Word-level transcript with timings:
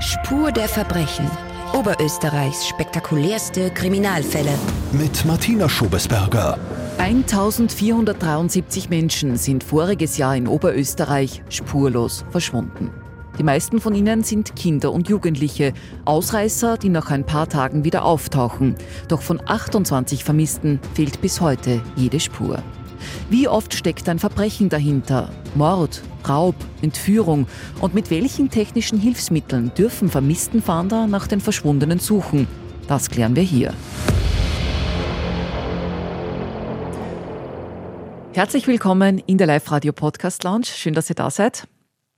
Spur 0.00 0.50
der 0.50 0.68
Verbrechen. 0.68 1.30
Oberösterreichs 1.72 2.66
spektakulärste 2.66 3.70
Kriminalfälle. 3.70 4.50
Mit 4.92 5.24
Martina 5.24 5.68
Schobesberger. 5.68 6.58
1473 6.98 8.90
Menschen 8.90 9.36
sind 9.36 9.62
voriges 9.62 10.18
Jahr 10.18 10.34
in 10.36 10.48
Oberösterreich 10.48 11.42
spurlos 11.48 12.24
verschwunden. 12.30 12.90
Die 13.38 13.44
meisten 13.44 13.80
von 13.80 13.94
ihnen 13.94 14.24
sind 14.24 14.56
Kinder 14.56 14.92
und 14.92 15.08
Jugendliche, 15.08 15.72
Ausreißer, 16.04 16.76
die 16.76 16.88
nach 16.88 17.10
ein 17.10 17.24
paar 17.24 17.48
Tagen 17.48 17.84
wieder 17.84 18.04
auftauchen. 18.04 18.74
Doch 19.08 19.22
von 19.22 19.40
28 19.44 20.24
Vermissten 20.24 20.80
fehlt 20.94 21.20
bis 21.20 21.40
heute 21.40 21.80
jede 21.96 22.18
Spur. 22.18 22.62
Wie 23.30 23.48
oft 23.48 23.74
steckt 23.74 24.08
ein 24.08 24.18
Verbrechen 24.18 24.68
dahinter? 24.68 25.30
Mord, 25.54 26.02
Raub, 26.28 26.56
Entführung? 26.82 27.46
Und 27.80 27.94
mit 27.94 28.10
welchen 28.10 28.50
technischen 28.50 28.98
Hilfsmitteln 28.98 29.72
dürfen 29.74 30.08
Vermisstenfahnder 30.08 31.06
nach 31.06 31.26
den 31.26 31.40
Verschwundenen 31.40 31.98
suchen? 31.98 32.46
Das 32.88 33.10
klären 33.10 33.36
wir 33.36 33.42
hier. 33.42 33.72
Herzlich 38.34 38.66
willkommen 38.66 39.22
in 39.26 39.38
der 39.38 39.46
Live-Radio 39.46 39.92
Podcast 39.92 40.42
Lounge. 40.42 40.66
Schön, 40.66 40.94
dass 40.94 41.08
ihr 41.08 41.14
da 41.14 41.30
seid. 41.30 41.68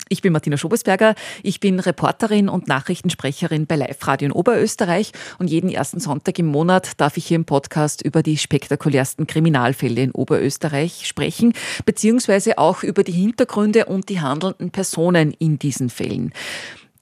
Ich 0.09 0.23
bin 0.23 0.33
Martina 0.33 0.57
Schobesberger. 0.57 1.17
Ich 1.43 1.59
bin 1.59 1.81
Reporterin 1.81 2.49
und 2.49 2.69
Nachrichtensprecherin 2.69 3.67
bei 3.67 3.75
Live 3.75 4.07
Radio 4.07 4.27
in 4.27 4.33
Oberösterreich 4.33 5.11
und 5.41 5.49
jeden 5.49 5.69
ersten 5.69 5.99
Sonntag 5.99 6.39
im 6.39 6.47
Monat 6.47 6.93
darf 7.01 7.17
ich 7.17 7.27
hier 7.27 7.35
im 7.35 7.45
Podcast 7.45 8.03
über 8.03 8.23
die 8.23 8.39
spektakulärsten 8.39 9.27
Kriminalfälle 9.27 10.03
in 10.03 10.13
Oberösterreich 10.13 11.09
sprechen, 11.09 11.55
beziehungsweise 11.87 12.59
auch 12.59 12.85
über 12.85 13.03
die 13.03 13.13
Hintergründe 13.13 13.87
und 13.87 14.09
die 14.09 14.21
handelnden 14.21 14.71
Personen 14.71 15.33
in 15.33 15.59
diesen 15.59 15.91
Fällen. 15.91 16.33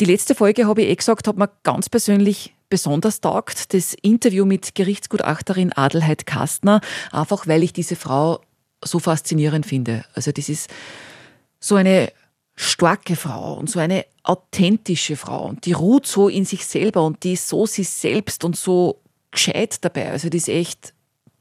Die 0.00 0.06
letzte 0.06 0.34
Folge, 0.34 0.66
habe 0.66 0.80
ich 0.80 0.88
eh 0.88 0.96
gesagt, 0.96 1.28
hat 1.28 1.36
mir 1.36 1.50
ganz 1.62 1.90
persönlich 1.90 2.54
besonders 2.70 3.20
taugt, 3.20 3.74
das 3.74 3.92
Interview 4.00 4.46
mit 4.46 4.74
Gerichtsgutachterin 4.74 5.74
Adelheid 5.74 6.24
Kastner, 6.24 6.80
einfach 7.12 7.46
weil 7.46 7.62
ich 7.64 7.74
diese 7.74 7.96
Frau 7.96 8.40
so 8.82 8.98
faszinierend 8.98 9.66
finde. 9.66 10.06
Also 10.14 10.32
das 10.32 10.48
ist 10.48 10.70
so 11.60 11.74
eine 11.74 12.10
starke 12.56 13.16
Frau 13.16 13.54
und 13.54 13.68
so 13.68 13.78
eine 13.80 14.04
authentische 14.22 15.16
Frau 15.16 15.46
und 15.46 15.66
die 15.66 15.72
ruht 15.72 16.06
so 16.06 16.28
in 16.28 16.44
sich 16.44 16.66
selber 16.66 17.04
und 17.04 17.24
die 17.24 17.32
ist 17.34 17.48
so 17.48 17.66
sie 17.66 17.84
selbst 17.84 18.44
und 18.44 18.56
so 18.56 19.00
gescheit 19.30 19.84
dabei. 19.84 20.10
Also 20.10 20.28
die 20.28 20.38
ist 20.38 20.48
echt 20.48 20.94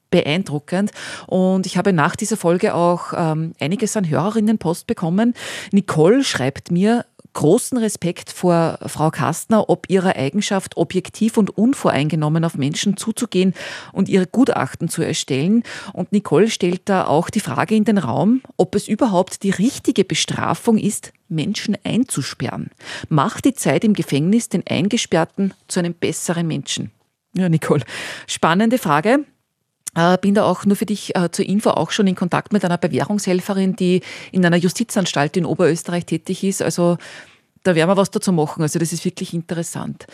beeindruckend. 0.09 0.91
Und 1.25 1.65
ich 1.65 1.75
habe 1.75 1.91
nach 1.91 2.15
dieser 2.15 2.37
Folge 2.37 2.75
auch 2.75 3.13
ähm, 3.15 3.53
einiges 3.59 3.97
an 3.97 4.07
Hörerinnenpost 4.07 4.85
bekommen. 4.85 5.33
Nicole 5.71 6.23
schreibt 6.23 6.69
mir, 6.69 7.05
großen 7.33 7.77
Respekt 7.77 8.29
vor 8.29 8.79
Frau 8.85 9.11
Kastner, 9.11 9.69
ob 9.69 9.89
ihrer 9.89 10.15
Eigenschaft, 10.15 10.77
objektiv 10.77 11.37
und 11.37 11.57
unvoreingenommen 11.57 12.45
auf 12.45 12.55
Menschen 12.55 12.97
zuzugehen 12.97 13.53
und 13.91 14.09
ihre 14.09 14.27
Gutachten 14.27 14.89
zu 14.89 15.01
erstellen. 15.01 15.63
Und 15.93 16.11
Nicole 16.11 16.49
stellt 16.49 16.83
da 16.85 17.05
auch 17.05 17.29
die 17.29 17.39
Frage 17.39 17.75
in 17.75 17.85
den 17.85 17.97
Raum, 17.97 18.41
ob 18.57 18.75
es 18.75 18.87
überhaupt 18.87 19.43
die 19.43 19.51
richtige 19.51 20.05
Bestrafung 20.05 20.77
ist, 20.77 21.13
Menschen 21.27 21.77
einzusperren. 21.83 22.69
Macht 23.09 23.45
die 23.45 23.53
Zeit 23.53 23.83
im 23.83 23.93
Gefängnis 23.93 24.49
den 24.49 24.63
Eingesperrten 24.67 25.53
zu 25.67 25.79
einem 25.79 25.93
besseren 25.93 26.47
Menschen? 26.47 26.91
Ja, 27.35 27.49
Nicole, 27.49 27.83
spannende 28.27 28.77
Frage. 28.77 29.25
Äh, 29.95 30.17
bin 30.17 30.33
da 30.33 30.43
auch 30.43 30.65
nur 30.65 30.75
für 30.75 30.85
dich 30.85 31.15
äh, 31.15 31.29
zur 31.31 31.45
Info 31.45 31.69
auch 31.69 31.91
schon 31.91 32.07
in 32.07 32.15
Kontakt 32.15 32.51
mit 32.51 32.65
einer 32.65 32.77
Bewährungshelferin, 32.77 33.75
die 33.75 34.01
in 34.31 34.45
einer 34.45 34.57
Justizanstalt 34.57 35.37
in 35.37 35.45
Oberösterreich 35.45 36.05
tätig 36.05 36.43
ist. 36.43 36.61
Also 36.61 36.97
da 37.63 37.75
werden 37.75 37.89
wir 37.89 37.97
was 37.97 38.11
dazu 38.11 38.31
machen. 38.31 38.61
Also 38.61 38.79
das 38.79 38.93
ist 38.93 39.05
wirklich 39.05 39.33
interessant. 39.33 40.05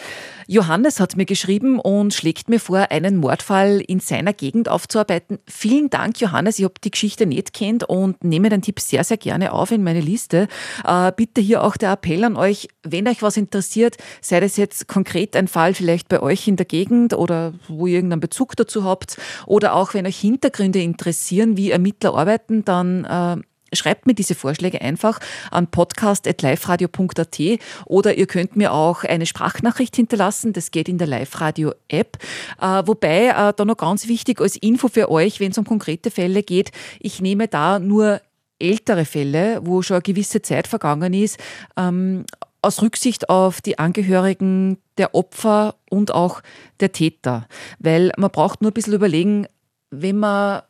Johannes 0.48 1.00
hat 1.00 1.18
mir 1.18 1.26
geschrieben 1.26 1.80
und 1.80 2.14
schlägt 2.14 2.50
mir 2.50 2.60
vor, 2.60 2.88
einen 2.92 3.18
Mordfall 3.18 3.82
in 3.82 4.00
seiner 4.00 4.34
Gegend 4.34 4.70
aufzuarbeiten. 4.70 5.40
Vielen 5.48 5.90
Dank, 5.90 6.20
Johannes. 6.22 6.60
Ich 6.60 6.66
habe 6.66 6.76
die 6.84 6.92
Geschichte 6.92 7.26
nicht 7.26 7.54
kennt 7.54 7.84
und 7.84 8.24
nehme 8.24 8.50
den 8.50 8.62
Tipp 8.62 8.80
sehr, 8.80 9.04
sehr 9.04 9.18
gerne 9.18 9.52
auf 9.52 9.72
in 9.72 9.84
meine 9.84 10.02
Liste. 10.02 10.48
Äh, 10.86 11.12
bitte 11.16 11.42
hier 11.42 11.64
auch 11.64 11.78
der 11.78 11.92
Appell 11.92 12.24
an 12.24 12.38
euch, 12.38 12.68
wenn 12.84 13.08
euch 13.08 13.22
was 13.22 13.38
interessiert, 13.38 13.98
sei 14.22 14.40
das 14.40 14.58
jetzt 14.58 14.88
konkret 14.88 15.36
ein 15.36 15.48
Fall 15.48 15.74
vielleicht 15.74 16.08
bei 16.08 16.22
euch 16.22 16.48
in 16.48 16.56
der 16.56 16.66
Gegend 16.66 17.14
oder 17.14 17.54
wo 17.68 17.88
ihr 17.88 17.96
irgendeinen 17.96 18.22
Bezug 18.22 18.56
dazu 18.56 18.84
habt 18.84 19.18
oder 19.46 19.76
auch 19.76 19.94
wenn 19.94 20.06
euch 20.06 20.20
Hintergründe 20.20 20.82
interessieren, 20.82 21.58
wie 21.58 21.72
Ermittler 21.72 22.16
arbeiten, 22.16 22.64
dann 22.64 23.06
äh, 23.06 23.38
Schreibt 23.74 24.06
mir 24.06 24.14
diese 24.14 24.36
Vorschläge 24.36 24.82
einfach 24.82 25.20
an 25.52 25.68
podcast.liferadio.at 25.68 27.40
oder 27.86 28.18
ihr 28.18 28.28
könnt 28.28 28.56
mir 28.56 28.74
auch 28.74 29.04
eine 29.04 29.26
Sprachnachricht 29.26 29.96
hinterlassen. 29.96 30.54
Das 30.54 30.72
geht 30.72 30.90
in 30.90 30.98
der 30.98 31.08
Live-Radio-App. 31.08 32.18
Äh, 32.60 32.84
wobei, 32.86 33.28
äh, 33.28 33.54
da 33.56 33.66
noch 33.66 33.78
ganz 33.78 34.08
wichtig 34.08 34.42
als 34.42 34.56
Info 34.56 34.88
für 34.88 35.10
euch, 35.10 35.40
wenn 35.40 35.52
es 35.52 35.58
um 35.58 35.66
konkrete 35.66 36.12
Fälle 36.12 36.44
geht, 36.44 36.72
ich 37.00 37.22
nehme 37.22 37.48
da 37.48 37.80
nur 37.80 38.22
ältere 38.60 39.06
Fälle, 39.06 39.62
wo 39.64 39.82
schon 39.82 39.96
eine 39.96 40.02
gewisse 40.02 40.42
Zeit 40.42 40.68
vergangen 40.68 41.14
ist, 41.14 41.40
ähm, 41.78 42.26
aus 42.62 42.82
Rücksicht 42.82 43.30
auf 43.30 43.62
die 43.62 43.80
Angehörigen 43.80 44.78
der 44.98 45.16
Opfer 45.16 45.76
und 45.90 46.14
auch 46.14 46.42
der 46.82 46.92
Täter. 46.92 47.48
Weil 47.80 48.12
man 48.18 48.32
braucht 48.32 48.62
nur 48.62 48.72
ein 48.72 48.74
bisschen 48.74 48.94
überlegen, 48.94 49.48
wenn 49.92 50.18
man 50.18 50.62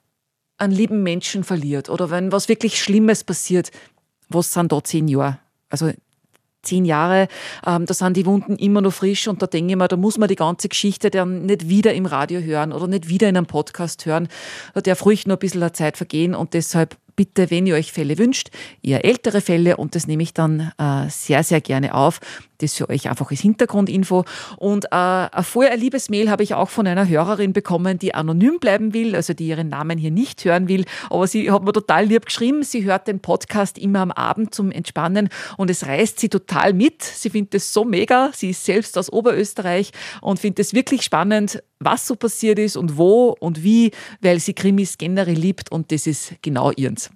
einen 0.59 0.74
lieben 0.74 1.03
Menschen 1.03 1.44
verliert 1.44 1.90
oder 1.90 2.09
wenn 2.09 2.31
was 2.31 2.50
wirklich 2.50 2.81
Schlimmes 2.81 3.24
passiert, 3.24 3.72
was 4.30 4.53
sind 4.53 4.72
da 4.72 4.84
zehn 4.84 5.08
Jahre? 5.08 5.40
Also 5.70 5.92
zehn 6.62 6.86
Jahre, 6.86 7.28
ähm, 7.66 7.86
da 7.86 7.94
sind 7.94 8.18
die 8.18 8.25
Wunden 8.25 8.56
immer 8.58 8.81
noch 8.81 8.94
frisch 8.94 9.28
und 9.28 9.42
da 9.42 9.47
denke 9.47 9.72
ich 9.72 9.78
mir, 9.78 9.88
da 9.88 9.96
muss 9.96 10.18
man 10.18 10.28
die 10.28 10.36
ganze 10.36 10.68
Geschichte 10.68 11.09
dann 11.09 11.46
nicht 11.46 11.70
wieder 11.70 11.94
im 11.94 12.06
Radio 12.06 12.42
hören 12.42 12.74
oder 12.74 12.88
nicht 12.88 13.08
wieder 13.08 13.30
in 13.30 13.38
einem 13.38 13.46
Podcast 13.46 14.06
hören. 14.06 14.28
Da 14.74 14.81
darf 14.81 15.06
ruhig 15.06 15.25
noch 15.25 15.38
ein 15.38 15.40
bisschen 15.40 15.74
Zeit 15.74 15.97
vergehen 15.97 16.36
und 16.36 16.53
deshalb 16.53 16.97
bitte, 17.19 17.52
wenn 17.52 17.68
ihr 17.68 17.75
euch 17.75 17.91
Fälle 17.91 18.18
wünscht, 18.18 18.47
eher 18.81 19.03
ältere 19.03 19.41
Fälle 19.41 19.75
und 19.75 19.94
das 19.94 20.07
nehme 20.07 20.24
ich 20.24 20.34
dann 20.34 20.72
äh, 20.78 21.09
sehr, 21.09 21.44
sehr 21.44 21.59
gerne 21.59 21.94
auf. 21.94 22.22
Das 22.59 22.75
für 22.75 22.90
euch 22.90 23.09
einfach 23.09 23.30
als 23.30 23.41
Hintergrundinfo. 23.41 24.24
Und 24.57 24.85
äh, 24.85 24.90
ein 24.91 25.44
vorher 25.44 25.75
Liebesmail 25.75 26.29
habe 26.29 26.44
ich 26.44 26.53
auch 26.53 26.69
von 26.69 26.88
einer 26.88 27.08
Hörerin 27.08 27.52
bekommen, 27.52 28.00
die 28.00 28.13
anonym 28.13 28.59
bleiben 28.59 28.94
will, 28.94 29.16
also 29.16 29.34
die 29.34 29.47
ihren 29.47 29.68
Namen 29.68 29.97
hier 29.97 30.12
nicht 30.12 30.44
hören 30.46 30.69
will. 30.69 30.85
Aber 31.09 31.28
sie 31.28 31.52
hat 31.52 31.63
mir 31.63 31.74
total 31.74 32.06
lieb 32.06 32.25
geschrieben. 32.25 32.63
Sie 32.63 32.84
hört 32.85 33.08
den 33.08 33.19
Podcast 33.19 33.78
immer 33.78 34.00
am 34.00 34.12
Abend 34.12 34.53
zum 34.56 34.72
Entspannen 34.72 35.28
und 35.58 35.69
es 35.69 35.88
reißt 35.88 36.19
sie 36.19 36.29
total 36.29 36.74
mit. 36.74 37.02
Sie 37.02 37.29
findet 37.29 37.56
es 37.56 37.74
so 37.74 37.84
mega. 37.84 38.31
Sie 38.34 38.52
ist 38.52 38.63
selbst 38.63 38.97
aus 38.97 39.12
Oberösterreich 39.12 39.91
und 40.22 40.40
findet 40.40 40.59
es 40.59 40.74
wirklich 40.74 41.03
spannend, 41.03 41.63
was 41.79 42.08
so 42.08 42.16
passiert 42.16 42.59
ist 42.59 42.75
und 42.75 42.97
wo 42.97 43.35
und 43.40 43.63
wie, 43.63 43.91
weil 44.22 44.40
sie 44.40 44.53
Krimis 44.53 44.97
generell 44.97 45.38
liebt 45.38 45.72
und 45.72 45.91
das 45.91 46.08
ist 46.08 46.34
genau 46.41 46.72
ihrens. 46.72 47.09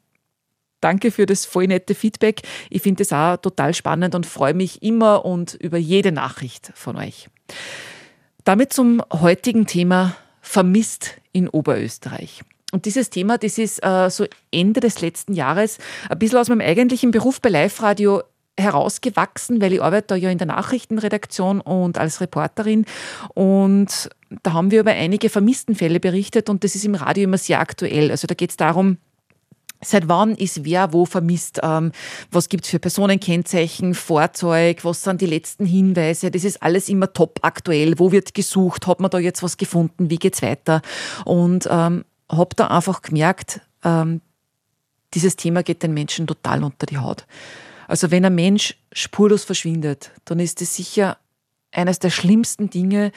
Danke 0.83 1.11
für 1.11 1.25
das 1.25 1.45
voll 1.45 1.67
nette 1.67 1.95
Feedback. 1.95 2.41
Ich 2.69 2.81
finde 2.81 3.03
es 3.03 3.13
auch 3.13 3.38
total 3.38 3.73
spannend 3.73 4.16
und 4.16 4.25
freue 4.25 4.53
mich 4.53 4.83
immer 4.83 5.23
und 5.23 5.53
über 5.53 5.77
jede 5.77 6.11
Nachricht 6.11 6.71
von 6.75 6.97
euch. 6.97 7.29
Damit 8.44 8.73
zum 8.73 9.01
heutigen 9.13 9.66
Thema 9.66 10.16
Vermisst 10.41 11.21
in 11.31 11.47
Oberösterreich. 11.47 12.41
Und 12.73 12.85
dieses 12.85 13.09
Thema, 13.09 13.38
das 13.38 13.57
ist 13.57 13.79
äh, 13.85 14.09
so 14.09 14.25
Ende 14.51 14.81
des 14.81 14.99
letzten 14.99 15.31
Jahres 15.33 15.77
ein 16.09 16.19
bisschen 16.19 16.39
aus 16.39 16.49
meinem 16.49 16.59
eigentlichen 16.59 17.11
Beruf 17.11 17.39
bei 17.39 17.47
Live 17.47 17.81
Radio 17.81 18.21
herausgewachsen, 18.59 19.61
weil 19.61 19.73
ich 19.73 19.81
arbeite 19.81 20.07
da 20.07 20.15
ja 20.15 20.29
in 20.29 20.38
der 20.38 20.47
Nachrichtenredaktion 20.47 21.61
und 21.61 21.97
als 21.97 22.19
Reporterin 22.19 22.85
und 23.33 24.09
da 24.44 24.53
haben 24.53 24.71
wir 24.71 24.81
über 24.81 24.91
einige 24.91 25.29
Vermisstenfälle 25.29 26.00
berichtet 26.00 26.50
und 26.50 26.63
das 26.63 26.75
ist 26.75 26.85
im 26.85 26.95
Radio 26.95 27.23
immer 27.23 27.38
sehr 27.38 27.59
aktuell. 27.59 28.11
Also 28.11 28.27
da 28.27 28.33
geht 28.33 28.50
es 28.50 28.57
darum, 28.57 28.97
Seit 29.83 30.07
wann 30.07 30.35
ist 30.35 30.66
wer 30.66 30.94
wo 30.94 31.05
vermisst? 31.05 31.59
Ähm, 31.63 31.91
was 32.31 32.49
gibt 32.49 32.66
es 32.66 32.71
für 32.71 32.79
Personenkennzeichen, 32.79 33.94
Fahrzeug? 33.94 34.83
Was 34.83 35.03
sind 35.03 35.21
die 35.21 35.25
letzten 35.25 35.66
Hinweise? 35.66 36.31
Das 36.31 36.44
ist 36.44 36.61
alles 36.61 36.89
immer 36.89 37.12
top 37.13 37.39
aktuell. 37.41 38.00
Wo 38.00 38.12
wird 38.12 38.33
gesucht? 38.33 38.88
Hat 38.88 39.00
man 39.00 39.12
da 39.12 39.19
jetzt 39.19 39.44
was 39.44 39.57
gefunden? 39.57 40.09
Wie 40.09 40.18
geht's 40.18 40.41
weiter? 40.41 40.81
Und 41.25 41.68
ähm, 41.69 42.06
habe 42.30 42.56
da 42.56 42.68
einfach 42.68 43.01
gemerkt, 43.01 43.62
ähm, 43.83 44.21
dieses 45.13 45.35
Thema 45.35 45.63
geht 45.63 45.83
den 45.83 45.94
Menschen 45.94 46.27
total 46.27 46.63
unter 46.63 46.86
die 46.86 46.97
Haut. 46.97 47.25
Also 47.88 48.12
wenn 48.12 48.25
ein 48.25 48.36
Mensch 48.36 48.75
spurlos 48.91 49.44
verschwindet, 49.44 50.12
dann 50.25 50.39
ist 50.39 50.62
es 50.62 50.75
sicher 50.75 51.18
eines 51.71 52.00
der 52.00 52.09
schlimmsten 52.09 52.69
Dinge, 52.69 53.12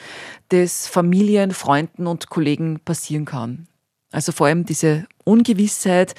das 0.49 0.87
Familien, 0.87 1.51
Freunden 1.51 2.07
und 2.07 2.29
Kollegen 2.29 2.79
passieren 2.79 3.25
kann. 3.25 3.67
Also 4.11 4.31
vor 4.31 4.47
allem 4.47 4.65
diese 4.65 5.05
Ungewissheit, 5.23 6.15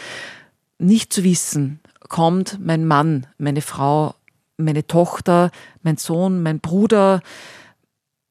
nicht 0.78 1.12
zu 1.12 1.24
wissen, 1.24 1.80
kommt 2.08 2.58
mein 2.60 2.86
Mann, 2.86 3.26
meine 3.36 3.62
Frau, 3.62 4.14
meine 4.56 4.86
Tochter, 4.86 5.50
mein 5.82 5.96
Sohn, 5.96 6.42
mein 6.42 6.60
Bruder, 6.60 7.22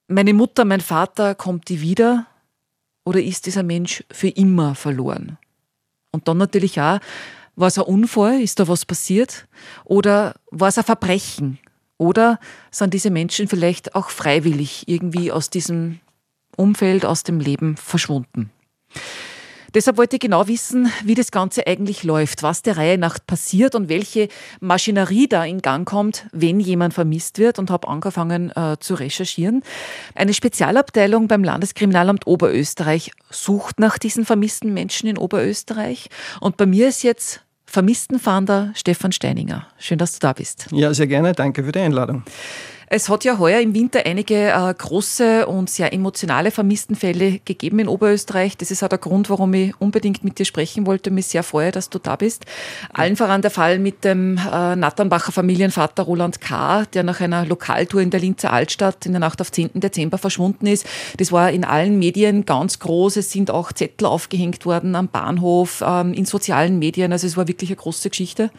meine 0.07 0.33
Mutter, 0.33 0.65
mein 0.65 0.81
Vater, 0.81 1.35
kommt 1.35 1.69
die 1.69 1.81
wieder 1.81 2.25
oder 3.05 3.21
ist 3.21 3.45
dieser 3.45 3.63
Mensch 3.63 4.03
für 4.11 4.29
immer 4.29 4.75
verloren? 4.75 5.37
Und 6.11 6.27
dann 6.27 6.37
natürlich 6.37 6.79
auch, 6.79 6.99
war 7.55 7.67
es 7.67 7.77
ein 7.77 7.85
Unfall, 7.85 8.41
ist 8.41 8.59
da 8.59 8.67
was 8.67 8.85
passiert 8.85 9.47
oder 9.83 10.35
war 10.51 10.69
es 10.69 10.77
ein 10.77 10.83
Verbrechen? 10.83 11.59
Oder 11.97 12.39
sind 12.69 12.93
diese 12.93 13.09
Menschen 13.09 13.47
vielleicht 13.47 13.95
auch 13.95 14.11
freiwillig 14.11 14.87
irgendwie 14.87 15.31
aus 15.31 15.49
diesem 15.49 15.99
Umfeld, 16.55 17.05
aus 17.05 17.23
dem 17.23 17.39
Leben 17.39 17.75
verschwunden? 17.75 18.51
Deshalb 19.77 19.97
wollte 19.97 20.15
ich 20.15 20.21
genau 20.21 20.47
wissen, 20.47 20.91
wie 21.03 21.13
das 21.13 21.29
Ganze 21.29 21.67
eigentlich 21.67 22.03
läuft, 22.03 22.41
was 22.41 22.63
der 22.63 22.77
Reihe 22.77 22.97
nach 22.97 23.19
passiert 23.23 23.75
und 23.75 23.89
welche 23.89 24.27
Maschinerie 24.59 25.27
da 25.27 25.45
in 25.45 25.61
Gang 25.61 25.87
kommt, 25.87 26.25
wenn 26.31 26.59
jemand 26.59 26.95
vermisst 26.95 27.37
wird 27.37 27.59
und 27.59 27.69
habe 27.69 27.87
angefangen 27.87 28.49
äh, 28.55 28.77
zu 28.79 28.95
recherchieren. 28.95 29.61
Eine 30.15 30.33
Spezialabteilung 30.33 31.27
beim 31.27 31.43
Landeskriminalamt 31.43 32.25
Oberösterreich 32.25 33.11
sucht 33.29 33.79
nach 33.79 33.99
diesen 33.99 34.25
vermissten 34.25 34.73
Menschen 34.73 35.09
in 35.09 35.17
Oberösterreich 35.19 36.09
und 36.41 36.57
bei 36.57 36.65
mir 36.65 36.87
ist 36.87 37.03
jetzt 37.03 37.41
Vermisstenfahnder 37.67 38.71
Stefan 38.73 39.11
Steininger. 39.11 39.67
Schön, 39.77 39.99
dass 39.99 40.13
du 40.13 40.19
da 40.21 40.33
bist. 40.33 40.69
Ja, 40.71 40.91
sehr 40.95 41.05
gerne. 41.05 41.33
Danke 41.33 41.63
für 41.63 41.71
die 41.71 41.81
Einladung. 41.81 42.23
Es 42.89 43.09
hat 43.09 43.25
ja 43.25 43.37
heuer 43.37 43.59
im 43.59 43.75
Winter 43.75 44.05
einige 44.05 44.47
äh, 44.47 44.73
große 44.73 45.45
und 45.45 45.69
sehr 45.69 45.91
emotionale 45.91 46.51
Vermisstenfälle 46.51 47.41
gegeben 47.43 47.79
in 47.79 47.89
Oberösterreich. 47.89 48.55
Das 48.55 48.71
ist 48.71 48.81
auch 48.81 48.87
der 48.87 48.97
Grund, 48.97 49.29
warum 49.29 49.53
ich 49.55 49.73
unbedingt 49.81 50.23
mit 50.23 50.39
dir 50.39 50.45
sprechen 50.45 50.85
wollte. 50.85 51.11
Mich 51.11 51.25
sehr 51.25 51.43
freue, 51.43 51.73
dass 51.73 51.89
du 51.89 51.99
da 51.99 52.15
bist. 52.15 52.45
Allen 52.93 53.17
voran 53.17 53.41
der 53.41 53.51
Fall 53.51 53.79
mit 53.79 54.05
dem 54.05 54.37
äh, 54.37 54.77
Natternbacher 54.77 55.33
Familienvater 55.33 56.03
Roland 56.03 56.39
K., 56.39 56.85
der 56.85 57.03
nach 57.03 57.19
einer 57.19 57.45
Lokaltour 57.45 57.99
in 57.99 58.09
der 58.09 58.21
Linzer 58.21 58.53
Altstadt 58.53 59.05
in 59.05 59.11
der 59.11 59.19
Nacht 59.19 59.41
auf 59.41 59.51
10. 59.51 59.71
Dezember 59.81 60.17
verschwunden 60.17 60.65
ist. 60.65 60.85
Das 61.17 61.33
war 61.33 61.51
in 61.51 61.65
allen 61.65 61.99
Medien 61.99 62.45
ganz 62.45 62.79
groß. 62.79 63.17
Es 63.17 63.33
sind 63.33 63.51
auch 63.51 63.73
Zettel 63.73 64.05
aufgehängt 64.05 64.65
worden 64.65 64.95
am 64.95 65.09
Bahnhof, 65.09 65.83
ähm, 65.85 66.13
in 66.13 66.23
sozialen 66.23 66.79
Medien. 66.79 67.11
Also 67.11 67.27
es 67.27 67.35
war 67.35 67.49
wirklich 67.49 67.69
eine 67.69 67.75
große 67.75 68.09
Geschichte. 68.09 68.49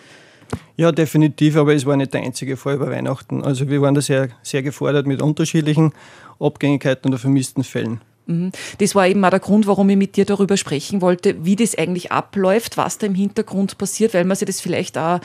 Ja, 0.77 0.93
definitiv, 0.93 1.56
aber 1.56 1.75
es 1.75 1.87
war 1.87 1.97
nicht 1.97 2.15
der 2.15 2.23
einzige 2.23 2.56
Fall 2.56 2.77
über 2.77 2.91
Weihnachten. 2.91 3.43
Also 3.43 3.69
wir 3.69 3.83
waren 3.83 3.95
da 3.95 4.00
sehr, 4.00 4.29
sehr 4.43 4.62
gefordert 4.62 5.06
mit 5.06 5.21
unterschiedlichen 5.21 5.93
Abgängigkeiten 6.39 7.11
oder 7.11 7.19
vermissten 7.19 7.65
Fällen. 7.65 8.00
Mhm. 8.29 8.53
Das 8.79 8.95
war 8.95 9.09
eben 9.09 9.25
auch 9.25 9.31
der 9.31 9.41
Grund, 9.41 9.67
warum 9.67 9.89
ich 9.89 9.97
mit 9.97 10.17
dir 10.17 10.27
darüber 10.27 10.56
sprechen 10.56 11.00
wollte, 11.00 11.45
wie 11.45 11.56
das 11.56 11.77
eigentlich 11.77 12.12
abläuft, 12.12 12.77
was 12.77 12.99
da 12.99 13.06
im 13.06 13.15
Hintergrund 13.15 13.79
passiert, 13.79 14.15
weil 14.15 14.25
man 14.25 14.37
sich 14.37 14.47
das 14.47 14.61
vielleicht 14.61 14.99
auch 14.99 15.21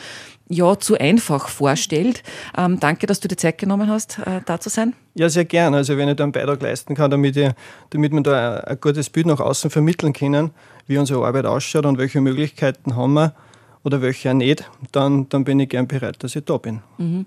ja, 0.48 0.78
zu 0.78 0.98
einfach 0.98 1.48
vorstellt. 1.48 2.22
Ähm, 2.56 2.80
danke, 2.80 3.06
dass 3.06 3.20
du 3.20 3.28
dir 3.28 3.36
Zeit 3.36 3.58
genommen 3.58 3.88
hast, 3.88 4.18
äh, 4.18 4.40
da 4.44 4.58
zu 4.58 4.70
sein. 4.70 4.94
Ja, 5.14 5.28
sehr 5.28 5.44
gern. 5.44 5.74
Also 5.74 5.96
wenn 5.96 6.08
ich 6.08 6.16
da 6.16 6.24
einen 6.24 6.32
Beitrag 6.32 6.60
leisten 6.62 6.94
kann, 6.94 7.10
damit, 7.10 7.36
ich, 7.36 7.50
damit 7.90 8.12
wir 8.12 8.22
da 8.22 8.56
ein 8.58 8.80
gutes 8.80 9.10
Bild 9.10 9.26
nach 9.26 9.40
außen 9.40 9.70
vermitteln 9.70 10.12
können, 10.12 10.50
wie 10.86 10.98
unsere 10.98 11.24
Arbeit 11.24 11.46
ausschaut 11.46 11.86
und 11.86 11.98
welche 11.98 12.20
Möglichkeiten 12.20 12.96
haben 12.96 13.14
wir, 13.14 13.34
oder 13.84 14.02
welche 14.02 14.30
auch 14.30 14.34
nicht, 14.34 14.68
dann, 14.92 15.28
dann 15.28 15.44
bin 15.44 15.60
ich 15.60 15.68
gern 15.68 15.86
bereit, 15.86 16.22
dass 16.24 16.34
ich 16.34 16.44
da 16.44 16.56
bin. 16.56 16.80
Mhm. 16.98 17.26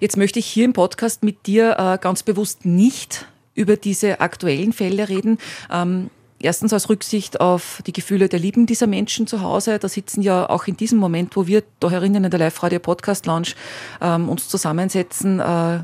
Jetzt 0.00 0.16
möchte 0.16 0.38
ich 0.38 0.46
hier 0.46 0.64
im 0.64 0.72
Podcast 0.72 1.22
mit 1.22 1.46
dir 1.46 1.76
äh, 1.78 1.98
ganz 1.98 2.22
bewusst 2.22 2.66
nicht 2.66 3.26
über 3.54 3.76
diese 3.76 4.20
aktuellen 4.20 4.72
Fälle 4.72 5.08
reden. 5.08 5.38
Ähm, 5.70 6.10
erstens 6.40 6.72
aus 6.72 6.88
Rücksicht 6.88 7.40
auf 7.40 7.82
die 7.86 7.92
Gefühle 7.92 8.28
der 8.28 8.40
Lieben 8.40 8.66
dieser 8.66 8.86
Menschen 8.86 9.26
zu 9.26 9.42
Hause. 9.42 9.78
Da 9.78 9.88
sitzen 9.88 10.22
ja 10.22 10.48
auch 10.48 10.66
in 10.66 10.76
diesem 10.76 10.98
Moment, 10.98 11.36
wo 11.36 11.46
wir 11.46 11.62
da 11.80 11.90
herinnen 11.90 12.24
in 12.24 12.30
der 12.30 12.40
Live-Radio-Podcast-Lounge 12.40 13.54
ähm, 14.00 14.28
uns 14.28 14.48
zusammensetzen, 14.48 15.40
äh, 15.40 15.80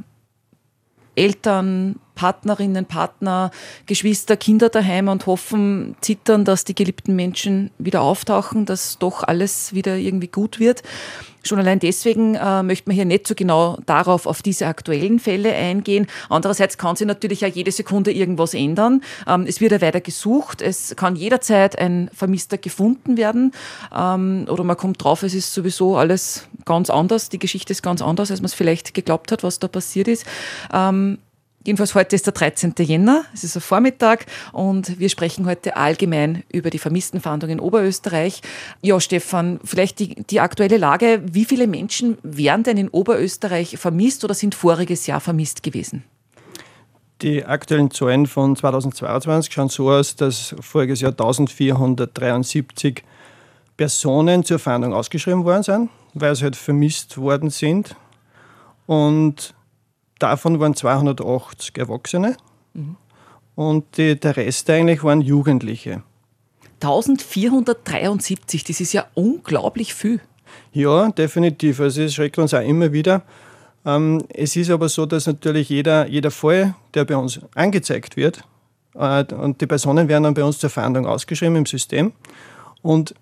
Eltern, 1.15 1.97
Partnerinnen, 2.19 2.85
Partner, 2.85 3.53
Geschwister, 3.87 4.37
Kinder 4.37 4.71
daheim 4.71 5.07
und 5.07 5.27
hoffen, 5.27 5.95
zittern, 6.01 6.45
dass 6.45 6.65
die 6.65 6.75
geliebten 6.75 7.15
Menschen 7.15 7.71
wieder 7.79 8.03
auftauchen, 8.03 8.67
dass 8.67 8.99
doch 8.99 9.23
alles 9.23 9.73
wieder 9.73 9.97
irgendwie 9.97 10.27
gut 10.27 10.59
wird. 10.59 10.83
Schon 11.45 11.61
allein 11.61 11.79
deswegen 11.79 12.35
äh, 12.35 12.65
möchte 12.65 12.89
man 12.89 12.97
hier 12.97 13.05
nicht 13.05 13.29
so 13.29 13.37
genau 13.37 13.79
darauf, 13.87 14.27
auf 14.27 14.43
diese 14.43 14.67
aktuellen 14.67 15.21
Fälle 15.21 15.55
eingehen. 15.55 16.09
Andererseits 16.29 16.77
kann 16.77 16.97
sich 16.97 17.07
natürlich 17.07 17.47
auch 17.47 17.55
jede 17.55 17.71
Sekunde 17.71 18.11
irgendwas 18.11 18.53
ändern. 18.53 19.03
Ähm, 19.27 19.47
es 19.47 19.61
wird 19.61 19.71
ja 19.71 19.81
weiter 19.81 20.01
gesucht. 20.01 20.61
Es 20.61 20.97
kann 20.97 21.15
jederzeit 21.15 21.79
ein 21.79 22.11
Vermisster 22.13 22.59
gefunden 22.59 23.17
werden. 23.17 23.53
Ähm, 23.97 24.47
oder 24.51 24.65
man 24.65 24.77
kommt 24.77 25.03
drauf, 25.03 25.23
es 25.23 25.35
ist 25.35 25.55
sowieso 25.55 25.97
alles 25.97 26.49
ganz 26.65 26.91
anders. 26.91 27.29
Die 27.29 27.39
Geschichte 27.39 27.73
ist 27.73 27.83
ganz 27.83 28.03
anders, 28.03 28.33
als 28.33 28.41
man 28.41 28.47
es 28.47 28.55
vielleicht 28.55 28.93
geglaubt 28.93 29.31
hat, 29.31 29.45
was 29.45 29.61
da 29.61 29.69
passiert 29.69 30.09
ist. 30.09 30.27
Ähm, 30.73 31.19
Jedenfalls 31.69 31.95
heute 31.95 32.17
ist 32.17 32.25
der 32.25 32.33
13. 32.33 32.73
Jänner, 32.79 33.27
es 33.35 33.45
ist 33.45 33.55
ein 33.55 33.61
Vormittag 33.61 34.25
und 34.53 34.99
wir 34.99 35.11
sprechen 35.11 35.45
heute 35.45 35.77
allgemein 35.77 36.43
über 36.51 36.71
die 36.71 36.79
Vermisstenfahndung 36.79 37.51
in 37.51 37.61
Oberösterreich. 37.61 38.41
Ja, 38.81 38.99
Stefan, 39.01 39.61
vielleicht 39.65 39.99
die, 39.99 40.15
die 40.15 40.41
aktuelle 40.41 40.79
Lage. 40.79 41.21
Wie 41.31 41.45
viele 41.45 41.67
Menschen 41.67 42.17
wären 42.23 42.63
denn 42.63 42.79
in 42.79 42.89
Oberösterreich 42.89 43.77
vermisst 43.77 44.25
oder 44.25 44.33
sind 44.33 44.55
voriges 44.55 45.07
Jahr 45.07 45.21
vermisst 45.21 45.63
gewesen? 45.63 46.05
Die 47.21 47.45
aktuellen 47.45 47.91
Zahlen 47.91 48.25
von 48.25 48.57
2022 48.57 49.53
schauen 49.53 49.69
so 49.69 49.91
aus, 49.91 50.17
dass 50.17 50.55
voriges 50.63 51.03
Jahr 51.03 51.11
1473 51.11 53.05
Personen 53.77 54.43
zur 54.43 54.59
Fahndung 54.59 54.95
ausgeschrieben 54.95 55.45
worden 55.45 55.65
sind, 55.65 55.91
weil 56.15 56.35
sie 56.35 56.45
halt 56.45 56.57
vermisst 56.57 57.19
worden 57.19 57.51
sind. 57.51 57.95
Und 58.87 59.53
davon 60.19 60.61
waren 60.61 60.75
280 60.75 61.77
Erwachsene 61.79 62.37
mhm. 62.75 62.97
und 63.55 63.97
die, 63.97 64.19
der 64.19 64.37
Rest 64.37 64.69
eigentlich 64.71 65.03
waren 65.05 65.21
Jugendliche. 65.21 66.03
1473, 66.81 68.65
das 68.65 68.81
ist 68.81 68.93
ja 68.93 69.07
unglaublich 69.15 69.95
viel. 69.95 70.21
Ja, 70.73 71.11
definitiv. 71.11 71.81
Also 71.81 72.03
es 72.03 72.15
schreckt 72.15 72.39
uns 72.39 72.55
auch 72.55 72.63
immer 72.63 72.93
wieder. 72.93 73.23
Ähm, 73.85 74.23
es 74.33 74.55
ist 74.57 74.71
aber 74.71 74.89
so, 74.89 75.07
dass 75.07 75.27
natürlich 75.27 75.69
jeder, 75.69 76.07
jeder 76.09 76.31
Fall, 76.31 76.75
der 76.95 77.05
bei 77.05 77.17
uns 77.17 77.41
angezeigt 77.55 78.17
wird, 78.17 78.45
äh, 78.95 79.25
und 79.35 79.61
die 79.61 79.67
Personen 79.67 80.09
werden 80.09 80.25
dann 80.25 80.35
bei 80.35 80.45
uns 80.45 80.59
zur 80.59 80.71
Fahndung 80.71 81.07
ausgeschrieben 81.07 81.57
im 81.57 81.67
System. 81.67 82.13
Und 82.83 83.15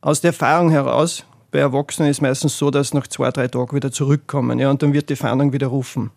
aus 0.00 0.20
der 0.20 0.30
Erfahrung 0.30 0.70
heraus 0.70 1.24
bei 1.52 1.60
Erwachsenen 1.60 2.10
ist 2.10 2.16
es 2.16 2.20
meistens 2.20 2.58
so, 2.58 2.70
dass 2.70 2.94
nach 2.94 3.06
zwei, 3.06 3.30
drei 3.30 3.46
Tagen 3.46 3.76
wieder 3.76 3.92
zurückkommen 3.92 4.58
ja, 4.58 4.70
und 4.70 4.82
dann 4.82 4.92
wird 4.92 5.10
die 5.10 5.16
Fahndung 5.16 5.52
wieder 5.52 5.68
rufen. 5.68 6.10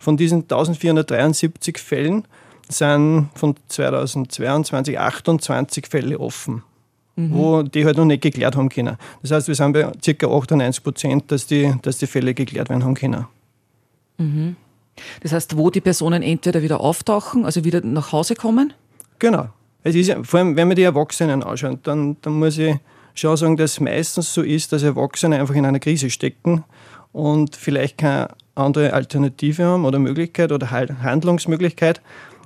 Von 0.00 0.16
diesen 0.16 0.42
1473 0.42 1.78
Fällen 1.78 2.24
sind 2.68 3.28
von 3.34 3.54
2022 3.68 4.98
28 4.98 5.86
Fälle 5.86 6.18
offen, 6.18 6.62
mhm. 7.14 7.34
wo 7.34 7.62
die 7.62 7.84
halt 7.84 7.98
noch 7.98 8.06
nicht 8.06 8.22
geklärt 8.22 8.56
haben 8.56 8.70
können. 8.70 8.96
Das 9.22 9.30
heißt, 9.30 9.48
wir 9.48 9.54
sind 9.54 9.72
bei 9.72 9.82
ca. 9.82 10.26
98 10.26 10.82
Prozent, 10.82 11.30
dass 11.30 11.46
die, 11.46 11.74
dass 11.82 11.98
die 11.98 12.06
Fälle 12.06 12.32
geklärt 12.32 12.70
werden 12.70 12.82
haben 12.82 12.94
können. 12.94 13.26
Mhm. 14.16 14.56
Das 15.22 15.32
heißt, 15.32 15.56
wo 15.58 15.70
die 15.70 15.80
Personen 15.82 16.22
entweder 16.22 16.62
wieder 16.62 16.80
auftauchen, 16.80 17.44
also 17.44 17.64
wieder 17.64 17.82
nach 17.82 18.12
Hause 18.12 18.34
kommen? 18.34 18.72
Genau. 19.18 19.48
Es 19.82 19.94
ist, 19.94 20.14
vor 20.22 20.40
allem, 20.40 20.56
wenn 20.56 20.68
man 20.68 20.76
die 20.76 20.82
Erwachsenen 20.82 21.42
anschaut, 21.42 21.80
dann, 21.84 22.16
dann 22.22 22.34
muss 22.34 22.58
ich 22.58 22.76
schon 23.14 23.36
sagen, 23.36 23.56
dass 23.56 23.72
es 23.72 23.80
meistens 23.80 24.32
so 24.32 24.42
ist, 24.42 24.72
dass 24.72 24.82
Erwachsene 24.82 25.40
einfach 25.40 25.54
in 25.54 25.66
einer 25.66 25.80
Krise 25.80 26.10
stecken 26.10 26.64
und 27.12 27.56
vielleicht 27.56 27.98
keine 27.98 28.28
andere 28.54 28.92
Alternative 28.92 29.64
haben 29.64 29.84
oder 29.84 29.98
Möglichkeit 29.98 30.52
oder 30.52 30.70
Handlungsmöglichkeit 30.70 32.00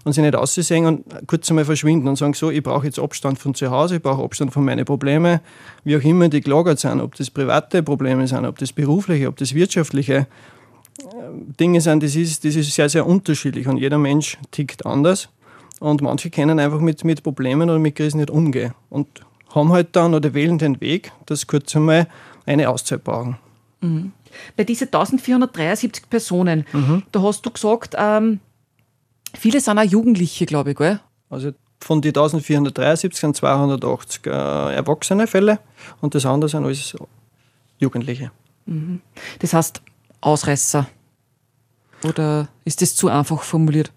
und 0.04 0.12
sie 0.12 0.21
nicht 0.21 0.37
aussehen 0.37 0.87
und 0.87 1.26
kurz 1.26 1.49
einmal 1.50 1.64
verschwinden 1.64 2.09
und 2.09 2.16
sagen 2.16 2.35
so, 2.35 2.50
ich 2.50 2.62
brauche 2.62 2.87
jetzt 2.87 2.99
Abstand 2.99 3.38
von 3.38 3.54
zu 3.54 3.71
Hause, 3.71 3.97
ich 3.97 4.02
brauche 4.02 4.23
Abstand 4.23 4.52
von 4.52 4.64
meinen 4.64 4.85
Problemen, 4.85 5.40
wie 5.83 5.97
auch 5.97 6.02
immer 6.02 6.28
die 6.28 6.40
gelagert 6.40 6.78
sind, 6.78 7.00
ob 7.00 7.14
das 7.16 7.30
private 7.30 7.83
Probleme 7.83 8.26
sind, 8.28 8.44
ob 8.44 8.59
das 8.59 8.73
berufliche, 8.73 9.28
ob 9.28 9.37
das 9.37 9.54
wirtschaftliche 9.54 10.14
äh, 10.14 10.26
Dinge 11.59 11.80
sind, 11.80 12.02
das 12.02 12.14
ist, 12.16 12.44
das 12.44 12.54
ist 12.54 12.73
sehr, 12.73 12.88
sehr 12.88 13.06
unterschiedlich 13.06 13.66
und 13.66 13.78
jeder 13.78 13.99
Mensch 13.99 14.38
tickt 14.50 14.85
anders 14.85 15.28
und 15.80 16.02
manche 16.02 16.30
können 16.30 16.59
einfach 16.61 16.80
mit, 16.80 17.02
mit 17.04 17.23
Problemen 17.23 17.71
oder 17.71 17.78
mit 17.78 17.97
Krisen 17.97 18.18
nicht 18.18 18.30
umgehen 18.30 18.75
und 18.90 19.09
haben 19.54 19.73
halt 19.73 19.94
dann 19.96 20.14
oder 20.14 20.34
wählen 20.34 20.58
den 20.58 20.80
Weg, 20.80 21.12
dass 21.26 21.46
kurz 21.46 21.75
einmal 21.76 22.08
eine 22.46 22.68
Auszeit 22.68 23.04
brauchen. 23.04 23.38
Mhm. 23.80 24.12
Bei 24.56 24.64
diesen 24.64 24.88
1473 24.88 26.11
Personen, 26.11 26.66
mhm. 26.73 27.04
da 27.12 27.23
hast 27.23 27.46
du 27.46 27.50
gesagt, 27.50 27.94
ähm, 27.96 28.40
viele 29.32 29.61
sind 29.61 29.78
auch 29.78 29.84
Jugendliche, 29.84 30.46
glaube 30.46 30.73
ich, 30.73 30.76
gell? 30.76 31.00
Also 31.30 31.52
von 31.80 32.00
den 32.00 32.11
1473 32.11 33.14
sind 33.14 33.37
280 33.37 34.26
äh, 34.26 34.30
erwachsene 34.30 35.26
Fälle 35.26 35.61
und 36.00 36.14
das 36.14 36.26
andere 36.26 36.49
sind 36.49 36.64
alles 36.64 36.96
Jugendliche. 37.78 38.32
Mhm. 38.66 39.00
Das 39.38 39.52
heißt 39.52 39.82
Ausreißer. 40.20 40.87
Oder 42.02 42.49
ist 42.64 42.82
das 42.82 42.96
zu 42.96 43.08
einfach 43.08 43.42
formuliert? 43.42 43.92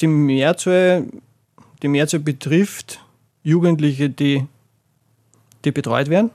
Die 0.00 0.06
Mehrzahl, 0.06 1.06
die 1.82 1.88
Mehrzahl 1.88 2.20
betrifft 2.20 3.00
Jugendliche, 3.42 4.08
die 4.10 4.46
die 5.64 5.72
betreut 5.72 6.08
werden 6.08 6.30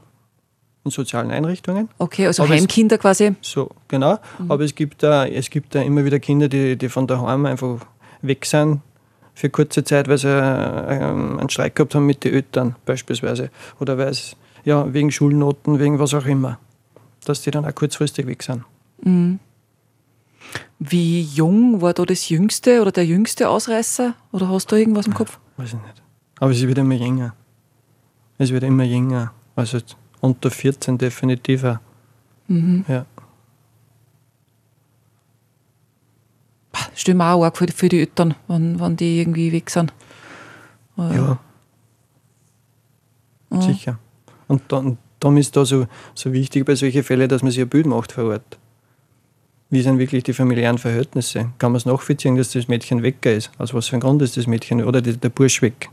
in 0.85 0.91
sozialen 0.91 1.31
Einrichtungen. 1.31 1.89
Okay, 1.97 2.27
also 2.27 2.43
Aber 2.43 2.53
Heimkinder 2.53 2.95
es, 2.95 3.01
quasi. 3.01 3.35
So, 3.41 3.71
genau. 3.87 4.19
Mhm. 4.37 4.51
Aber 4.51 4.63
es 4.63 4.75
gibt, 4.75 5.01
da, 5.03 5.25
es 5.25 5.49
gibt 5.49 5.75
da 5.75 5.81
immer 5.81 6.05
wieder 6.05 6.19
Kinder, 6.19 6.47
die, 6.47 6.77
die 6.77 6.89
von 6.89 7.07
daheim 7.07 7.45
einfach 7.45 7.79
weg 8.21 8.45
sind 8.45 8.81
für 9.33 9.49
kurze 9.49 9.83
Zeit, 9.83 10.07
weil 10.07 10.17
sie 10.17 10.29
ähm, 10.29 11.39
einen 11.39 11.49
Streik 11.49 11.75
gehabt 11.75 11.95
haben 11.95 12.05
mit 12.05 12.23
den 12.23 12.33
Eltern 12.33 12.75
beispielsweise. 12.85 13.49
Oder 13.79 13.97
weil 13.97 14.09
es, 14.09 14.35
ja, 14.63 14.93
wegen 14.93 15.11
Schulnoten, 15.11 15.79
wegen 15.79 15.99
was 15.99 16.13
auch 16.13 16.25
immer. 16.25 16.59
Dass 17.25 17.41
die 17.41 17.51
dann 17.51 17.65
auch 17.65 17.75
kurzfristig 17.75 18.27
weg 18.27 18.43
sind. 18.43 18.63
Mhm. 19.01 19.39
Wie 20.77 21.21
jung 21.21 21.81
war 21.81 21.93
da 21.93 22.05
das 22.05 22.29
jüngste 22.29 22.81
oder 22.81 22.91
der 22.91 23.05
jüngste 23.05 23.49
Ausreißer? 23.49 24.13
Oder 24.31 24.49
hast 24.49 24.71
du 24.71 24.75
irgendwas 24.75 25.07
im 25.07 25.15
Kopf? 25.15 25.39
Weiß 25.57 25.69
ich 25.69 25.73
nicht. 25.73 26.03
Aber 26.39 26.51
es 26.51 26.61
wird 26.61 26.77
immer 26.77 26.95
jünger. 26.95 27.33
Es 28.37 28.51
wird 28.51 28.63
immer 28.63 28.83
jünger. 28.83 29.31
Also 29.55 29.79
unter 30.21 30.51
14 30.51 30.97
definitiv 30.97 31.63
auch. 31.63 31.77
Mhm. 32.47 32.85
Ja. 32.87 33.05
Mir 37.07 37.33
auch 37.33 37.43
arg 37.43 37.57
für, 37.57 37.67
für 37.67 37.87
die 37.87 37.99
Eltern, 37.99 38.33
wenn, 38.47 38.79
wenn 38.79 38.95
die 38.95 39.19
irgendwie 39.19 39.51
weg 39.51 39.69
sind. 39.69 39.93
Äh, 40.97 41.15
Ja. 41.15 41.39
Sicher. 43.61 43.99
Und 44.47 44.63
dann, 44.69 44.97
darum 45.19 45.37
ist 45.37 45.55
da 45.55 45.63
so, 45.65 45.87
so 46.13 46.33
wichtig 46.33 46.65
bei 46.65 46.75
solchen 46.75 47.03
Fällen, 47.03 47.29
dass 47.29 47.41
man 47.41 47.51
sich 47.51 47.61
ein 47.61 47.69
Bild 47.69 47.85
macht 47.85 48.11
vor 48.11 48.25
Ort. 48.25 48.57
Wie 49.69 49.81
sind 49.81 49.97
wirklich 49.97 50.23
die 50.23 50.33
familiären 50.33 50.77
Verhältnisse? 50.77 51.51
Kann 51.57 51.71
man 51.71 51.77
es 51.77 51.85
nachvollziehen, 51.85 52.35
dass 52.35 52.51
das 52.51 52.67
Mädchen 52.67 53.01
weg 53.01 53.25
ist? 53.25 53.51
Aus 53.57 53.73
was 53.73 53.87
für 53.87 53.93
einem 53.93 54.01
Grund 54.01 54.21
ist 54.21 54.35
das 54.35 54.47
Mädchen 54.47 54.83
oder 54.83 55.01
der 55.01 55.29
Bursch 55.29 55.61
weg? 55.61 55.89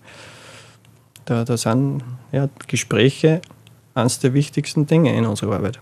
Da, 1.24 1.44
da 1.44 1.56
sind 1.56 2.02
ja, 2.32 2.48
Gespräche 2.66 3.40
eines 3.94 4.18
der 4.18 4.34
wichtigsten 4.34 4.86
Dinge 4.86 5.16
in 5.16 5.26
unserer 5.26 5.56
Arbeit. 5.56 5.80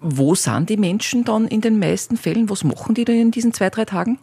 Wo 0.00 0.34
sind 0.34 0.68
die 0.68 0.76
Menschen 0.76 1.24
dann 1.24 1.46
in 1.46 1.60
den 1.60 1.78
meisten 1.78 2.16
Fällen? 2.16 2.50
Was 2.50 2.64
machen 2.64 2.94
die 2.94 3.04
da 3.04 3.12
in 3.12 3.30
diesen 3.30 3.52
zwei, 3.52 3.70
drei 3.70 3.84
Tagen? 3.84 4.18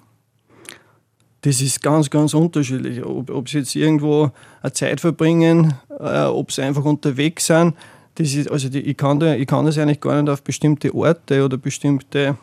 Das 1.41 1.61
ist 1.61 1.81
ganz, 1.81 2.09
ganz 2.09 2.33
unterschiedlich. 2.33 3.03
Ob, 3.05 3.29
ob 3.29 3.47
sie 3.47 3.59
jetzt 3.59 3.75
irgendwo 3.75 4.31
eine 4.61 4.73
Zeit 4.73 4.99
verbringen, 4.99 5.73
äh, 5.99 6.25
ob 6.25 6.51
sie 6.51 6.63
einfach 6.63 6.83
unterwegs 6.83 7.45
sind. 7.45 7.75
Das 8.15 8.33
ist, 8.33 8.51
also 8.51 8.67
die, 8.67 8.81
ich, 8.81 8.97
kann 8.97 9.19
da, 9.19 9.35
ich 9.35 9.47
kann 9.47 9.65
das 9.65 9.77
eigentlich 9.77 10.01
gar 10.01 10.21
nicht 10.21 10.29
auf 10.29 10.43
bestimmte 10.43 10.93
Orte 10.93 11.45
oder 11.45 11.57
bestimmte, 11.57 12.37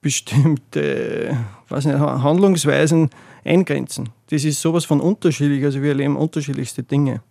bestimmte 0.00 1.36
weiß 1.68 1.84
nicht, 1.84 1.98
Handlungsweisen 1.98 3.10
eingrenzen. 3.50 4.10
Das 4.30 4.44
ist 4.44 4.60
sowas 4.60 4.84
von 4.84 5.00
unterschiedlich. 5.00 5.64
Also 5.64 5.82
wir 5.82 5.90
erleben 5.90 6.16
unterschiedlichste 6.16 6.82
Dinge. 6.82 7.22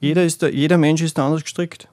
Jeder, 0.00 0.22
ist 0.24 0.42
da, 0.42 0.48
jeder 0.48 0.76
Mensch 0.76 1.02
ist 1.02 1.16
da 1.16 1.26
anders 1.26 1.42
gestrickt. 1.42 1.88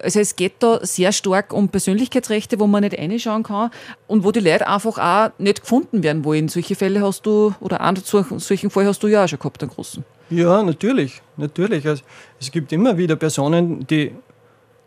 Also 0.00 0.20
es 0.20 0.36
geht 0.36 0.54
da 0.60 0.78
sehr 0.86 1.12
stark 1.12 1.52
um 1.52 1.68
Persönlichkeitsrechte, 1.68 2.58
wo 2.58 2.66
man 2.66 2.82
nicht 2.82 2.96
reinschauen 2.96 3.42
kann 3.42 3.70
und 4.06 4.24
wo 4.24 4.32
die 4.32 4.40
Leute 4.40 4.66
einfach 4.66 4.96
auch 4.96 5.38
nicht 5.38 5.60
gefunden 5.60 6.02
werden 6.02 6.24
wollen. 6.24 6.48
Solche 6.48 6.74
Fälle 6.74 7.02
hast 7.02 7.26
du, 7.26 7.54
oder 7.60 7.82
einen 7.82 7.96
solchen 7.96 8.38
solchen 8.38 8.70
Fall 8.70 8.86
hast 8.86 9.02
du 9.02 9.08
ja 9.08 9.24
auch 9.24 9.28
schon 9.28 9.38
gehabt, 9.38 9.62
einen 9.62 9.70
großen. 9.70 10.02
Ja, 10.30 10.62
natürlich, 10.62 11.20
natürlich. 11.36 11.86
Also, 11.86 12.02
es 12.40 12.50
gibt 12.50 12.72
immer 12.72 12.96
wieder 12.96 13.16
Personen, 13.16 13.86
die 13.86 14.12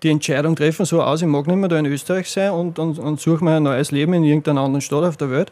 die 0.01 0.09
Entscheidung 0.09 0.55
treffen, 0.55 0.85
so 0.85 1.01
aus, 1.01 1.21
ich 1.21 1.27
mag 1.27 1.45
nicht 1.45 1.57
mehr 1.57 1.69
da 1.69 1.77
in 1.77 1.85
Österreich 1.85 2.29
sein 2.31 2.51
und, 2.51 2.79
und, 2.79 2.97
und 2.97 3.19
suche 3.19 3.43
mir 3.43 3.57
ein 3.57 3.63
neues 3.63 3.91
Leben 3.91 4.13
in 4.13 4.23
irgendeiner 4.23 4.61
anderen 4.61 4.81
Stadt 4.81 5.03
auf 5.03 5.17
der 5.17 5.29
Welt. 5.29 5.51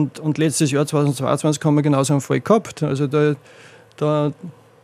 Und, 0.00 0.18
und 0.18 0.38
letztes 0.38 0.70
Jahr 0.70 0.86
2022 0.86 1.62
haben 1.62 1.74
wir 1.74 1.82
genauso 1.82 2.14
einen 2.14 2.22
Fall 2.22 2.40
gehabt. 2.40 2.82
Also 2.82 3.06
da, 3.06 3.34
da 3.98 4.32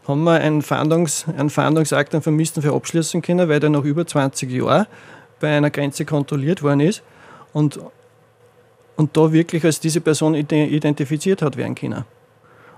haben 0.06 0.24
wir 0.24 0.32
einen, 0.34 0.60
Fahndungs, 0.60 1.24
einen 1.38 1.48
Fahndungsakt 1.48 2.14
an 2.14 2.20
Vermissten 2.20 2.62
für 2.62 2.74
abschließen 2.74 3.22
können, 3.22 3.48
weil 3.48 3.58
der 3.58 3.70
nach 3.70 3.82
über 3.82 4.06
20 4.06 4.50
Jahren 4.50 4.86
bei 5.40 5.56
einer 5.56 5.70
Grenze 5.70 6.04
kontrolliert 6.04 6.62
worden 6.62 6.80
ist 6.80 7.02
und, 7.54 7.80
und 8.96 9.16
da 9.16 9.32
wirklich 9.32 9.64
als 9.64 9.80
diese 9.80 10.02
Person 10.02 10.34
ide- 10.34 10.66
identifiziert 10.66 11.40
hat 11.40 11.56
werden 11.56 11.74
können. 11.74 12.04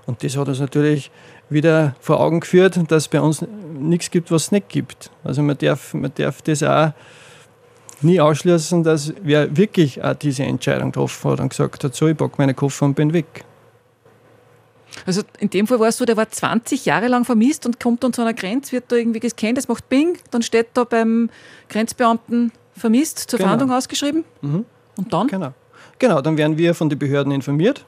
Und 0.05 0.23
das 0.23 0.37
hat 0.37 0.47
uns 0.47 0.61
natürlich 0.61 1.11
wieder 1.49 1.93
vor 1.99 2.21
Augen 2.21 2.39
geführt, 2.39 2.79
dass 2.87 3.03
es 3.03 3.07
bei 3.09 3.19
uns 3.19 3.45
nichts 3.77 4.11
gibt, 4.11 4.31
was 4.31 4.43
es 4.43 4.51
nicht 4.53 4.69
gibt. 4.69 5.11
Also 5.25 5.41
man 5.41 5.57
darf, 5.57 5.93
man 5.93 6.11
darf 6.15 6.41
das 6.41 6.63
auch 6.63 6.93
nie 8.01 8.19
ausschließen, 8.19 8.83
dass 8.83 9.13
wer 9.23 9.55
wirklich 9.55 10.03
auch 10.03 10.13
diese 10.13 10.43
Entscheidung 10.43 10.91
getroffen 10.91 11.31
hat 11.31 11.39
und 11.39 11.49
gesagt 11.49 11.83
hat, 11.83 11.95
so, 11.95 12.07
ich 12.07 12.17
packe 12.17 12.35
meine 12.37 12.53
Koffer 12.53 12.85
und 12.85 12.95
bin 12.95 13.13
weg. 13.13 13.43
Also 15.05 15.21
in 15.39 15.49
dem 15.49 15.67
Fall 15.67 15.79
war 15.79 15.87
es 15.87 15.97
so, 15.97 16.05
der 16.05 16.17
war 16.17 16.29
20 16.29 16.85
Jahre 16.85 17.07
lang 17.07 17.23
vermisst 17.25 17.65
und 17.65 17.79
kommt 17.79 18.03
dann 18.03 18.11
zu 18.11 18.21
einer 18.21 18.33
Grenze, 18.33 18.71
wird 18.73 18.85
da 18.91 18.95
irgendwie 18.95 19.19
gescannt, 19.19 19.57
das 19.57 19.67
macht 19.67 19.87
Bing, 19.89 20.17
dann 20.31 20.41
steht 20.41 20.67
da 20.73 20.83
beim 20.83 21.29
Grenzbeamten 21.69 22.51
vermisst, 22.75 23.19
zur 23.19 23.37
Genau. 23.37 23.49
Fahndung 23.49 23.71
ausgeschrieben. 23.71 24.23
Mhm. 24.41 24.65
Und 24.97 25.13
dann? 25.13 25.27
Genau. 25.27 25.53
Genau, 25.99 26.21
dann 26.21 26.37
werden 26.37 26.57
wir 26.57 26.73
von 26.73 26.89
den 26.89 26.97
Behörden 26.97 27.31
informiert, 27.31 27.85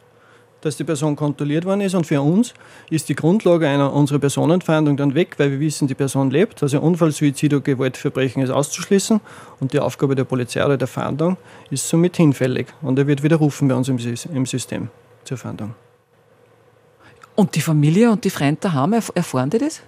dass 0.61 0.77
die 0.77 0.83
Person 0.83 1.15
kontrolliert 1.15 1.65
worden 1.65 1.81
ist 1.81 1.95
und 1.95 2.05
für 2.05 2.21
uns 2.21 2.53
ist 2.89 3.09
die 3.09 3.15
Grundlage 3.15 3.67
einer 3.67 3.91
unserer 3.91 4.19
Personenfahndung 4.19 4.95
dann 4.95 5.15
weg, 5.15 5.35
weil 5.37 5.51
wir 5.51 5.59
wissen, 5.59 5.87
die 5.87 5.95
Person 5.95 6.29
lebt. 6.29 6.61
Also 6.61 6.79
Unfall, 6.79 7.11
Suizid 7.11 7.53
oder 7.53 7.63
Gewaltverbrechen 7.63 8.43
ist 8.43 8.51
auszuschließen 8.51 9.19
und 9.59 9.73
die 9.73 9.79
Aufgabe 9.79 10.15
der 10.15 10.23
Polizei 10.23 10.63
oder 10.63 10.77
der 10.77 10.87
Fahndung 10.87 11.37
ist 11.71 11.87
somit 11.89 12.17
hinfällig 12.17 12.67
und 12.81 12.99
er 12.99 13.07
wird 13.07 13.23
widerrufen 13.23 13.67
bei 13.67 13.75
uns 13.75 13.89
im, 13.89 13.97
im 14.33 14.45
System 14.45 14.89
zur 15.23 15.37
Fahndung. 15.37 15.73
Und 17.35 17.55
die 17.55 17.61
Familie 17.61 18.11
und 18.11 18.23
die 18.23 18.29
Freunde 18.29 18.59
daheim, 18.61 18.93
erf- 18.93 19.15
erfahren 19.15 19.49
die 19.49 19.57
das? 19.57 19.81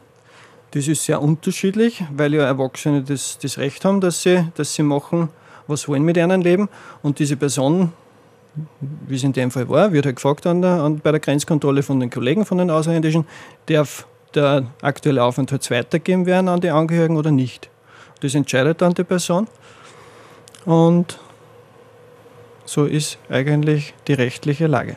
Das 0.71 0.87
ist 0.87 1.05
sehr 1.05 1.21
unterschiedlich, 1.21 2.03
weil 2.15 2.33
ja 2.33 2.45
Erwachsene 2.45 3.03
das, 3.03 3.37
das 3.37 3.59
Recht 3.59 3.85
haben, 3.85 4.01
dass 4.01 4.23
sie, 4.23 4.47
dass 4.55 4.73
sie 4.73 4.81
machen, 4.81 5.29
was 5.67 5.87
wollen 5.87 6.03
mit 6.03 6.17
ihrem 6.17 6.41
Leben. 6.41 6.67
Und 7.03 7.19
diese 7.19 7.35
Person, 7.35 7.91
wie 8.79 9.15
es 9.15 9.23
in 9.23 9.33
dem 9.33 9.51
Fall 9.51 9.67
war, 9.69 9.91
wird 9.93 10.05
halt 10.05 10.17
gefragt 10.17 10.45
an 10.45 10.61
der, 10.61 10.71
an, 10.81 10.99
bei 10.99 11.11
der 11.11 11.19
Grenzkontrolle 11.19 11.83
von 11.83 11.99
den 11.99 12.09
Kollegen 12.09 12.45
von 12.45 12.57
den 12.57 12.69
Ausländischen, 12.69 13.25
darf 13.65 14.07
der 14.35 14.65
aktuelle 14.81 15.23
Aufenthalt 15.23 15.69
weitergeben 15.71 16.25
werden 16.25 16.47
an 16.47 16.61
die 16.61 16.69
Angehörigen 16.69 17.17
oder 17.17 17.31
nicht. 17.31 17.69
Das 18.21 18.35
entscheidet 18.35 18.81
dann 18.81 18.93
die 18.93 19.03
Person. 19.03 19.47
Und 20.65 21.19
so 22.65 22.85
ist 22.85 23.17
eigentlich 23.29 23.93
die 24.07 24.13
rechtliche 24.13 24.67
Lage. 24.67 24.95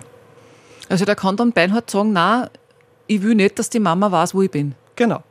Also 0.88 1.04
der 1.04 1.16
kann 1.16 1.36
dann 1.36 1.52
beinhart 1.52 1.90
sagen, 1.90 2.12
na, 2.12 2.48
ich 3.06 3.22
will 3.22 3.34
nicht, 3.34 3.58
dass 3.58 3.68
die 3.70 3.80
Mama 3.80 4.10
weiß, 4.10 4.34
wo 4.34 4.42
ich 4.42 4.50
bin. 4.50 4.74
Genau. 4.94 5.22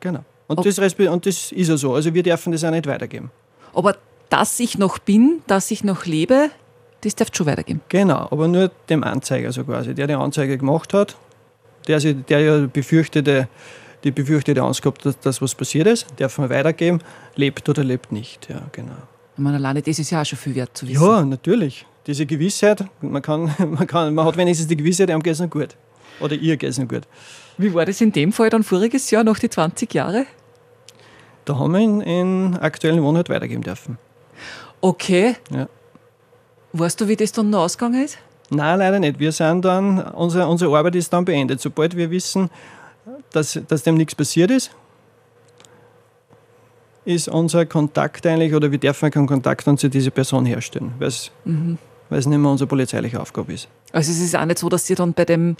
Genau. 0.00 0.24
Und, 0.48 0.58
Okay. 0.58 0.68
das, 0.74 0.94
und 0.94 1.26
das 1.26 1.52
ist 1.52 1.68
ja 1.68 1.76
so. 1.76 1.94
Also 1.94 2.12
wir 2.12 2.22
dürfen 2.24 2.50
das 2.52 2.64
auch 2.64 2.70
nicht 2.72 2.86
weitergeben. 2.86 3.30
Aber 3.72 3.96
dass 4.30 4.58
ich 4.58 4.76
noch 4.78 4.98
bin, 4.98 5.42
dass 5.46 5.70
ich 5.70 5.84
noch 5.84 6.06
lebe, 6.06 6.50
das 7.00 7.14
darf 7.14 7.28
schon 7.32 7.46
weitergeben. 7.46 7.80
Genau, 7.88 8.28
aber 8.30 8.48
nur 8.48 8.70
dem 8.88 9.04
Anzeiger 9.04 9.52
so 9.52 9.64
quasi, 9.64 9.94
der 9.94 10.06
die 10.06 10.14
Anzeige 10.14 10.58
gemacht 10.58 10.92
hat, 10.94 11.16
der, 11.88 11.98
der 12.00 12.40
ja 12.40 12.66
befürchtete, 12.66 13.48
die 14.04 14.10
befürchtete 14.10 14.62
Angst 14.62 14.82
gehabt, 14.82 15.04
dass, 15.04 15.18
dass 15.18 15.42
was 15.42 15.54
passiert 15.54 15.86
ist, 15.86 16.06
darf 16.16 16.38
man 16.38 16.50
weitergeben, 16.50 17.00
lebt 17.36 17.68
oder 17.68 17.84
lebt 17.84 18.12
nicht. 18.12 18.48
Ja, 18.48 18.62
genau. 18.72 18.92
Ich 19.36 19.42
meine, 19.42 19.56
alleine 19.56 19.82
das 19.82 19.98
ist 19.98 20.10
ja 20.10 20.20
auch 20.20 20.26
schon 20.26 20.38
viel 20.38 20.54
wert 20.54 20.76
zu 20.76 20.86
wissen. 20.86 21.02
Ja, 21.02 21.24
natürlich. 21.24 21.86
Diese 22.06 22.26
Gewissheit, 22.26 22.84
man, 23.00 23.22
kann, 23.22 23.54
man, 23.58 23.86
kann, 23.86 24.14
man 24.14 24.26
hat 24.26 24.36
wenigstens 24.36 24.68
die 24.68 24.76
Gewissheit, 24.76 25.10
es 25.10 25.40
noch 25.40 25.50
gut. 25.50 25.76
Oder 26.20 26.34
ihr 26.34 26.58
noch 26.78 26.88
gut. 26.88 27.02
Wie 27.56 27.72
war 27.72 27.86
das 27.86 28.00
in 28.00 28.12
dem 28.12 28.32
Fall 28.32 28.50
dann 28.50 28.62
voriges 28.62 29.10
Jahr, 29.10 29.24
nach 29.24 29.38
die 29.38 29.48
20 29.48 29.92
Jahre? 29.94 30.26
Da 31.44 31.58
haben 31.58 31.72
wir 31.72 31.80
in, 31.80 32.00
in 32.00 32.56
aktuellen 32.56 33.02
Wohnort 33.02 33.28
weitergeben 33.28 33.62
dürfen. 33.62 33.98
Okay. 34.80 35.36
Ja. 35.50 35.68
Weißt 36.72 37.00
du, 37.00 37.08
wie 37.08 37.16
das 37.16 37.32
dann 37.32 37.50
noch 37.50 37.60
ausgegangen 37.60 38.04
ist? 38.04 38.18
Nein, 38.50 38.78
leider 38.78 38.98
nicht. 38.98 39.18
Wir 39.18 39.32
sind 39.32 39.64
dann, 39.64 40.00
unsere, 40.12 40.46
unsere 40.46 40.76
Arbeit 40.76 40.96
ist 40.96 41.12
dann 41.12 41.24
beendet. 41.24 41.60
Sobald 41.60 41.96
wir 41.96 42.10
wissen, 42.10 42.50
dass, 43.32 43.58
dass 43.68 43.82
dem 43.82 43.96
nichts 43.96 44.14
passiert 44.14 44.50
ist, 44.50 44.70
ist 47.04 47.28
unser 47.28 47.66
Kontakt 47.66 48.26
eigentlich, 48.26 48.54
oder 48.54 48.70
wir 48.70 48.78
dürfen 48.78 49.10
keinen 49.10 49.26
Kontakt 49.26 49.66
dann 49.66 49.78
zu 49.78 49.88
dieser 49.88 50.10
Person 50.10 50.44
herstellen, 50.46 50.92
weil 50.98 51.08
es 51.08 51.30
es 52.10 52.26
nicht 52.26 52.38
mehr 52.38 52.50
unsere 52.50 52.66
polizeiliche 52.66 53.20
Aufgabe 53.20 53.52
ist. 53.52 53.68
Also 53.92 54.10
es 54.10 54.20
ist 54.20 54.36
auch 54.36 54.44
nicht 54.44 54.58
so, 54.58 54.68
dass 54.68 54.90
ihr 54.90 54.96
dann 54.96 55.12
bei 55.12 55.24
dem 55.24 55.56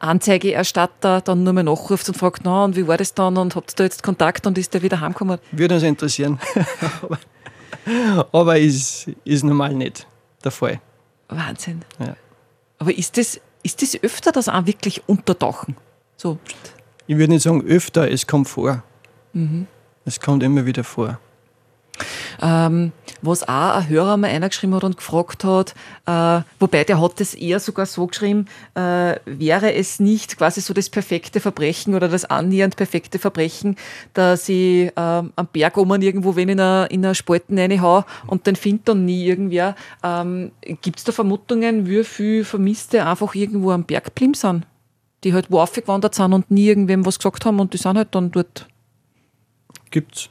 Anzeigeerstatter 0.00 1.22
dann 1.22 1.44
nur 1.44 1.54
mal 1.54 1.62
nachruft 1.62 2.06
und 2.08 2.14
fragt, 2.14 2.42
na, 2.44 2.64
und 2.64 2.76
wie 2.76 2.86
war 2.86 2.98
das 2.98 3.14
dann 3.14 3.38
und 3.38 3.56
habt 3.56 3.72
ihr 3.72 3.76
da 3.76 3.84
jetzt 3.84 4.02
Kontakt 4.02 4.46
und 4.46 4.58
ist 4.58 4.74
der 4.74 4.82
wieder 4.82 5.00
heimgekommen? 5.00 5.38
Würde 5.50 5.74
uns 5.76 5.82
interessieren. 5.82 6.38
aber 7.02 7.18
aber 8.32 8.58
ist, 8.58 9.08
ist 9.24 9.44
normal 9.44 9.74
nicht 9.74 10.06
der 10.44 10.52
Fall. 10.52 10.80
Wahnsinn. 11.28 11.82
Ja. 11.98 12.16
Aber 12.78 12.96
ist 12.96 13.16
das, 13.16 13.40
ist 13.62 13.82
das 13.82 14.02
öfter, 14.02 14.32
dass 14.32 14.48
auch 14.48 14.66
wirklich 14.66 15.02
untertauchen? 15.08 15.76
So, 16.16 16.38
Ich 17.06 17.16
würde 17.16 17.32
nicht 17.32 17.42
sagen 17.42 17.62
öfter, 17.66 18.10
es 18.10 18.26
kommt 18.26 18.48
vor. 18.48 18.82
Es 20.04 20.20
kommt 20.20 20.42
immer 20.42 20.64
wieder 20.66 20.84
vor. 20.84 21.18
Ähm, 22.42 22.92
was 23.22 23.42
auch 23.48 23.76
ein 23.76 23.88
Hörer 23.88 24.16
mal 24.16 24.28
eingeschrieben 24.28 24.74
hat 24.74 24.84
und 24.84 24.96
gefragt 24.96 25.44
hat, 25.44 25.74
äh, 26.06 26.42
wobei 26.58 26.84
der 26.84 27.00
hat 27.00 27.20
das 27.20 27.34
eher 27.34 27.60
sogar 27.60 27.86
so 27.86 28.06
geschrieben, 28.06 28.46
äh, 28.74 29.16
wäre 29.24 29.72
es 29.74 30.00
nicht 30.00 30.36
quasi 30.36 30.60
so 30.60 30.74
das 30.74 30.90
perfekte 30.90 31.40
Verbrechen 31.40 31.94
oder 31.94 32.08
das 32.08 32.24
annähernd 32.24 32.76
perfekte 32.76 33.18
Verbrechen, 33.18 33.76
dass 34.12 34.48
ich 34.48 34.92
ähm, 34.96 35.32
am 35.36 35.48
Berg 35.52 35.76
oben 35.76 36.02
irgendwo 36.02 36.36
wen 36.36 36.48
in 36.48 36.60
einer 36.60 36.90
in 36.90 37.04
eine 37.04 37.14
Spalten 37.14 37.58
reinhau 37.58 38.04
und 38.26 38.46
den 38.46 38.56
findet 38.56 38.88
dann 38.88 39.04
nie 39.04 39.24
irgendwer. 39.24 39.74
Ähm, 40.02 40.52
Gibt 40.82 40.98
es 40.98 41.04
da 41.04 41.12
Vermutungen, 41.12 41.86
wie 41.86 42.04
viele 42.04 42.44
Vermisste 42.44 43.06
einfach 43.06 43.34
irgendwo 43.34 43.70
am 43.70 43.84
Berg 43.84 44.04
geblieben 44.06 44.34
sind? 44.34 44.66
Die 45.22 45.32
halt 45.32 45.50
wo 45.50 45.60
aufgewandert 45.60 46.14
sind 46.14 46.32
und 46.34 46.50
nie 46.50 46.66
irgendwem 46.66 47.06
was 47.06 47.18
gesagt 47.18 47.46
haben 47.46 47.60
und 47.60 47.72
die 47.72 47.78
sind 47.78 47.96
halt 47.96 48.14
dann 48.14 48.30
dort. 48.30 48.68
Gibt's. 49.90 50.28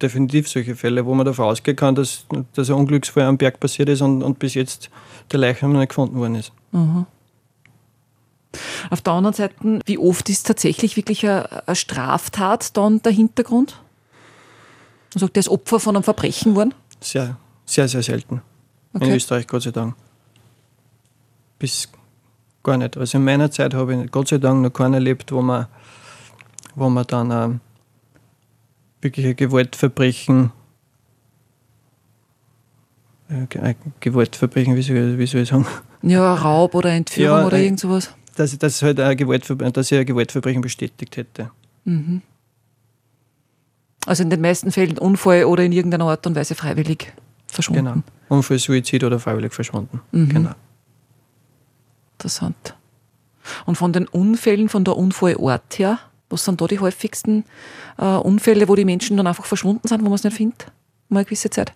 Definitiv 0.00 0.48
solche 0.48 0.76
Fälle, 0.76 1.06
wo 1.06 1.14
man 1.14 1.26
davon 1.26 1.46
ausgehen 1.46 1.76
kann, 1.76 1.94
dass, 1.94 2.26
dass 2.54 2.68
ein 2.68 2.76
Unglücksfall 2.76 3.24
am 3.24 3.38
Berg 3.38 3.60
passiert 3.60 3.88
ist 3.88 4.02
und, 4.02 4.22
und 4.22 4.38
bis 4.38 4.54
jetzt 4.54 4.90
der 5.32 5.40
Leichnam 5.40 5.72
noch 5.72 5.80
nicht 5.80 5.90
gefunden 5.90 6.16
worden 6.16 6.36
ist. 6.36 6.52
Mhm. 6.72 7.06
Auf 8.90 9.02
der 9.02 9.12
anderen 9.12 9.34
Seite, 9.34 9.54
wie 9.84 9.98
oft 9.98 10.28
ist 10.28 10.46
tatsächlich 10.46 10.96
wirklich 10.96 11.26
eine, 11.26 11.66
eine 11.66 11.76
Straftat 11.76 12.76
dann 12.76 13.02
der 13.02 13.12
Hintergrund? 13.12 13.80
Also 15.14 15.28
der 15.28 15.40
ist 15.40 15.48
Opfer 15.48 15.80
von 15.80 15.96
einem 15.96 16.02
Verbrechen 16.02 16.52
geworden? 16.52 16.74
Sehr, 17.00 17.36
sehr, 17.64 17.88
sehr 17.88 18.02
selten. 18.02 18.42
Okay. 18.92 19.08
In 19.08 19.14
Österreich, 19.14 19.46
Gott 19.46 19.62
sei 19.62 19.70
Dank. 19.70 19.94
Bis 21.58 21.88
gar 22.62 22.76
nicht. 22.76 22.96
Also 22.96 23.18
in 23.18 23.24
meiner 23.24 23.50
Zeit 23.50 23.74
habe 23.74 23.94
ich 23.94 24.10
Gott 24.10 24.28
sei 24.28 24.38
Dank 24.38 24.62
noch 24.62 24.70
keinen 24.70 24.94
erlebt, 24.94 25.32
wo 25.32 25.42
man, 25.42 25.66
wo 26.74 26.88
man 26.88 27.06
dann 27.06 27.60
wirklich 29.00 29.26
ein 29.26 29.36
Gewaltverbrechen, 29.36 30.52
äh, 33.28 33.58
ein 33.58 33.76
Gewaltverbrechen, 34.00 34.76
wie 34.76 34.82
soll, 34.82 35.18
wie 35.18 35.26
soll 35.26 35.42
ich 35.42 35.48
sagen? 35.48 35.66
Ja, 36.02 36.34
Raub 36.34 36.74
oder 36.74 36.90
Entführung 36.90 37.38
Ja, 37.38 37.46
oder 37.46 37.56
äh, 37.56 37.64
irgend 37.64 37.80
sowas. 37.80 38.14
Dass, 38.36 38.56
dass, 38.58 38.82
halt 38.82 39.00
ein 39.00 39.16
Gewaltver 39.16 39.56
dass 39.56 39.90
ich 39.90 39.98
ein 39.98 40.06
Gewaltverbrechen 40.06 40.60
bestätigt 40.60 41.16
hätte. 41.16 41.50
Also 44.04 44.22
in 44.22 44.30
den 44.30 44.40
meisten 44.40 44.70
Fällen 44.70 44.98
Unfall 44.98 45.44
oder 45.44 45.64
in 45.64 45.72
irgendeiner 45.72 46.04
Art 46.04 46.26
und 46.26 46.36
Weise 46.36 46.54
freiwillig 46.54 47.12
verschwunden. 47.46 47.84
Genau. 47.84 48.02
Unfall, 48.28 48.58
Suizid 48.58 49.04
oder 49.04 49.18
freiwillig 49.18 49.54
verschwunden. 49.54 50.00
Genau. 50.12 50.50
Interessant. 52.18 52.74
Und 53.64 53.76
von 53.76 53.92
den 53.92 54.06
Unfällen, 54.08 54.68
von 54.68 54.84
der 54.84 54.96
Unfallort 54.96 55.78
her, 55.78 55.98
was 56.28 56.44
sind 56.44 56.60
da 56.60 56.66
die 56.66 56.80
häufigsten 56.80 57.44
äh, 57.98 58.04
Unfälle, 58.04 58.68
wo 58.68 58.74
die 58.74 58.84
Menschen 58.84 59.16
dann 59.16 59.26
einfach 59.26 59.44
verschwunden 59.46 59.86
sind, 59.86 60.00
wo 60.00 60.06
man 60.06 60.14
es 60.14 60.24
nicht 60.24 60.36
findet? 60.36 60.72
Mal 61.08 61.20
eine 61.20 61.24
gewisse 61.24 61.50
Zeit. 61.50 61.72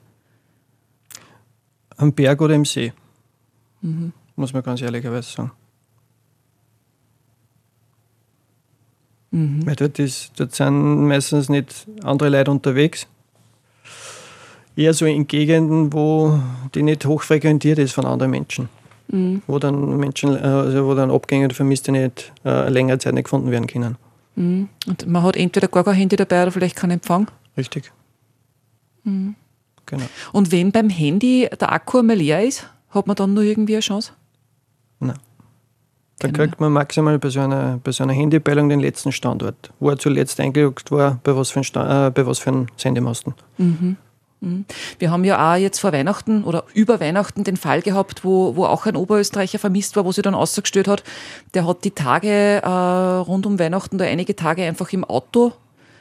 Am 1.97 2.12
Berg 2.12 2.40
oder 2.40 2.54
im 2.54 2.64
See. 2.64 2.92
Muss 4.37 4.52
man 4.52 4.62
ganz 4.62 4.83
ehrlicherweise 4.83 5.30
sagen. 5.30 5.52
Weil 9.33 9.76
dort, 9.76 9.99
ist, 10.00 10.33
dort 10.37 10.54
sind 10.54 11.07
meistens 11.07 11.49
nicht 11.49 11.87
andere 12.02 12.30
Leute 12.30 12.50
unterwegs. 12.50 13.07
Eher 14.75 14.92
so 14.92 15.07
in 15.07 15.26
Gegenden, 15.26 15.92
wo 15.92 16.40
die 16.75 16.83
nicht 16.83 17.04
hoch 17.04 17.23
frequentiert 17.23 17.78
ist 17.78 17.92
von 17.92 18.07
anderen 18.07 18.30
Menschen. 18.33 18.69
Wo 19.47 19.59
dann 19.59 19.99
Menschen, 19.99 20.37
äh, 20.37 20.40
also 20.40 20.87
wo 20.87 20.95
dann 20.95 21.11
Abgänge 21.11 21.47
oder 21.47 21.54
Vermisste 21.54 21.92
nicht 21.92 22.33
äh, 22.45 22.69
längere 22.69 22.99
Zeit 22.99 23.14
nicht 23.14 23.25
gefunden 23.25 23.50
werden 23.50 23.66
können. 23.66 23.97
Und 24.87 25.07
man 25.07 25.23
hat 25.23 25.37
entweder 25.37 25.69
gar 25.69 25.85
kein 25.85 25.95
Handy 25.95 26.17
dabei 26.17 26.43
oder 26.43 26.53
vielleicht 26.53 26.77
keinen 26.77 26.93
Empfang. 26.93 27.31
Richtig. 27.57 27.93
Genau. 29.87 30.05
Und 30.33 30.53
wenn 30.53 30.73
beim 30.73 30.89
Handy 30.89 31.49
der 31.61 31.73
Akku 31.73 31.99
einmal 31.99 32.17
leer 32.17 32.45
ist, 32.45 32.69
hat 32.91 33.07
man 33.07 33.17
dann 33.17 33.35
nur 33.35 33.43
irgendwie 33.43 33.75
eine 33.75 33.81
Chance? 33.81 34.13
Nein. 35.01 35.19
Dann 36.19 36.33
Keine 36.33 36.49
kriegt 36.49 36.61
man 36.61 36.73
maximal 36.73 37.19
bei 37.19 37.31
so 37.31 37.41
einer, 37.41 37.81
bei 37.83 37.93
so 37.93 38.03
einer 38.03 38.13
Handypeilung 38.13 38.69
den 38.69 38.81
letzten 38.81 39.11
Standort, 39.11 39.73
wo 39.81 39.89
er 39.91 39.99
zuletzt 39.99 40.39
eingeloggt 40.39 40.91
war, 40.91 41.19
bei 41.25 41.35
was 41.35 41.51
für 41.51 41.61
einem, 41.61 41.89
äh, 41.89 42.11
bei 42.11 42.27
was 42.27 42.39
für 42.39 42.51
einem 42.51 42.67
Sendemasten. 42.77 43.35
Wir 44.99 45.11
haben 45.11 45.25
ja 45.25 45.52
auch 45.52 45.56
jetzt 45.56 45.80
vor 45.80 45.92
Weihnachten 45.92 46.44
oder 46.44 46.64
über 46.73 46.99
Weihnachten 46.99 47.44
den 47.44 47.59
Fall 47.59 47.82
gehabt, 47.82 48.25
wo, 48.25 48.56
wo 48.56 48.64
auch 48.64 48.87
ein 48.87 48.97
Oberösterreicher 48.97 49.59
vermisst 49.59 49.97
war, 49.97 50.04
wo 50.06 50.12
sie 50.12 50.23
dann 50.23 50.35
ausgestellt 50.35 50.88
hat, 50.88 51.04
der 51.52 51.66
hat 51.66 51.85
die 51.85 51.90
Tage 51.90 52.62
äh, 52.62 52.68
rund 52.68 53.44
um 53.44 53.59
Weihnachten 53.59 53.99
da 53.99 54.06
einige 54.06 54.35
Tage 54.35 54.64
einfach 54.64 54.92
im 54.92 55.04
Auto 55.04 55.52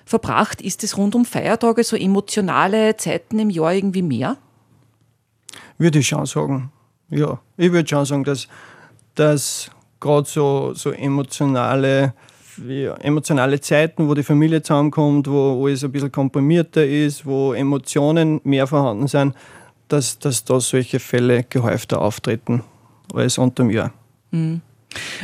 verbracht. 0.06 0.62
Ist 0.62 0.84
es 0.84 0.98
rund 0.98 1.16
um 1.16 1.26
Feiertage 1.26 1.84
so 1.84 1.98
emotionale 1.98 2.96
Zeiten 2.96 3.40
im 3.40 3.50
Jahr 3.50 3.74
irgendwie 3.74 4.02
mehr? 4.02 4.38
Würde 5.78 6.00
ich 6.00 6.08
schon 6.08 6.26
sagen. 6.26 6.72
Ja, 7.10 7.40
ich 7.58 7.72
würde 7.72 7.90
schon 7.90 8.06
sagen, 8.06 8.24
dass, 8.24 8.48
dass 9.16 9.70
gerade 10.00 10.28
so, 10.28 10.74
so 10.74 10.92
emotionale, 10.92 12.14
emotionale 13.02 13.60
Zeiten, 13.62 14.08
wo 14.08 14.14
die 14.14 14.24
Familie 14.24 14.62
zusammenkommt, 14.62 15.28
wo 15.30 15.66
alles 15.66 15.84
ein 15.84 15.92
bisschen 15.92 16.12
komprimierter 16.12 16.86
ist, 16.86 17.26
wo 17.26 17.54
Emotionen 17.54 18.42
mehr 18.44 18.68
vorhanden 18.68 19.08
sind, 19.08 19.36
dass, 19.88 20.20
dass 20.20 20.44
da 20.46 20.60
solche 20.60 21.00
Fälle 21.00 21.44
gehäufter 21.44 22.02
auftreten 22.02 22.64
als 23.14 23.38
unter 23.38 23.64
dem 23.64 23.72
Jahr. 23.72 23.94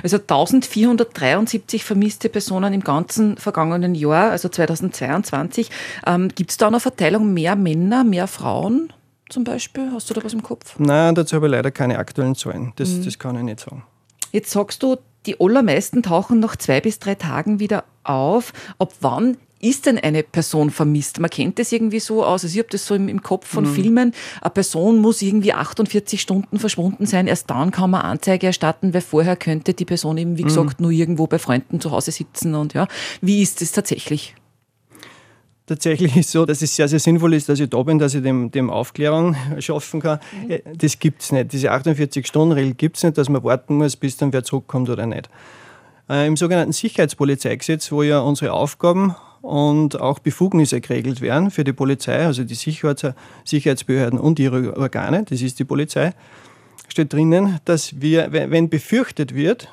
Also 0.03 0.17
1473 0.17 1.83
vermisste 1.83 2.29
Personen 2.29 2.73
im 2.73 2.81
ganzen 2.81 3.37
vergangenen 3.37 3.95
Jahr, 3.95 4.31
also 4.31 4.49
2022. 4.49 5.69
Ähm, 6.05 6.29
Gibt 6.29 6.51
es 6.51 6.57
da 6.57 6.67
eine 6.67 6.79
Verteilung 6.79 7.33
mehr 7.33 7.55
Männer, 7.55 8.03
mehr 8.03 8.27
Frauen 8.27 8.93
zum 9.29 9.43
Beispiel? 9.43 9.91
Hast 9.93 10.09
du 10.09 10.13
da 10.13 10.23
was 10.23 10.33
im 10.33 10.43
Kopf? 10.43 10.75
Nein, 10.77 11.15
dazu 11.15 11.35
habe 11.35 11.47
ich 11.47 11.51
leider 11.51 11.71
keine 11.71 11.97
aktuellen 11.97 12.35
Zahlen. 12.35 12.73
Das, 12.75 13.01
das 13.01 13.17
kann 13.17 13.35
ich 13.37 13.43
nicht 13.43 13.59
sagen. 13.59 13.83
Jetzt 14.31 14.51
sagst 14.51 14.83
du, 14.83 14.97
die 15.25 15.39
allermeisten 15.39 16.03
tauchen 16.03 16.39
nach 16.39 16.55
zwei 16.55 16.81
bis 16.81 16.99
drei 16.99 17.15
Tagen 17.15 17.59
wieder 17.59 17.83
auf. 18.03 18.53
Ab 18.77 18.93
wann 19.01 19.37
ist 19.59 19.85
denn 19.85 19.97
eine 19.97 20.23
Person 20.23 20.69
vermisst? 20.69 21.19
Man 21.19 21.29
kennt 21.29 21.59
das 21.59 21.71
irgendwie 21.71 21.99
so 21.99 22.23
aus, 22.23 22.43
also 22.43 22.53
ich 22.53 22.59
habe 22.59 22.69
das 22.69 22.85
so 22.85 22.93
im, 22.93 23.07
im 23.07 23.23
Kopf 23.23 23.47
von 23.47 23.65
Filmen. 23.65 24.13
Eine 24.41 24.49
Person 24.51 24.99
muss 24.99 25.21
irgendwie 25.21 25.53
48 25.53 26.21
Stunden 26.21 26.59
verschwunden 26.59 27.05
sein, 27.05 27.27
erst 27.27 27.49
dann 27.49 27.71
kann 27.71 27.89
man 27.89 28.01
Anzeige 28.01 28.47
erstatten, 28.47 28.93
weil 28.93 29.01
vorher 29.01 29.35
könnte 29.35 29.73
die 29.73 29.85
Person 29.85 30.17
eben, 30.17 30.37
wie 30.37 30.43
gesagt, 30.43 30.81
nur 30.81 30.91
irgendwo 30.91 31.27
bei 31.27 31.39
Freunden 31.39 31.79
zu 31.79 31.91
Hause 31.91 32.11
sitzen 32.11 32.53
und 32.53 32.73
ja. 32.73 32.87
Wie 33.21 33.41
ist 33.41 33.61
es 33.61 33.71
tatsächlich? 33.71 34.35
Tatsächlich 35.65 36.15
ist 36.15 36.31
so, 36.31 36.45
dass 36.45 36.61
es 36.61 36.75
sehr, 36.75 36.87
sehr 36.87 36.99
sinnvoll 36.99 37.33
ist, 37.33 37.49
dass 37.49 37.59
ich 37.59 37.69
da 37.69 37.81
bin, 37.83 37.99
dass 37.99 38.13
ich 38.13 38.23
dem, 38.23 38.51
dem 38.51 38.69
Aufklärung 38.69 39.35
schaffen 39.59 40.01
kann. 40.01 40.19
Äh, 40.47 40.61
Das 40.77 40.99
gibt 40.99 41.21
es 41.21 41.31
nicht. 41.31 41.53
Diese 41.53 41.71
48-Stunden-Regel 41.71 42.73
gibt 42.73 42.97
es 42.97 43.03
nicht, 43.03 43.17
dass 43.17 43.29
man 43.29 43.43
warten 43.43 43.77
muss, 43.77 43.95
bis 43.95 44.17
dann 44.17 44.33
wer 44.33 44.43
zurückkommt 44.43 44.89
oder 44.89 45.05
nicht. 45.05 45.29
Äh, 46.09 46.27
Im 46.27 46.37
sogenannten 46.37 46.73
Sicherheitspolizeigesetz, 46.73 47.91
wo 47.91 48.03
ja 48.03 48.19
unsere 48.19 48.53
Aufgaben 48.53 49.15
und 49.41 49.99
auch 49.99 50.19
Befugnisse 50.19 50.81
geregelt 50.81 51.21
werden 51.21 51.51
für 51.51 51.63
die 51.63 51.73
Polizei, 51.73 52.25
also 52.25 52.43
die 52.43 52.55
Sicherheits 52.55 53.05
Sicherheitsbehörden 53.43 54.19
und 54.19 54.39
ihre 54.39 54.75
Organe, 54.75 55.23
das 55.23 55.41
ist 55.41 55.59
die 55.59 55.65
Polizei, 55.65 56.13
steht 56.87 57.13
drinnen, 57.13 57.59
dass 57.65 58.01
wir, 58.01 58.31
wenn 58.31 58.69
befürchtet 58.69 59.35
wird, 59.35 59.71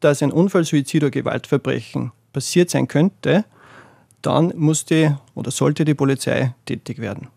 dass 0.00 0.22
ein 0.22 0.32
Unfall, 0.32 0.64
Suizid 0.64 1.02
oder 1.02 1.10
Gewaltverbrechen 1.10 2.12
passiert 2.32 2.70
sein 2.70 2.88
könnte, 2.88 3.44
dann 4.22 4.52
muss 4.56 4.84
die 4.84 5.10
oder 5.34 5.50
sollte 5.50 5.84
die 5.84 5.94
Polizei 5.94 6.54
tätig 6.64 6.98
werden. 6.98 7.28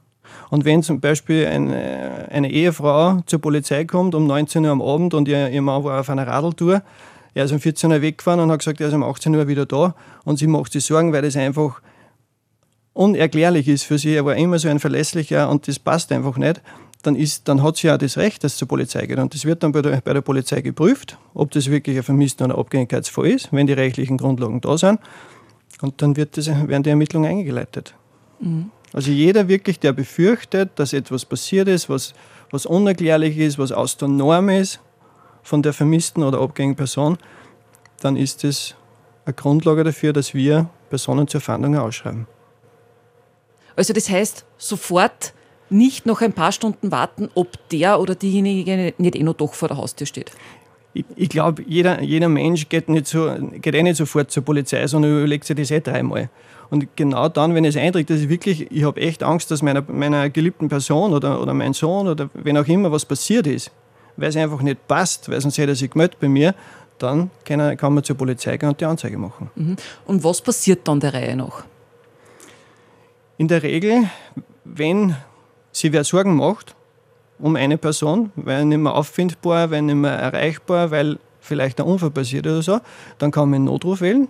Und 0.50 0.66
wenn 0.66 0.84
zum 0.84 1.00
Beispiel 1.00 1.48
eine, 1.48 2.28
eine 2.30 2.52
Ehefrau 2.52 3.22
zur 3.26 3.40
Polizei 3.40 3.86
kommt 3.86 4.16
um 4.16 4.28
19 4.28 4.64
Uhr 4.66 4.72
am 4.72 4.82
Abend 4.82 5.14
und 5.14 5.28
ihr, 5.28 5.50
ihr 5.50 5.62
Mann 5.62 5.84
war 5.84 6.00
auf 6.00 6.10
einer 6.10 6.28
Radeltour, 6.28 6.82
er 7.34 7.46
ist 7.46 7.52
um 7.52 7.60
14 7.60 7.92
Uhr 7.92 8.02
weggefahren 8.02 8.40
und 8.40 8.52
hat 8.52 8.60
gesagt, 8.60 8.80
er 8.80 8.88
ist 8.88 8.94
um 8.94 9.04
18 9.04 9.36
Uhr 9.36 9.48
wieder 9.48 9.66
da 9.66 9.96
und 10.24 10.40
sie 10.40 10.48
macht 10.48 10.72
sich 10.72 10.86
Sorgen, 10.86 11.12
weil 11.12 11.22
das 11.22 11.36
einfach 11.36 11.82
unerklärlich 12.94 13.68
ist 13.68 13.84
für 13.84 13.98
sie. 13.98 14.16
Er 14.16 14.26
war 14.26 14.36
immer 14.36 14.58
so 14.58 14.70
ein 14.70 14.80
verlässlicher 14.80 15.50
und 15.50 15.68
das 15.68 15.78
passt 15.78 16.12
einfach 16.12 16.38
nicht. 16.38 16.62
Dann, 17.04 17.16
ist, 17.16 17.48
dann 17.48 17.62
hat 17.62 17.78
sie 17.78 17.88
ja 17.88 17.98
das 17.98 18.18
Recht, 18.18 18.44
dass 18.44 18.54
es 18.54 18.58
zur 18.58 18.68
Polizei 18.68 19.06
geht. 19.06 19.20
Und 19.20 19.34
das 19.34 19.46
wird 19.46 19.62
dann 19.62 19.74
bei 19.74 19.82
der, 19.82 20.02
bei 20.02 20.14
der 20.14 20.22
Polizei 20.22 20.62
geprüft, 20.62 21.20
ob 21.34 21.52
das 21.52 21.70
wirklich 21.70 21.98
ein 21.98 22.04
Vermissten- 22.04 22.46
oder 22.46 22.58
Abgängigkeitsfall 22.58 23.28
ist, 23.28 23.50
wenn 23.52 23.68
die 23.68 23.74
rechtlichen 23.74 24.18
Grundlagen 24.18 24.62
da 24.62 24.78
sind. 24.78 25.00
Und 25.82 26.02
dann 26.02 26.16
wird 26.16 26.38
das, 26.38 26.48
werden 26.48 26.84
die 26.84 26.90
Ermittlungen 26.90 27.30
eingeleitet. 27.30 27.96
Also 28.94 29.12
jeder 29.12 29.48
wirklich, 29.48 29.80
der 29.80 29.94
befürchtet, 29.94 30.72
dass 30.76 30.94
etwas 30.94 31.26
passiert 31.26 31.68
ist, 31.68 31.90
was, 31.90 32.14
was 32.52 32.66
unerklärlich 32.66 33.38
ist, 33.38 33.60
was 33.60 33.72
aus 33.72 33.98
der 33.98 34.08
Norm 34.08 34.50
ist 34.50 34.80
von 35.44 35.62
der 35.62 35.74
vermissten 35.74 36.24
oder 36.24 36.40
abgängigen 36.40 36.76
Person, 36.76 37.18
dann 38.02 38.16
ist 38.16 38.44
das 38.44 38.76
eine 39.26 39.34
Grundlage 39.34 39.84
dafür, 39.84 40.14
dass 40.14 40.34
wir 40.34 40.70
Personen 40.90 41.28
zur 41.28 41.42
Fahndung 41.42 41.78
ausschreiben. 41.78 42.28
Also 43.76 43.94
das 43.94 44.10
heißt, 44.10 44.46
sofort 44.58 45.34
nicht 45.70 46.06
noch 46.06 46.22
ein 46.22 46.34
paar 46.34 46.52
Stunden 46.52 46.92
warten, 46.92 47.30
ob 47.36 47.70
der 47.70 48.00
oder 48.00 48.16
diejenige 48.16 48.94
nicht 48.98 49.16
eh 49.16 49.24
noch 49.24 49.34
doch 49.34 49.54
vor 49.54 49.68
der 49.68 49.78
Haustür 49.78 50.08
steht. 50.08 50.32
Ich, 50.96 51.06
ich 51.16 51.30
glaube, 51.30 51.62
jeder, 51.68 52.02
jeder 52.02 52.30
Mensch 52.30 52.70
geht, 52.70 52.88
nicht 52.88 53.06
so, 53.06 53.30
geht 53.62 53.76
eh 53.76 53.84
nicht 53.84 53.98
sofort 53.98 54.32
zur 54.32 54.44
Polizei, 54.44 54.88
sondern 54.88 55.18
überlegt 55.18 55.44
sich 55.44 55.56
das 55.56 55.70
eh 55.70 55.82
dreimal. 55.82 56.30
Und 56.70 56.96
genau 56.96 57.28
dann, 57.30 57.54
wenn 57.54 57.66
es 57.66 57.76
eintritt, 57.76 58.10
dass 58.10 58.22
ich 58.22 58.30
wirklich, 58.30 58.72
ich 58.72 58.84
habe 58.84 59.00
echt 59.02 59.22
Angst, 59.22 59.52
dass 59.52 59.62
meiner, 59.62 59.84
meiner 59.88 60.30
geliebten 60.30 60.70
Person 60.70 61.14
oder, 61.14 61.42
oder 61.42 61.54
mein 61.54 61.74
Sohn 61.74 62.08
oder 62.08 62.30
wenn 62.34 62.58
auch 62.58 62.68
immer 62.68 62.92
was 62.92 63.06
passiert 63.06 63.46
ist, 63.46 63.72
weil 64.16 64.30
es 64.30 64.38
einfach 64.38 64.62
nicht 64.62 64.88
passt, 64.88 65.30
weil 65.30 65.42
sonst 65.42 65.58
hätte 65.58 65.74
er 65.74 65.76
sich 65.76 65.92
gemeldet 65.92 66.18
bei 66.20 66.30
mir, 66.30 66.56
dann 66.98 67.30
kann, 67.44 67.60
er, 67.60 67.76
kann 67.76 67.94
man 67.94 68.04
zur 68.04 68.16
Polizei 68.16 68.56
gehen 68.56 68.70
und 68.70 68.80
die 68.80 68.86
Anzeige 68.86 69.18
machen. 69.18 69.50
Und 70.06 70.24
was 70.24 70.42
passiert 70.42 70.88
dann 70.88 71.02
der 71.02 71.14
Reihe 71.14 71.36
nach? 71.36 71.66
In 73.38 73.50
der 73.50 73.64
Regel, 73.64 74.10
wenn 74.64 75.16
sie 75.74 75.92
wer 75.92 76.06
Sorgen 76.06 76.36
macht 76.38 76.74
um 77.40 77.56
eine 77.56 77.78
Person, 77.78 78.32
weil 78.36 78.66
nicht 78.66 78.78
mehr 78.78 78.96
auffindbar, 78.96 79.72
weil 79.72 79.82
nicht 79.82 79.96
mehr 79.96 80.12
erreichbar, 80.12 80.92
weil 80.92 81.18
vielleicht 81.40 81.80
ein 81.80 81.86
Unfall 81.86 82.12
passiert 82.12 82.48
oder 82.48 82.62
so, 82.62 82.80
dann 83.18 83.32
kann 83.32 83.50
man 83.50 83.58
einen 83.58 83.66
Notruf 83.66 84.02
wählen. 84.02 84.28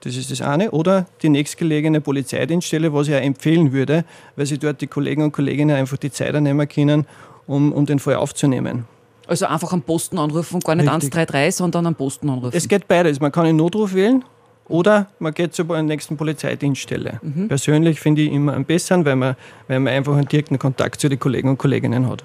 Das 0.00 0.16
ist 0.16 0.30
das 0.30 0.42
eine. 0.42 0.70
Oder 0.70 1.06
die 1.22 1.28
nächstgelegene 1.28 2.00
Polizeidienststelle, 2.00 2.92
was 2.92 3.08
ich 3.08 3.14
auch 3.14 3.20
empfehlen 3.20 3.72
würde, 3.72 4.04
weil 4.36 4.46
sie 4.46 4.58
dort 4.58 4.80
die 4.80 4.86
Kollegen 4.86 5.22
und 5.22 5.32
Kolleginnen 5.32 5.74
einfach 5.74 5.96
die 5.96 6.10
Zeit 6.10 6.34
nehmen 6.40 6.68
können, 6.68 7.06
um, 7.46 7.72
um 7.72 7.86
den 7.86 7.98
Fall 7.98 8.16
aufzunehmen. 8.16 8.84
Also 9.26 9.46
einfach 9.46 9.72
am 9.72 9.82
Posten 9.82 10.18
anrufen, 10.18 10.60
gar 10.60 10.74
nicht 10.74 10.84
Richtig. 10.84 11.12
133, 11.12 11.56
sondern 11.56 11.86
am 11.86 11.94
Posten 11.94 12.30
anrufen. 12.30 12.56
Es 12.56 12.68
geht 12.68 12.86
beides. 12.86 13.20
Man 13.20 13.32
kann 13.32 13.46
einen 13.46 13.56
Notruf 13.56 13.94
wählen 13.94 14.24
oder 14.68 15.06
man 15.18 15.32
geht 15.32 15.54
zur 15.54 15.80
nächsten 15.82 16.16
Polizeidienststelle. 16.16 17.20
Persönlich 17.48 18.00
finde 18.00 18.22
ich 18.22 18.32
immer 18.32 18.54
am 18.54 18.64
besten, 18.64 19.04
weil 19.04 19.16
man, 19.16 19.36
weil 19.68 19.80
man 19.80 19.92
einfach 19.92 20.14
einen 20.16 20.26
direkten 20.28 20.58
Kontakt 20.58 21.00
zu 21.00 21.08
den 21.08 21.18
Kollegen 21.18 21.48
und 21.48 21.58
Kolleginnen 21.58 22.08
hat. 22.08 22.24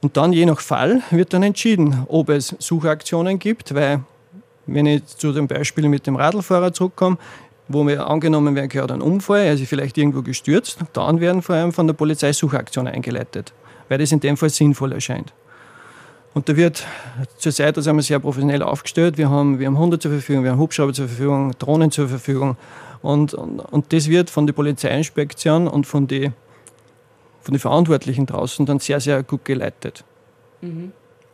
Und 0.00 0.16
dann 0.16 0.32
je 0.32 0.46
nach 0.46 0.60
Fall 0.60 1.02
wird 1.10 1.32
dann 1.32 1.42
entschieden, 1.42 2.04
ob 2.08 2.28
es 2.28 2.54
Suchaktionen 2.58 3.38
gibt, 3.38 3.74
weil 3.74 4.00
wenn 4.66 4.86
ich 4.86 5.06
zu 5.06 5.32
dem 5.32 5.48
Beispiel 5.48 5.88
mit 5.88 6.06
dem 6.06 6.14
Radlfahrer 6.14 6.72
zurückkomme, 6.72 7.18
wo 7.66 7.82
mir 7.82 8.06
angenommen 8.06 8.54
werden 8.54 8.68
gehört 8.68 8.92
ein 8.92 9.02
Unfall, 9.02 9.40
er 9.40 9.54
ist 9.54 9.66
vielleicht 9.66 9.98
irgendwo 9.98 10.22
gestürzt, 10.22 10.78
dann 10.92 11.20
werden 11.20 11.42
vor 11.42 11.56
allem 11.56 11.72
von 11.72 11.86
der 11.86 11.94
Polizei 11.94 12.32
Suchaktionen 12.32 12.92
eingeleitet, 12.92 13.52
weil 13.88 13.98
das 13.98 14.12
in 14.12 14.20
dem 14.20 14.36
Fall 14.36 14.50
sinnvoll 14.50 14.92
erscheint. 14.92 15.32
Und 16.38 16.48
da 16.48 16.56
wird 16.56 16.86
zurzeit, 17.36 17.74
sind 17.74 17.96
wir 17.96 18.02
sehr 18.02 18.20
professionell 18.20 18.62
aufgestellt. 18.62 19.18
Wir 19.18 19.28
haben, 19.28 19.58
wir 19.58 19.66
haben 19.66 19.76
Hunde 19.76 19.98
zur 19.98 20.12
Verfügung, 20.12 20.44
wir 20.44 20.52
haben 20.52 20.60
Hubschrauber 20.60 20.92
zur 20.92 21.08
Verfügung, 21.08 21.50
Drohnen 21.58 21.90
zur 21.90 22.08
Verfügung. 22.08 22.56
Und, 23.02 23.34
und, 23.34 23.58
und 23.58 23.92
das 23.92 24.08
wird 24.08 24.30
von 24.30 24.46
der 24.46 24.54
Polizeiinspektion 24.54 25.66
und 25.66 25.88
von 25.88 26.06
den 26.06 26.34
von 27.42 27.54
den 27.54 27.58
Verantwortlichen 27.58 28.26
draußen 28.26 28.66
dann 28.66 28.78
sehr, 28.78 29.00
sehr 29.00 29.24
gut 29.24 29.44
geleitet. 29.44 30.04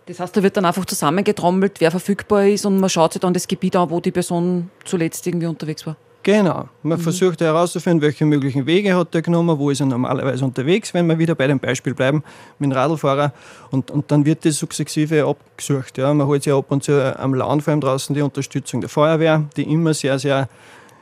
Das 0.07 0.21
heißt, 0.21 0.35
da 0.35 0.43
wird 0.43 0.57
dann 0.57 0.65
einfach 0.65 0.87
zusammengetrommelt, 0.87 1.83
wer 1.83 1.91
verfügbar 1.91 2.47
ist 2.47 2.65
und 2.65 2.81
man 2.81 2.89
schaut 2.89 3.13
sich 3.13 3.21
dann 3.21 3.35
das 3.35 3.47
Gebiet 3.47 3.77
an, 3.77 3.91
wo 3.91 4.01
die 4.01 4.11
Person 4.11 4.71
zuletzt 4.87 5.27
irgendwie 5.27 5.49
unterwegs 5.49 5.85
war. 5.85 5.97
Genau. 6.25 6.69
Man 6.83 6.99
versucht 6.99 7.43
herauszufinden, 7.43 8.01
welche 8.01 8.25
möglichen 8.25 8.65
Wege 8.65 8.97
hat 8.97 9.15
er 9.15 9.21
genommen, 9.21 9.59
wo 9.59 9.69
ist 9.69 9.81
er 9.81 9.87
normalerweise 9.87 10.43
unterwegs, 10.43 10.95
wenn 10.95 11.07
wir 11.07 11.19
wieder 11.19 11.35
bei 11.35 11.47
dem 11.47 11.59
Beispiel 11.61 11.93
bleiben, 11.93 12.25
mit 12.59 12.71
dem 12.71 12.73
Radlfahrer. 12.73 13.33
Und, 13.71 13.91
und 13.91 14.11
dann 14.11 14.25
wird 14.25 14.45
das 14.47 14.57
sukzessive 14.59 15.27
abgesucht. 15.27 15.99
Ja. 15.99 16.13
Man 16.15 16.27
holt 16.27 16.43
sich 16.43 16.53
ab 16.53 16.65
und 16.71 16.83
zu 16.83 17.15
am 17.19 17.35
Land 17.35 17.63
vor 17.63 17.73
allem 17.73 17.83
draußen 17.83 18.15
die 18.15 18.23
Unterstützung 18.23 18.81
der 18.81 18.89
Feuerwehr, 18.89 19.45
die 19.55 19.71
immer 19.71 19.93
sehr, 19.93 20.19
sehr, 20.19 20.49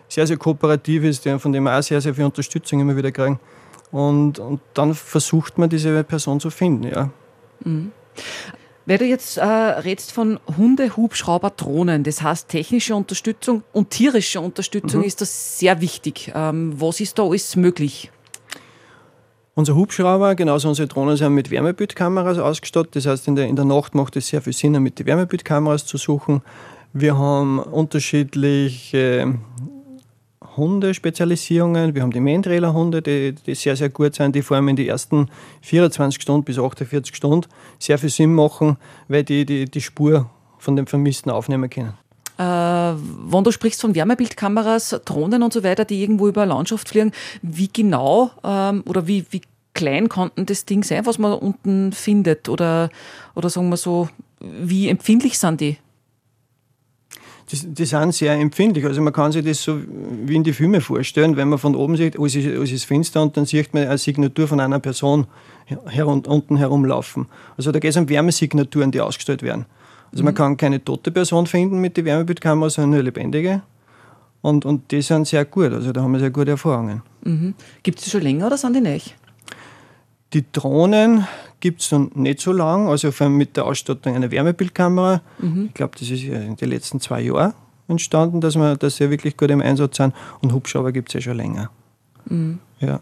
sehr, 0.08 0.26
sehr 0.26 0.36
kooperativ 0.38 1.04
ist, 1.04 1.24
die- 1.24 1.38
von 1.38 1.52
dem 1.52 1.62
wir 1.64 1.78
auch 1.78 1.82
sehr, 1.82 2.00
sehr 2.00 2.14
viel 2.14 2.24
Unterstützung 2.24 2.80
immer 2.80 2.96
wieder 2.96 3.12
kriegen. 3.12 3.38
Und, 3.92 4.40
und 4.40 4.60
dann 4.74 4.92
versucht 4.92 5.56
man, 5.56 5.68
diese 5.70 6.02
Person 6.02 6.40
zu 6.40 6.50
finden. 6.50 6.88
Ja. 6.88 7.10
Weil 8.86 8.98
du 8.98 9.04
jetzt 9.04 9.36
äh, 9.36 9.44
redest 9.44 10.12
von 10.12 10.40
Hunde, 10.56 10.96
Hubschrauber, 10.96 11.50
Drohnen, 11.50 12.02
das 12.02 12.22
heißt 12.22 12.48
technische 12.48 12.96
Unterstützung 12.96 13.62
und 13.72 13.90
tierische 13.90 14.40
Unterstützung 14.40 15.04
ist 15.04 15.20
das 15.20 15.58
sehr 15.58 15.80
wichtig. 15.80 16.32
Ähm, 16.34 16.74
was 16.80 17.00
ist 17.00 17.18
da 17.18 17.22
alles 17.22 17.54
möglich? 17.54 18.10
Unser 19.54 19.76
Hubschrauber, 19.76 20.34
genauso 20.34 20.68
unsere 20.68 20.88
Drohnen 20.88 21.16
sind 21.16 21.34
mit 21.34 21.50
Wärmebildkameras 21.50 22.38
ausgestattet. 22.38 22.96
Das 22.96 23.06
heißt, 23.06 23.28
in 23.28 23.36
der, 23.36 23.46
in 23.46 23.56
der 23.56 23.66
Nacht 23.66 23.94
macht 23.94 24.16
es 24.16 24.28
sehr 24.28 24.40
viel 24.40 24.54
Sinn, 24.54 24.72
mit 24.82 24.98
den 24.98 25.06
Wärmebildkameras 25.06 25.84
zu 25.84 25.98
suchen. 25.98 26.40
Wir 26.94 27.16
haben 27.16 27.58
unterschiedliche 27.58 29.38
Hundespezialisierungen. 30.56 31.94
Wir 31.94 32.02
haben 32.02 32.10
die 32.10 32.20
Main-Trailer-Hunde, 32.20 33.02
die, 33.02 33.32
die 33.32 33.54
sehr, 33.54 33.76
sehr 33.76 33.88
gut 33.88 34.14
sind, 34.14 34.34
die 34.34 34.42
vor 34.42 34.56
allem 34.56 34.68
in 34.68 34.76
die 34.76 34.88
ersten 34.88 35.28
24 35.62 36.20
Stunden 36.20 36.44
bis 36.44 36.58
48 36.58 37.14
Stunden 37.14 37.46
sehr 37.78 37.98
viel 37.98 38.10
Sinn 38.10 38.34
machen, 38.34 38.76
weil 39.08 39.24
die 39.24 39.44
die, 39.44 39.64
die 39.66 39.80
Spur 39.80 40.30
von 40.58 40.76
dem 40.76 40.86
Vermissten 40.86 41.30
aufnehmen 41.30 41.68
können. 41.68 41.94
Äh, 42.38 42.42
wenn 42.44 43.44
du 43.44 43.50
sprichst 43.50 43.80
von 43.80 43.94
Wärmebildkameras, 43.94 45.00
Drohnen 45.04 45.42
und 45.42 45.52
so 45.52 45.62
weiter, 45.62 45.84
die 45.84 46.00
irgendwo 46.00 46.28
über 46.28 46.46
Landschaft 46.46 46.88
fliegen, 46.88 47.12
wie 47.42 47.68
genau 47.68 48.30
ähm, 48.42 48.82
oder 48.86 49.06
wie, 49.06 49.26
wie 49.30 49.42
klein 49.74 50.08
konnten 50.08 50.46
das 50.46 50.64
Ding 50.64 50.82
sein, 50.82 51.06
was 51.06 51.18
man 51.18 51.32
unten 51.32 51.92
findet? 51.92 52.48
Oder, 52.48 52.90
oder 53.34 53.50
sagen 53.50 53.68
wir 53.68 53.76
so, 53.76 54.08
wie 54.40 54.88
empfindlich 54.88 55.38
sind 55.38 55.60
die? 55.60 55.76
Die, 57.50 57.74
die 57.74 57.84
sind 57.84 58.14
sehr 58.14 58.34
empfindlich. 58.34 58.84
Also 58.84 59.02
man 59.02 59.12
kann 59.12 59.32
sich 59.32 59.44
das 59.44 59.62
so 59.62 59.78
wie 60.24 60.36
in 60.36 60.44
die 60.44 60.52
Filme 60.52 60.80
vorstellen, 60.80 61.36
wenn 61.36 61.48
man 61.48 61.58
von 61.58 61.74
oben 61.74 61.96
sieht, 61.96 62.18
alles 62.18 62.34
ist, 62.34 62.46
alles 62.46 62.72
ist 62.72 62.84
finster 62.84 63.22
und 63.22 63.36
dann 63.36 63.46
sieht 63.46 63.74
man 63.74 63.84
eine 63.86 63.98
Signatur 63.98 64.48
von 64.48 64.60
einer 64.60 64.78
Person 64.78 65.26
her, 65.88 66.06
unten 66.06 66.56
herumlaufen. 66.56 67.26
Also 67.56 67.72
da 67.72 67.78
geht 67.78 67.90
es 67.90 67.96
um 67.96 68.08
Wärmesignaturen, 68.08 68.90
die 68.90 69.00
ausgestellt 69.00 69.42
werden. 69.42 69.66
Also 70.12 70.24
man 70.24 70.34
kann 70.34 70.56
keine 70.56 70.84
tote 70.84 71.10
Person 71.10 71.46
finden 71.46 71.80
mit 71.80 71.96
den 71.96 72.04
Wärmebildkameras, 72.04 72.74
sondern 72.74 72.90
nur 72.90 73.02
lebendige. 73.02 73.62
Und, 74.42 74.64
und 74.64 74.90
die 74.90 75.00
sind 75.02 75.26
sehr 75.26 75.44
gut. 75.44 75.72
Also 75.72 75.92
da 75.92 76.02
haben 76.02 76.12
wir 76.12 76.18
sehr 76.18 76.30
gute 76.30 76.50
Erfahrungen. 76.50 77.02
Gibt 77.82 77.98
es 77.98 78.04
die 78.04 78.10
schon 78.10 78.22
länger 78.22 78.48
oder 78.48 78.58
sind 78.58 78.74
die 78.74 78.80
neu? 78.80 78.98
Die 80.32 80.44
Drohnen 80.50 81.26
gibt 81.62 81.80
es 81.80 81.92
noch 81.92 82.14
nicht 82.14 82.40
so 82.40 82.52
lange, 82.52 82.90
also 82.90 83.10
vor 83.12 83.28
allem 83.28 83.38
mit 83.38 83.56
der 83.56 83.64
Ausstattung 83.64 84.14
einer 84.14 84.30
Wärmebildkamera. 84.30 85.22
Ich 85.66 85.74
glaube, 85.74 85.96
das 85.98 86.10
ist 86.10 86.22
ja 86.24 86.40
in 86.40 86.56
den 86.56 86.68
letzten 86.68 87.00
zwei 87.00 87.22
Jahren 87.22 87.54
entstanden, 87.88 88.40
dass, 88.40 88.56
wir, 88.56 88.76
dass 88.76 88.96
sie 88.96 89.08
wirklich 89.08 89.36
gut 89.36 89.50
im 89.50 89.60
Einsatz 89.60 89.96
sind. 89.96 90.12
Und 90.42 90.52
Hubschrauber 90.52 90.92
gibt 90.92 91.08
es 91.08 91.14
ja 91.14 91.20
schon 91.20 91.36
länger. 91.36 91.70
Ja. 92.80 93.00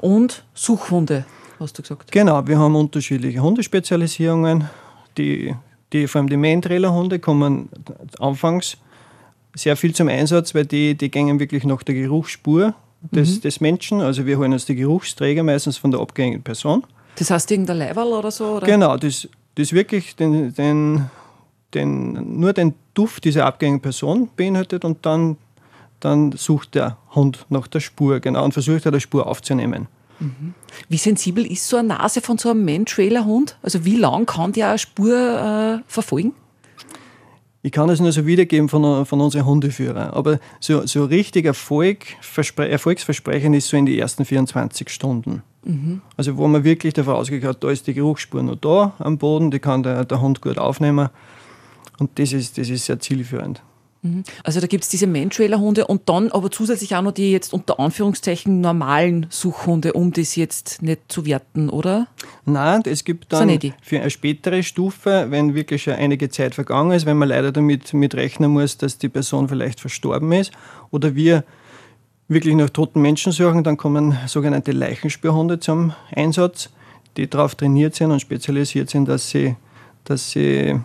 Und 0.00 0.44
Suchhunde, 0.54 1.24
hast 1.60 1.78
du 1.78 1.82
gesagt. 1.82 2.10
Genau, 2.12 2.46
wir 2.46 2.58
haben 2.58 2.74
unterschiedliche 2.74 3.40
Hundespezialisierungen. 3.40 4.68
Die, 5.16 5.54
die, 5.92 6.08
vor 6.08 6.20
allem 6.20 6.28
die 6.28 6.36
Main-Trailer-Hunde 6.36 7.20
kommen 7.20 7.68
anfangs 8.18 8.76
sehr 9.54 9.76
viel 9.76 9.94
zum 9.94 10.08
Einsatz, 10.08 10.54
weil 10.54 10.66
die, 10.66 10.96
die 10.96 11.10
gehen 11.10 11.38
wirklich 11.38 11.64
nach 11.64 11.84
der 11.84 11.94
Geruchsspur 11.94 12.74
des, 13.12 13.40
des 13.40 13.60
Menschen. 13.60 14.00
Also 14.00 14.26
wir 14.26 14.38
holen 14.38 14.52
uns 14.52 14.64
die 14.64 14.74
Geruchsträger 14.74 15.44
meistens 15.44 15.76
von 15.76 15.92
der 15.92 16.00
abgehängigen 16.00 16.42
Person. 16.42 16.84
Das 17.16 17.30
heißt 17.30 17.50
irgendein 17.50 17.78
Leiberl 17.78 18.12
oder 18.12 18.30
so? 18.30 18.56
Oder? 18.56 18.66
Genau, 18.66 18.96
das, 18.96 19.28
das 19.54 19.72
wirklich 19.72 20.16
den, 20.16 20.54
den, 20.54 21.10
den, 21.72 22.38
nur 22.38 22.52
den 22.52 22.74
Duft 22.94 23.24
dieser 23.24 23.46
abgehängigen 23.46 23.82
Person 23.82 24.30
beinhaltet 24.36 24.84
und 24.84 25.04
dann, 25.06 25.36
dann 26.00 26.32
sucht 26.32 26.74
der 26.74 26.96
Hund 27.14 27.46
nach 27.48 27.66
der 27.66 27.80
Spur, 27.80 28.20
genau, 28.20 28.44
und 28.44 28.52
versucht 28.52 28.86
er, 28.86 28.92
die 28.92 29.00
Spur 29.00 29.26
aufzunehmen. 29.26 29.88
Wie 30.88 30.96
sensibel 30.96 31.44
ist 31.44 31.68
so 31.68 31.76
eine 31.76 31.88
Nase 31.88 32.20
von 32.20 32.38
so 32.38 32.50
einem 32.50 32.64
Man-Trailer-Hund? 32.64 33.56
Also 33.62 33.84
wie 33.84 33.96
lang 33.96 34.26
kann 34.26 34.52
der 34.52 34.70
eine 34.70 34.78
Spur 34.78 35.82
äh, 35.82 35.90
verfolgen? 35.90 36.32
Ich 37.62 37.72
kann 37.72 37.88
es 37.88 37.98
nur 37.98 38.12
so 38.12 38.26
wiedergeben 38.26 38.68
von, 38.68 39.06
von 39.06 39.20
unseren 39.20 39.46
Hundeführern. 39.46 40.10
Aber 40.10 40.38
so, 40.60 40.86
so 40.86 41.04
richtig 41.04 41.46
Erfolg, 41.46 42.04
Verspre 42.20 42.68
Erfolgsversprechen 42.68 43.54
ist 43.54 43.68
so 43.68 43.76
in 43.76 43.86
die 43.86 43.98
ersten 43.98 44.24
24 44.24 44.90
Stunden. 44.90 45.42
Also 46.16 46.36
wo 46.36 46.46
man 46.46 46.64
wirklich 46.64 46.94
davon 46.94 47.14
ausgeht, 47.14 47.44
hat, 47.44 47.64
da 47.64 47.70
ist 47.70 47.86
die 47.86 47.94
Geruchsspur 47.94 48.42
noch 48.42 48.56
da 48.56 48.94
am 48.98 49.18
Boden, 49.18 49.50
die 49.50 49.58
kann 49.58 49.82
der, 49.82 50.04
der 50.04 50.20
Hund 50.20 50.40
gut 50.40 50.58
aufnehmen. 50.58 51.08
Und 51.98 52.18
das 52.18 52.32
ist, 52.32 52.58
das 52.58 52.68
ist 52.68 52.86
sehr 52.86 52.98
zielführend. 53.00 53.62
Also 54.42 54.60
da 54.60 54.66
gibt 54.66 54.84
es 54.84 54.90
diese 54.90 55.06
Man-Trailer-Hunde 55.06 55.86
und 55.86 56.08
dann 56.10 56.30
aber 56.30 56.50
zusätzlich 56.50 56.94
auch 56.94 57.00
noch 57.00 57.12
die 57.12 57.32
jetzt 57.32 57.54
unter 57.54 57.80
Anführungszeichen 57.80 58.60
normalen 58.60 59.26
Suchhunde, 59.30 59.94
um 59.94 60.12
das 60.12 60.36
jetzt 60.36 60.82
nicht 60.82 61.00
zu 61.08 61.24
werten, 61.24 61.70
oder? 61.70 62.06
Nein, 62.44 62.82
es 62.84 63.04
gibt 63.04 63.32
dann 63.32 63.58
für 63.80 64.00
eine 64.00 64.10
spätere 64.10 64.62
Stufe, 64.62 65.26
wenn 65.30 65.54
wirklich 65.54 65.84
schon 65.84 65.94
einige 65.94 66.28
Zeit 66.28 66.54
vergangen 66.54 66.92
ist, 66.92 67.06
wenn 67.06 67.16
man 67.16 67.30
leider 67.30 67.50
damit 67.50 67.94
mit 67.94 68.14
rechnen 68.14 68.50
muss, 68.50 68.76
dass 68.76 68.98
die 68.98 69.08
Person 69.08 69.48
vielleicht 69.48 69.80
verstorben 69.80 70.32
ist 70.32 70.52
oder 70.90 71.14
wir 71.14 71.44
wirklich 72.34 72.54
nach 72.54 72.70
toten 72.70 73.00
Menschen 73.00 73.32
suchen, 73.32 73.64
dann 73.64 73.76
kommen 73.76 74.18
sogenannte 74.26 74.72
Leichenspürhunde 74.72 75.60
zum 75.60 75.94
Einsatz, 76.14 76.70
die 77.16 77.30
darauf 77.30 77.54
trainiert 77.54 77.94
sind 77.94 78.10
und 78.10 78.20
spezialisiert 78.20 78.90
sind, 78.90 79.08
dass 79.08 79.30
sie, 79.30 79.56
dass 80.04 80.32
sie 80.32 80.78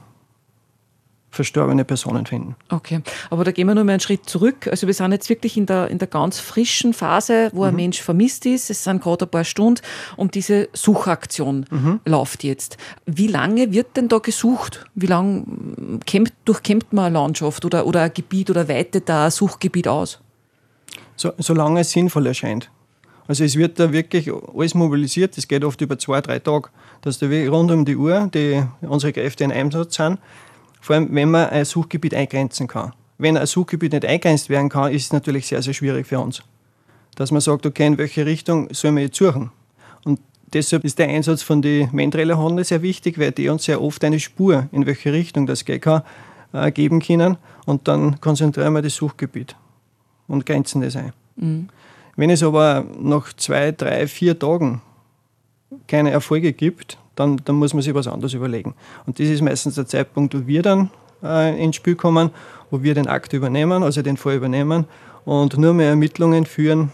verstorbene 1.31 1.85
Personen 1.85 2.25
finden. 2.25 2.55
Okay, 2.69 3.01
aber 3.29 3.43
da 3.43 3.51
gehen 3.51 3.67
wir 3.67 3.75
nur 3.75 3.83
mal 3.83 3.93
einen 3.93 3.99
Schritt 3.99 4.27
zurück. 4.27 4.67
Also 4.67 4.87
wir 4.87 4.93
sind 4.93 5.11
jetzt 5.11 5.29
wirklich 5.29 5.57
in 5.57 5.65
der, 5.65 5.89
in 5.89 5.99
der 5.99 6.07
ganz 6.07 6.39
frischen 6.39 6.93
Phase, 6.93 7.51
wo 7.53 7.63
ein 7.63 7.75
Mensch 7.75 8.01
vermisst 8.01 8.45
ist. 8.45 8.69
Es 8.69 8.83
sind 8.83 9.01
gerade 9.01 9.25
ein 9.25 9.29
paar 9.29 9.43
Stunden 9.43 9.81
und 10.15 10.35
diese 10.35 10.69
Suchaktion 10.73 11.65
läuft 12.05 12.43
jetzt. 12.43 12.77
Wie 13.05 13.27
lange 13.27 13.71
wird 13.71 13.95
denn 13.95 14.07
da 14.07 14.17
gesucht? 14.17 14.85
Wie 14.95 15.05
lange 15.05 15.45
kämmt, 16.05 16.33
durchkämmt 16.45 16.93
man 16.93 17.05
eine 17.05 17.19
Landschaft 17.19 17.63
oder, 17.63 17.85
oder 17.85 18.01
ein 18.01 18.13
Gebiet 18.13 18.49
oder 18.49 18.67
weitet 18.67 19.07
da 19.07 19.25
ein 19.25 19.31
Suchgebiet 19.31 19.87
aus? 19.87 20.19
So, 21.19 21.33
solange 21.37 21.81
es 21.81 21.91
sinnvoll 21.91 22.27
erscheint. 22.27 22.71
Also 23.27 23.43
es 23.43 23.57
wird 23.57 23.77
da 23.77 23.91
wirklich 23.91 24.31
alles 24.31 24.73
mobilisiert, 24.73 25.35
das 25.35 25.49
geht 25.49 25.65
oft 25.65 25.81
über 25.81 25.99
zwei, 25.99 26.21
drei 26.21 26.39
Tage, 26.39 26.69
dass 27.01 27.19
da 27.19 27.27
rund 27.27 27.71
um 27.71 27.83
die 27.83 27.97
Uhr 27.97 28.29
die, 28.33 28.63
unsere 28.79 29.11
Kräfte 29.11 29.43
in 29.43 29.51
Einsatz 29.51 29.95
sind. 29.95 30.17
Vor 30.79 30.95
allem, 30.95 31.13
wenn 31.13 31.29
man 31.29 31.49
ein 31.49 31.65
Suchgebiet 31.65 32.13
eingrenzen 32.13 32.67
kann. 32.67 32.93
Wenn 33.17 33.35
ein 33.35 33.45
Suchgebiet 33.47 33.91
nicht 33.91 34.05
eingrenzt 34.05 34.47
werden 34.47 34.69
kann, 34.69 34.93
ist 34.93 35.03
es 35.03 35.13
natürlich 35.13 35.45
sehr, 35.47 35.61
sehr 35.61 35.73
schwierig 35.73 36.07
für 36.07 36.21
uns. 36.21 36.41
Dass 37.15 37.31
man 37.31 37.41
sagt, 37.41 37.65
okay, 37.65 37.85
in 37.85 37.97
welche 37.97 38.25
Richtung 38.25 38.69
soll 38.71 38.93
man 38.93 39.03
jetzt 39.03 39.17
suchen? 39.17 39.51
Und 40.05 40.21
deshalb 40.53 40.85
ist 40.85 40.99
der 40.99 41.09
Einsatz 41.09 41.41
von 41.41 41.61
den 41.61 41.89
Mentrailer-Hunden 41.91 42.63
sehr 42.63 42.81
wichtig, 42.81 43.19
weil 43.19 43.33
die 43.33 43.49
uns 43.49 43.65
sehr 43.65 43.81
oft 43.81 44.01
eine 44.05 44.21
Spur, 44.21 44.69
in 44.71 44.85
welche 44.85 45.11
Richtung 45.11 45.47
das 45.47 45.65
gehen 45.65 45.81
kann, 45.81 46.01
äh, 46.53 46.71
geben 46.71 47.01
können 47.01 47.37
und 47.65 47.89
dann 47.89 48.21
konzentrieren 48.21 48.71
wir 48.71 48.81
das 48.81 48.95
Suchgebiet 48.95 49.57
und 50.29 50.45
grenzen 50.45 50.81
das 50.81 50.95
ein. 50.95 51.11
Mhm. 51.35 51.67
Wenn 52.15 52.29
es 52.29 52.43
aber 52.43 52.85
nach 52.99 53.33
zwei, 53.33 53.71
drei, 53.71 54.07
vier 54.07 54.37
Tagen 54.37 54.81
keine 55.87 56.11
Erfolge 56.11 56.53
gibt, 56.53 56.97
dann, 57.15 57.41
dann 57.43 57.57
muss 57.57 57.73
man 57.73 57.83
sich 57.83 57.93
was 57.93 58.07
anderes 58.07 58.33
überlegen. 58.33 58.75
Und 59.05 59.19
das 59.19 59.27
ist 59.27 59.41
meistens 59.41 59.75
der 59.75 59.85
Zeitpunkt, 59.85 60.33
wo 60.33 60.47
wir 60.47 60.61
dann 60.61 60.89
äh, 61.21 61.61
ins 61.61 61.75
Spiel 61.75 61.95
kommen, 61.95 62.31
wo 62.71 62.81
wir 62.81 62.93
den 62.93 63.07
Akt 63.07 63.33
übernehmen, 63.33 63.83
also 63.83 64.01
den 64.01 64.17
Fall 64.17 64.35
übernehmen 64.35 64.85
und 65.25 65.57
nur 65.57 65.73
mehr 65.73 65.89
Ermittlungen 65.89 66.45
führen, 66.45 66.91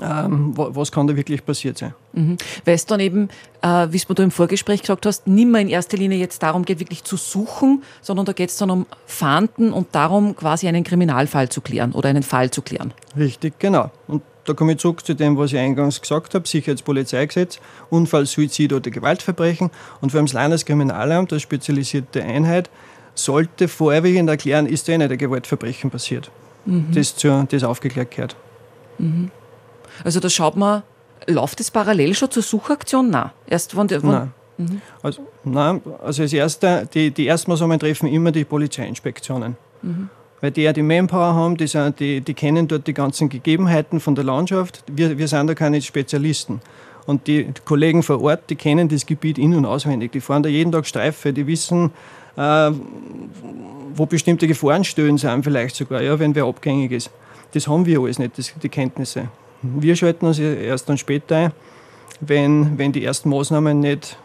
ähm, 0.00 0.52
was 0.54 0.90
kann 0.90 1.06
da 1.06 1.16
wirklich 1.16 1.44
passiert 1.44 1.78
sein. 1.78 1.94
Mhm. 2.12 2.36
Weil 2.64 2.74
es 2.74 2.86
dann 2.86 3.00
eben, 3.00 3.28
äh, 3.60 3.88
wie 3.90 3.98
du 3.98 4.22
im 4.22 4.30
Vorgespräch 4.30 4.80
gesagt 4.80 5.04
hast, 5.06 5.26
nicht 5.26 5.48
mehr 5.48 5.60
in 5.60 5.68
erster 5.68 5.96
Linie 5.96 6.18
jetzt 6.18 6.42
darum 6.42 6.64
geht, 6.64 6.80
wirklich 6.80 7.04
zu 7.04 7.16
suchen, 7.16 7.82
sondern 8.00 8.26
da 8.26 8.32
geht 8.32 8.50
es 8.50 8.56
dann 8.56 8.70
um 8.70 8.86
Fahnden 9.06 9.72
und 9.72 9.94
darum, 9.94 10.34
quasi 10.34 10.68
einen 10.68 10.84
Kriminalfall 10.84 11.48
zu 11.48 11.60
klären 11.60 11.92
oder 11.92 12.08
einen 12.08 12.22
Fall 12.22 12.50
zu 12.50 12.62
klären. 12.62 12.94
Richtig, 13.16 13.58
genau. 13.58 13.90
Und 14.06 14.22
da 14.44 14.54
komme 14.54 14.72
ich 14.72 14.78
zurück 14.78 15.04
zu 15.04 15.14
dem, 15.14 15.36
was 15.36 15.52
ich 15.52 15.58
eingangs 15.58 16.00
gesagt 16.00 16.34
habe, 16.34 16.48
Sicherheitspolizeigesetz, 16.48 17.60
Unfall, 17.90 18.26
Suizid 18.26 18.72
oder 18.72 18.90
Gewaltverbrechen. 18.90 19.70
Und 20.00 20.10
für 20.10 20.20
das 20.20 20.32
Landeskriminalamt, 20.32 21.32
als 21.32 21.42
spezialisierte 21.42 22.22
Einheit, 22.22 22.70
sollte 23.14 23.68
vorwiegend 23.68 24.28
erklären, 24.30 24.66
ist 24.66 24.88
da 24.88 24.94
eine 24.94 25.16
Gewaltverbrechen 25.16 25.90
passiert, 25.90 26.30
mhm. 26.64 26.86
das, 26.92 27.14
zu, 27.14 27.46
das 27.48 27.62
aufgeklärt 27.62 28.10
gehört. 28.10 28.36
Mhm. 28.98 29.30
Also 30.04 30.20
da 30.20 30.28
schaut 30.28 30.56
man, 30.56 30.82
läuft 31.26 31.60
das 31.60 31.70
parallel 31.70 32.14
schon 32.14 32.30
zur 32.30 32.42
Suchaktion? 32.42 33.10
Nein. 33.10 33.30
Erst 33.46 33.76
wann, 33.76 33.90
wann 33.90 34.10
nein. 34.10 34.32
Mhm. 34.58 34.80
Also, 35.02 35.26
nein, 35.44 35.80
also 36.02 36.22
als 36.22 36.32
erster, 36.32 36.86
die, 36.86 37.10
die 37.10 37.26
ersten 37.26 37.78
treffen 37.78 38.08
immer 38.08 38.32
die 38.32 38.44
Polizeiinspektionen. 38.44 39.56
Mhm. 39.82 40.08
Weil 40.40 40.50
die 40.50 40.62
ja 40.62 40.72
die 40.72 40.82
Manpower 40.82 41.34
haben, 41.34 41.56
die, 41.56 41.68
sind, 41.68 42.00
die, 42.00 42.20
die 42.20 42.34
kennen 42.34 42.66
dort 42.66 42.86
die 42.86 42.94
ganzen 42.94 43.28
Gegebenheiten 43.28 44.00
von 44.00 44.14
der 44.14 44.24
Landschaft. 44.24 44.82
Wir, 44.90 45.16
wir 45.16 45.28
sind 45.28 45.46
da 45.46 45.54
keine 45.54 45.80
Spezialisten. 45.80 46.60
Und 47.06 47.26
die 47.26 47.48
Kollegen 47.64 48.02
vor 48.02 48.20
Ort, 48.22 48.50
die 48.50 48.56
kennen 48.56 48.88
das 48.88 49.06
Gebiet 49.06 49.38
in- 49.38 49.54
und 49.54 49.66
auswendig. 49.66 50.12
Die 50.12 50.20
fahren 50.20 50.42
da 50.42 50.48
jeden 50.48 50.72
Tag 50.72 50.86
Streife, 50.86 51.32
die 51.32 51.46
wissen, 51.46 51.90
äh, 52.36 52.70
wo 53.94 54.06
bestimmte 54.06 54.46
Gefahrenstellen 54.46 55.18
sind, 55.18 55.44
vielleicht 55.44 55.76
sogar, 55.76 56.02
ja, 56.02 56.18
wenn 56.18 56.34
wer 56.34 56.44
abgängig 56.44 56.92
ist. 56.92 57.10
Das 57.52 57.68
haben 57.68 57.86
wir 57.86 58.00
alles 58.00 58.18
nicht, 58.18 58.38
das, 58.38 58.52
die 58.62 58.68
Kenntnisse. 58.68 59.28
Wir 59.62 59.96
schalten 59.96 60.26
uns 60.26 60.38
erst 60.38 60.88
dann 60.88 60.98
später 60.98 61.36
ein, 61.36 61.52
wenn, 62.20 62.78
wenn 62.78 62.92
die 62.92 63.04
ersten 63.04 63.28
Maßnahmen 63.28 63.80
nicht, 63.80 64.16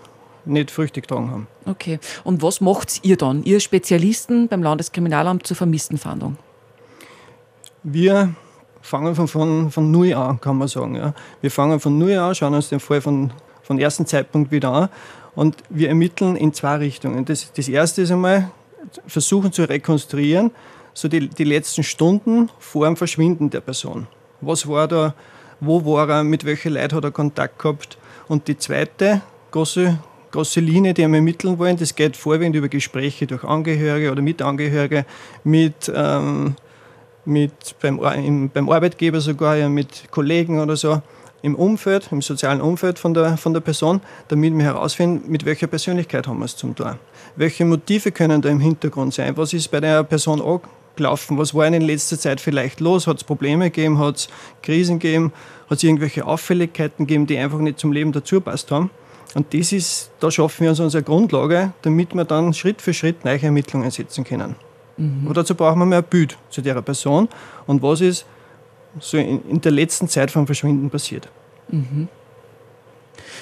nicht 0.46 0.72
Früchte 0.72 1.02
getragen 1.02 1.32
haben. 1.32 1.48
Okay. 1.66 2.00
Und 2.24 2.42
was 2.42 2.62
macht 2.62 3.00
ihr 3.04 3.18
dann, 3.18 3.44
ihr 3.44 3.60
Spezialisten 3.60 4.48
beim 4.48 4.64
Landeskriminalamt 4.64 5.46
zur 5.46 5.58
Vermisstenfahndung? 5.58 6.38
Wir 7.84 8.34
fangen 8.82 9.16
von, 9.16 9.28
von, 9.28 9.72
von 9.72 9.92
Null 9.92 10.14
an, 10.14 10.40
kann 10.40 10.58
man 10.58 10.68
sagen. 10.68 10.96
Ja. 10.96 11.14
Wir 11.42 11.52
fangen 11.52 11.80
von 11.80 11.98
Null 11.98 12.18
an, 12.18 12.34
schauen 12.36 12.54
uns 12.54 12.70
den 12.70 12.80
Fall 12.80 13.02
von, 13.02 13.32
von 13.62 13.80
ersten 13.80 14.06
Zeitpunkt 14.06 14.52
wieder 14.52 14.72
an 14.72 14.90
und 15.36 15.56
wir 15.70 15.90
ermitteln 15.90 16.36
in 16.36 16.54
zwei 16.54 16.78
Richtungen. 16.78 17.26
Das, 17.26 17.52
das 17.54 17.68
erste 17.68 18.02
ist 18.02 18.12
einmal, 18.12 18.52
versuchen 19.06 19.52
zu 19.52 19.64
rekonstruieren, 19.64 20.52
so 20.94 21.08
die, 21.08 21.28
die 21.28 21.44
letzten 21.44 21.84
Stunden 21.84 22.50
vor 22.60 22.86
dem 22.86 22.96
Verschwinden 22.96 23.50
der 23.50 23.62
Person. 23.62 24.08
Was 24.42 24.68
war 24.68 24.88
da, 24.88 25.14
wo 25.60 25.84
war 25.86 26.10
er, 26.10 26.24
mit 26.24 26.46
welchen 26.46 26.74
Leuten 26.74 26.96
hat 26.96 27.04
er 27.04 27.12
Kontakt 27.12 27.60
gehabt. 27.60 27.98
Und 28.28 28.48
die 28.48 28.58
zweite 28.58 29.22
große, 29.52 29.98
große 30.32 30.60
Linie, 30.60 30.94
die 30.94 31.08
wir 31.08 31.16
ermitteln 31.16 31.58
wollen, 31.58 31.78
das 31.78 31.96
geht 31.96 32.18
vorwiegend 32.18 32.56
über 32.56 32.68
Gespräche 32.68 33.26
durch 33.26 33.44
Angehörige 33.44 34.12
oder 34.12 34.22
Mitangehörige, 34.22 35.06
mit, 35.44 35.92
ähm, 35.94 36.56
mit 37.26 37.76
beim, 37.82 38.00
im, 38.00 38.50
beim 38.50 38.70
Arbeitgeber 38.70 39.22
sogar, 39.22 39.56
ja, 39.56 39.70
mit 39.70 40.12
Kollegen 40.12 40.60
oder 40.60 40.76
so, 40.76 41.02
im 41.42 41.56
Umfeld, 41.56 42.10
im 42.12 42.22
sozialen 42.22 42.62
Umfeld 42.62 43.00
von 43.00 43.14
der, 43.14 43.38
von 43.38 43.54
der 43.54 43.62
Person, 43.62 44.02
damit 44.28 44.56
wir 44.58 44.66
herausfinden, 44.66 45.32
mit 45.32 45.46
welcher 45.46 45.68
Persönlichkeit 45.68 46.28
haben 46.28 46.40
wir 46.40 46.46
es 46.46 46.56
zum 46.56 46.76
tun. 46.76 46.96
Welche 47.36 47.64
Motive 47.64 48.12
können 48.12 48.42
da 48.42 48.50
im 48.50 48.60
Hintergrund 48.60 49.14
sein? 49.14 49.38
Was 49.38 49.54
ist 49.54 49.70
bei 49.70 49.80
der 49.80 50.04
Person 50.04 50.42
gelaufen? 50.98 51.38
Was 51.38 51.54
war 51.54 51.68
in 51.68 51.82
letzter 51.82 52.20
Zeit 52.20 52.42
vielleicht 52.42 52.80
los? 52.80 53.08
Hat 53.08 53.18
es 53.18 53.24
Probleme 53.24 53.66
gegeben? 53.66 54.00
Hat 54.00 54.18
es 54.18 54.28
Krisen 54.62 55.00
gegeben? 55.00 55.34
Hat 55.70 55.78
es 55.78 55.84
irgendwelche 55.84 56.26
Auffälligkeiten 56.26 57.08
gegeben, 57.08 57.28
die 57.28 57.38
einfach 57.38 57.60
nicht 57.60 57.80
zum 57.80 57.92
Leben 57.92 58.12
dazu 58.12 58.42
passt 58.42 58.72
haben? 58.72 58.90
Und 59.36 59.54
das 59.54 59.72
ist, 59.72 60.10
da 60.20 60.32
schaffen 60.32 60.64
wir 60.64 60.70
uns 60.70 60.80
unsere 60.80 61.04
Grundlage, 61.04 61.74
damit 61.82 62.14
wir 62.16 62.26
dann 62.26 62.54
Schritt 62.54 62.82
für 62.82 62.94
Schritt 62.94 63.24
neue 63.26 63.42
Ermittlungen 63.42 63.92
setzen 63.92 64.24
können. 64.24 64.56
Mhm. 64.98 65.28
Und 65.28 65.38
dazu 65.38 65.56
brauchen 65.56 65.80
wir 65.80 65.86
mehr 65.86 66.00
ein 66.00 66.04
Bild 66.04 66.38
zu 66.50 66.62
der 66.62 66.82
Person 66.82 67.30
und 67.68 67.82
was 67.82 68.02
ist 68.02 68.26
so 69.00 69.18
in, 69.18 69.48
in 69.48 69.62
der 69.62 69.72
letzten 69.72 70.08
Zeit 70.08 70.32
vom 70.32 70.46
Verschwinden 70.46 70.90
passiert. 70.90 71.30
Mhm. 71.70 72.08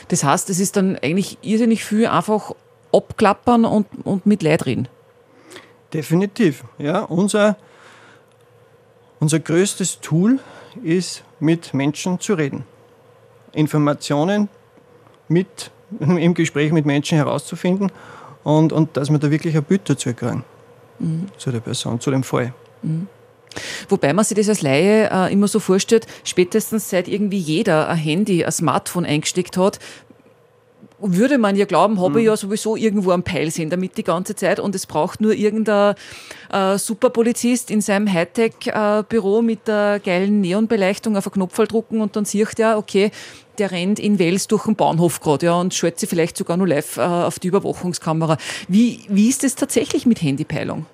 Das 0.09 0.23
heißt, 0.23 0.49
es 0.49 0.59
ist 0.59 0.75
dann 0.75 0.97
eigentlich 0.97 1.37
irrsinnig 1.41 1.83
viel 1.83 2.07
einfach 2.07 2.51
abklappern 2.91 3.65
und, 3.65 3.87
und 4.03 4.25
mit 4.25 4.43
Leid 4.43 4.65
reden. 4.65 4.87
Definitiv. 5.95 6.65
Ja, 6.77 7.01
unser, 7.01 7.55
unser 9.19 9.39
größtes 9.39 10.01
Tool 10.01 10.39
ist, 10.84 11.23
mit 11.39 11.73
Menschen 11.73 12.19
zu 12.19 12.34
reden. 12.34 12.65
Informationen 13.53 14.49
mit, 15.29 15.71
im 15.99 16.34
Gespräch 16.34 16.71
mit 16.73 16.86
Menschen 16.86 17.17
herauszufinden 17.17 17.91
und, 18.43 18.73
und 18.73 18.97
dass 18.97 19.10
wir 19.10 19.19
da 19.19 19.31
wirklich 19.31 19.55
ein 19.55 19.63
Bild 19.63 19.89
dazu 19.89 20.13
kriegen. 20.13 20.43
Mhm. 20.99 21.27
Zu 21.38 21.51
der 21.51 21.62
Person, 21.62 21.99
zu 21.99 22.12
dem 22.12 22.23
Fall. 22.23 22.53
Mhm. 22.81 23.08
Wobei 23.88 24.12
man 24.12 24.25
sich 24.25 24.38
das 24.38 24.49
als 24.49 24.62
Laie 24.62 25.10
äh, 25.10 25.31
immer 25.31 25.47
so 25.47 25.60
vorstellt, 25.60 26.08
spätestens 26.25 26.89
seit 26.89 27.08
irgendwie 27.08 27.38
jeder 27.38 27.88
ein 27.88 27.97
Handy, 27.97 28.43
ein 28.43 28.51
Smartphone 28.51 29.05
eingesteckt 29.05 29.55
hat, 29.55 29.79
würde 30.99 31.38
man 31.38 31.55
ja 31.55 31.65
glauben, 31.65 31.99
habe 31.99 32.19
ich 32.19 32.25
mhm. 32.25 32.31
ja 32.31 32.38
sowieso 32.38 32.75
irgendwo 32.75 33.12
am 33.12 33.23
Peilsinn 33.23 33.69
damit 33.69 33.97
die 33.97 34.03
ganze 34.03 34.36
Zeit 34.36 34.60
und 34.60 34.75
es 34.75 34.86
braucht 34.86 35.21
nur 35.21 35.34
irgendein 35.34 35.95
äh, 36.51 36.77
Superpolizist 36.77 37.71
in 37.71 37.81
seinem 37.81 38.12
Hightech-Büro 38.12 39.39
äh, 39.39 39.41
mit 39.41 39.67
der 39.67 39.99
geilen 40.03 40.41
Neonbeleuchtung 40.41 41.17
auf 41.17 41.27
einen 41.27 41.34
Knopf 41.34 41.58
drucken 41.67 42.01
und 42.01 42.15
dann 42.15 42.25
sieht 42.25 42.60
er, 42.60 42.77
okay, 42.77 43.12
der 43.58 43.71
rennt 43.71 43.99
in 43.99 44.19
Wels 44.19 44.47
durch 44.47 44.65
den 44.65 44.75
Bahnhof 44.75 45.19
gerade 45.19 45.47
ja, 45.47 45.53
und 45.53 45.73
schaut 45.73 45.99
sich 45.99 46.10
vielleicht 46.10 46.38
sogar 46.38 46.58
nur 46.58 46.67
live 46.67 46.97
äh, 46.97 47.01
auf 47.01 47.39
die 47.39 47.47
Überwachungskamera. 47.47 48.38
Wie, 48.67 49.01
wie 49.10 49.29
ist 49.29 49.43
es 49.43 49.55
tatsächlich 49.55 50.05
mit 50.05 50.21
Handypeilung? 50.21 50.86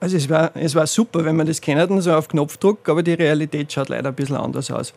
Also 0.00 0.16
es 0.16 0.30
war, 0.30 0.52
es 0.54 0.74
war 0.74 0.86
super, 0.86 1.24
wenn 1.24 1.36
man 1.36 1.46
das 1.46 1.60
kennt, 1.60 2.02
so 2.02 2.12
auf 2.12 2.28
Knopfdruck, 2.28 2.88
aber 2.88 3.02
die 3.02 3.12
Realität 3.12 3.70
schaut 3.70 3.90
leider 3.90 4.08
ein 4.08 4.14
bisschen 4.14 4.36
anders 4.36 4.70
aus. 4.70 4.94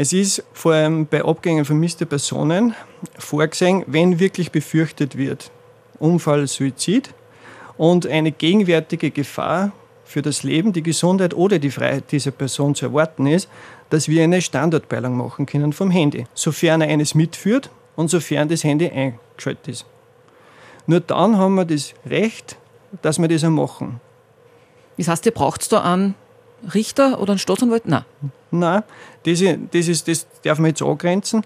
Es 0.00 0.14
ist 0.14 0.42
vor 0.54 0.72
allem 0.72 1.04
bei 1.04 1.22
Abgängen 1.22 1.66
vermisster 1.66 2.06
Personen 2.06 2.74
vorgesehen, 3.18 3.84
wenn 3.86 4.18
wirklich 4.18 4.50
befürchtet 4.50 5.18
wird, 5.18 5.50
Unfall, 5.98 6.46
Suizid 6.46 7.12
und 7.76 8.06
eine 8.06 8.32
gegenwärtige 8.32 9.10
Gefahr 9.10 9.72
für 10.06 10.22
das 10.22 10.42
Leben, 10.42 10.72
die 10.72 10.82
Gesundheit 10.82 11.34
oder 11.34 11.58
die 11.58 11.70
Freiheit 11.70 12.12
dieser 12.12 12.30
Person 12.30 12.74
zu 12.74 12.86
erwarten 12.86 13.26
ist, 13.26 13.50
dass 13.90 14.08
wir 14.08 14.24
eine 14.24 14.40
Standortpeilung 14.40 15.18
machen 15.18 15.44
können 15.44 15.74
vom 15.74 15.90
Handy, 15.90 16.24
sofern 16.32 16.80
er 16.80 16.88
eines 16.88 17.14
mitführt 17.14 17.68
und 17.94 18.08
sofern 18.08 18.48
das 18.48 18.64
Handy 18.64 18.88
eingeschaltet 18.88 19.68
ist. 19.68 19.86
Nur 20.86 21.00
dann 21.00 21.36
haben 21.36 21.56
wir 21.56 21.66
das 21.66 21.92
Recht, 22.06 22.56
dass 23.02 23.18
wir 23.18 23.28
das 23.28 23.44
auch 23.44 23.50
machen. 23.50 24.00
Das 24.96 25.08
heißt, 25.08 25.26
ihr 25.26 25.32
braucht 25.32 25.70
da 25.70 25.82
einen 25.82 26.14
Richter 26.74 27.20
oder 27.20 27.32
einen 27.32 27.38
Staatsanwalt? 27.38 27.86
Nein. 27.86 28.04
Nein, 28.50 28.82
das, 29.24 29.42
das, 29.70 29.88
ist, 29.88 30.08
das 30.08 30.26
darf 30.42 30.58
man 30.58 30.70
jetzt 30.70 30.82
angrenzen. 30.82 31.42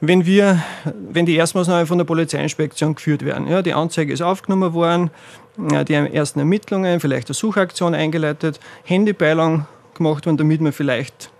Wenn, 0.00 0.26
wir, 0.26 0.62
wenn 1.10 1.26
die 1.26 1.34
Erstmaßnahmen 1.34 1.86
von 1.86 1.98
der 1.98 2.04
Polizeiinspektion 2.04 2.94
geführt 2.94 3.24
werden, 3.24 3.48
ja, 3.48 3.62
die 3.62 3.74
Anzeige 3.74 4.12
ist 4.12 4.22
aufgenommen 4.22 4.72
worden, 4.72 5.10
die 5.56 5.94
ersten 5.94 6.38
Ermittlungen, 6.38 7.00
vielleicht 7.00 7.28
eine 7.28 7.34
Suchaktion 7.34 7.94
eingeleitet, 7.94 8.60
Handypeilung 8.84 9.66
gemacht 9.94 10.26
worden, 10.26 10.36
damit 10.36 10.60
man 10.60 10.72
vielleicht 10.72 11.30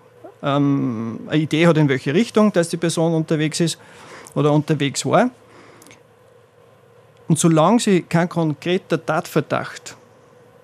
ähm, 0.43 1.21
eine 1.29 1.43
Idee 1.43 1.69
hat, 1.69 1.77
in 1.77 1.89
welche 1.89 2.15
Richtung 2.15 2.53
dass 2.53 2.69
die 2.69 2.77
Person 2.77 3.15
unterwegs 3.15 3.61
ist 3.61 3.79
oder 4.35 4.53
unterwegs 4.53 5.07
war. 5.07 5.31
Und 7.29 7.39
solange 7.39 7.79
sie 7.79 8.03
kein 8.03 8.29
konkreter 8.29 9.05
Tatverdacht 9.05 9.97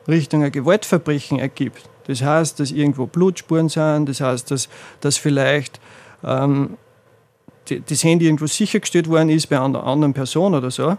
Richtung 0.08 0.42
ein 0.42 0.52
Gewaltverbrechen 0.52 1.38
ergibt, 1.38 1.88
das 2.06 2.22
heißt, 2.22 2.60
dass 2.60 2.70
irgendwo 2.70 3.06
Blutspuren 3.06 3.68
sind, 3.68 4.08
das 4.08 4.20
heißt, 4.20 4.50
dass, 4.50 4.68
dass 5.00 5.16
vielleicht 5.16 5.80
ähm, 6.22 6.76
das 7.86 8.04
Handy 8.04 8.26
irgendwo 8.26 8.46
sichergestellt 8.46 9.08
worden 9.08 9.30
ist 9.30 9.48
bei 9.48 9.60
einer 9.60 9.84
anderen 9.84 10.14
Person 10.14 10.54
oder 10.54 10.70
so, 10.70 10.96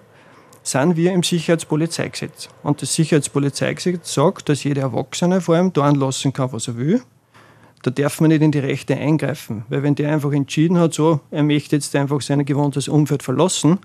sind 0.63 0.97
wir 0.97 1.13
im 1.13 1.21
Sicherheitspolizeigesetz. 1.21 2.49
Und 2.63 2.81
das 2.81 2.93
Sicherheitspolizeigesetz 2.95 4.13
sagt, 4.13 4.49
dass 4.49 4.63
jeder 4.63 4.81
Erwachsene 4.81 5.41
vor 5.41 5.55
allem 5.55 5.71
da 5.73 5.89
lassen 5.91 6.33
kann, 6.33 6.51
was 6.51 6.67
er 6.67 6.77
will. 6.77 7.01
Da 7.83 7.91
darf 7.91 8.19
man 8.19 8.29
nicht 8.29 8.41
in 8.41 8.51
die 8.51 8.59
Rechte 8.59 8.95
eingreifen. 8.95 9.63
Weil 9.69 9.83
wenn 9.83 9.93
der 9.93 10.11
einfach 10.11 10.31
entschieden 10.31 10.79
hat, 10.79 10.95
so, 10.95 11.19
er 11.29 11.43
möchte 11.43 11.75
jetzt 11.75 11.95
einfach 11.95 12.19
sein 12.21 12.43
gewohntes 12.43 12.87
Umfeld 12.87 13.21
verlassen, 13.21 13.77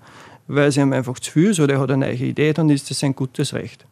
weil 0.49 0.69
es 0.69 0.79
ihm 0.79 0.95
einfach 0.95 1.19
zu 1.21 1.33
viel 1.33 1.51
ist 1.51 1.61
oder 1.61 1.75
er 1.75 1.81
hat 1.81 1.91
eine 1.91 2.07
neue 2.07 2.15
Idee, 2.15 2.55
dann 2.55 2.71
ist 2.71 2.91
das 2.91 3.05
ein 3.05 3.15
gutes 3.15 3.53
Recht. 3.53 3.85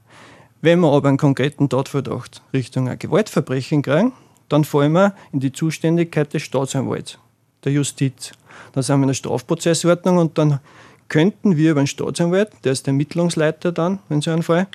Wenn 0.60 0.80
wir 0.80 0.92
aber 0.92 1.08
einen 1.08 1.18
konkreten 1.18 1.68
Tatverdacht 1.68 2.42
Richtung 2.52 2.88
ein 2.88 2.98
Gewaltverbrechen 2.98 3.82
kriegen, 3.82 4.12
dann 4.48 4.64
fallen 4.64 4.92
wir 4.92 5.14
in 5.32 5.40
die 5.40 5.52
Zuständigkeit 5.52 6.32
des 6.34 6.42
Staatsanwalts, 6.42 7.18
der 7.64 7.72
Justiz. 7.72 8.32
Dann 8.72 8.82
sind 8.82 8.98
wir 8.98 9.04
in 9.04 9.08
der 9.08 9.14
Strafprozessordnung 9.14 10.18
und 10.18 10.38
dann 10.38 10.60
könnten 11.08 11.56
wir 11.56 11.72
über 11.72 11.82
den 11.82 11.86
Staatsanwalt, 11.86 12.50
der 12.64 12.72
ist 12.72 12.86
der 12.86 12.92
Ermittlungsleiter 12.92 13.72
dann, 13.72 14.00
wenn 14.08 14.20
so 14.20 14.30
ein 14.30 14.42
Fall, 14.42 14.66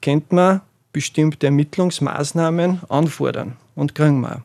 könnte 0.00 0.34
man 0.34 0.60
bestimmte 0.92 1.46
Ermittlungsmaßnahmen 1.46 2.80
anfordern 2.88 3.56
und 3.74 3.94
kriegen 3.94 4.20
wir. 4.20 4.42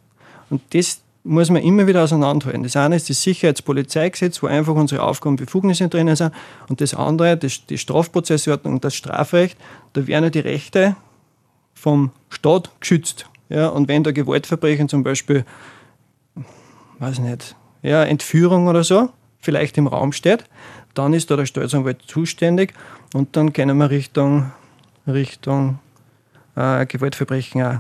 Und 0.50 0.62
das 0.74 1.03
muss 1.24 1.50
man 1.50 1.62
immer 1.62 1.88
wieder 1.88 2.04
auseinanderhalten. 2.04 2.64
Das 2.64 2.76
eine 2.76 2.98
ist 2.98 3.10
das 3.10 3.22
Sicherheitspolizeigesetz, 3.24 4.44
wo 4.44 4.48
einfach 4.48 4.76
unsere 4.76 5.04
Aufgaben 5.04 5.34
und 5.34 5.46
Befugnisse 5.46 5.88
drinnen 5.88 6.16
sind. 6.16 6.34
Und 6.68 6.82
das 6.82 6.94
andere, 6.94 7.38
das, 7.38 7.66
die 7.66 7.78
Strafprozessordnung 7.78 8.76
und 8.76 8.84
das 8.84 8.96
Strafrecht, 8.96 9.58
da 9.94 10.06
werden 10.06 10.26
ja 10.26 10.30
die 10.30 10.40
Rechte 10.40 10.96
vom 11.74 12.12
Staat 12.30 12.72
geschützt. 12.80 13.28
Ja, 13.50 13.70
und 13.70 13.88
wenn 13.88 14.04
da 14.04 14.12
Gewaltverbrechen 14.12 14.90
zum 14.90 15.04
Beispiel, 15.04 15.46
weiß 17.00 17.20
nicht, 17.20 17.56
ja, 17.82 18.04
Entführung 18.04 18.68
oder 18.68 18.84
so, 18.84 19.10
vielleicht 19.40 19.78
im 19.78 19.88
Raum 19.88 20.12
steht, 20.12 20.46
dann 20.94 21.14
ist 21.14 21.32
da 21.32 21.36
der 21.36 21.46
Staatsanwalt 21.46 22.02
zuständig 22.08 22.74
und 23.14 23.36
dann 23.36 23.54
können 23.54 23.78
wir 23.78 23.90
Richtung, 23.90 24.52
Richtung 25.08 25.80
äh, 26.56 26.86
Gewaltverbrechen 26.86 27.62
auch 27.64 27.80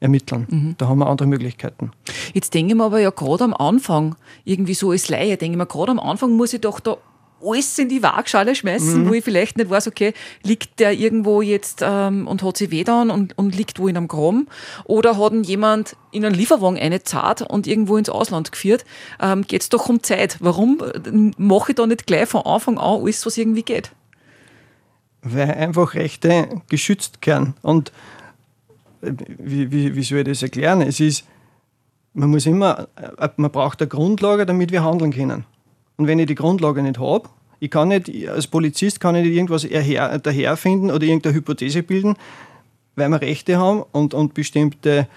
ermitteln. 0.00 0.46
Mhm. 0.50 0.74
Da 0.78 0.88
haben 0.88 0.98
wir 0.98 1.06
andere 1.06 1.28
Möglichkeiten. 1.28 1.92
Jetzt 2.32 2.54
denke 2.54 2.72
ich 2.72 2.76
mir 2.76 2.84
aber 2.84 3.00
ja 3.00 3.10
gerade 3.10 3.44
am 3.44 3.54
Anfang, 3.54 4.16
irgendwie 4.44 4.74
so 4.74 4.90
als 4.90 5.08
Laie, 5.08 5.36
denke 5.36 5.54
ich 5.54 5.58
mir, 5.58 5.66
gerade 5.66 5.92
am 5.92 6.00
Anfang 6.00 6.32
muss 6.32 6.52
ich 6.52 6.60
doch 6.60 6.80
da 6.80 6.96
alles 7.44 7.78
in 7.78 7.88
die 7.88 8.02
Waagschale 8.02 8.54
schmeißen, 8.54 9.04
mhm. 9.04 9.08
wo 9.08 9.12
ich 9.12 9.24
vielleicht 9.24 9.58
nicht 9.58 9.70
weiß, 9.70 9.86
okay, 9.86 10.14
liegt 10.42 10.80
der 10.80 10.92
irgendwo 10.92 11.42
jetzt 11.42 11.80
ähm, 11.82 12.26
und 12.26 12.42
hat 12.42 12.56
sich 12.56 12.70
weh 12.70 12.84
dann 12.84 13.10
und, 13.10 13.36
und 13.36 13.54
liegt 13.54 13.78
wo 13.78 13.88
in 13.88 13.96
einem 13.96 14.08
Graben 14.08 14.46
oder 14.84 15.18
hat 15.18 15.32
ihn 15.32 15.44
jemand 15.44 15.96
in 16.10 16.24
einen 16.24 16.34
Lieferwagen 16.34 16.78
eine 16.78 17.02
zart 17.02 17.42
und 17.42 17.66
irgendwo 17.66 17.96
ins 17.96 18.08
Ausland 18.08 18.52
geführt, 18.52 18.84
ähm, 19.20 19.42
geht 19.42 19.62
es 19.62 19.68
doch 19.68 19.88
um 19.88 20.02
Zeit. 20.02 20.38
Warum 20.40 20.80
äh, 20.80 21.32
mache 21.36 21.72
ich 21.72 21.76
da 21.76 21.86
nicht 21.86 22.06
gleich 22.06 22.28
von 22.28 22.42
Anfang 22.42 22.78
an 22.78 23.02
alles, 23.02 23.24
was 23.26 23.36
irgendwie 23.36 23.62
geht? 23.62 23.92
Weil 25.22 25.52
einfach 25.52 25.94
Rechte 25.94 26.62
geschützt 26.68 27.26
werden 27.26 27.54
und 27.62 27.92
wie, 29.38 29.70
wie, 29.70 29.94
wie 29.94 30.02
soll 30.02 30.18
ich 30.18 30.24
das 30.24 30.42
erklären? 30.42 30.80
Es 30.82 31.00
ist, 31.00 31.24
man 32.12 32.30
muss 32.30 32.46
immer, 32.46 32.88
man 33.36 33.50
braucht 33.50 33.80
eine 33.80 33.88
Grundlage, 33.88 34.46
damit 34.46 34.72
wir 34.72 34.84
handeln 34.84 35.12
können. 35.12 35.44
Und 35.96 36.06
wenn 36.06 36.18
ich 36.18 36.26
die 36.26 36.34
Grundlage 36.34 36.82
nicht 36.82 36.98
habe, 36.98 37.28
ich 37.60 37.70
kann 37.70 37.88
nicht, 37.88 38.10
als 38.28 38.46
Polizist 38.46 39.00
kann 39.00 39.14
ich 39.14 39.24
nicht 39.24 39.34
irgendwas 39.34 39.62
daherfinden 39.62 40.90
oder 40.90 41.04
irgendeine 41.04 41.34
Hypothese 41.34 41.82
bilden, 41.82 42.16
weil 42.96 43.08
wir 43.08 43.20
Rechte 43.20 43.58
haben 43.58 43.82
und, 43.92 44.14
und 44.14 44.34
bestimmte 44.34 45.08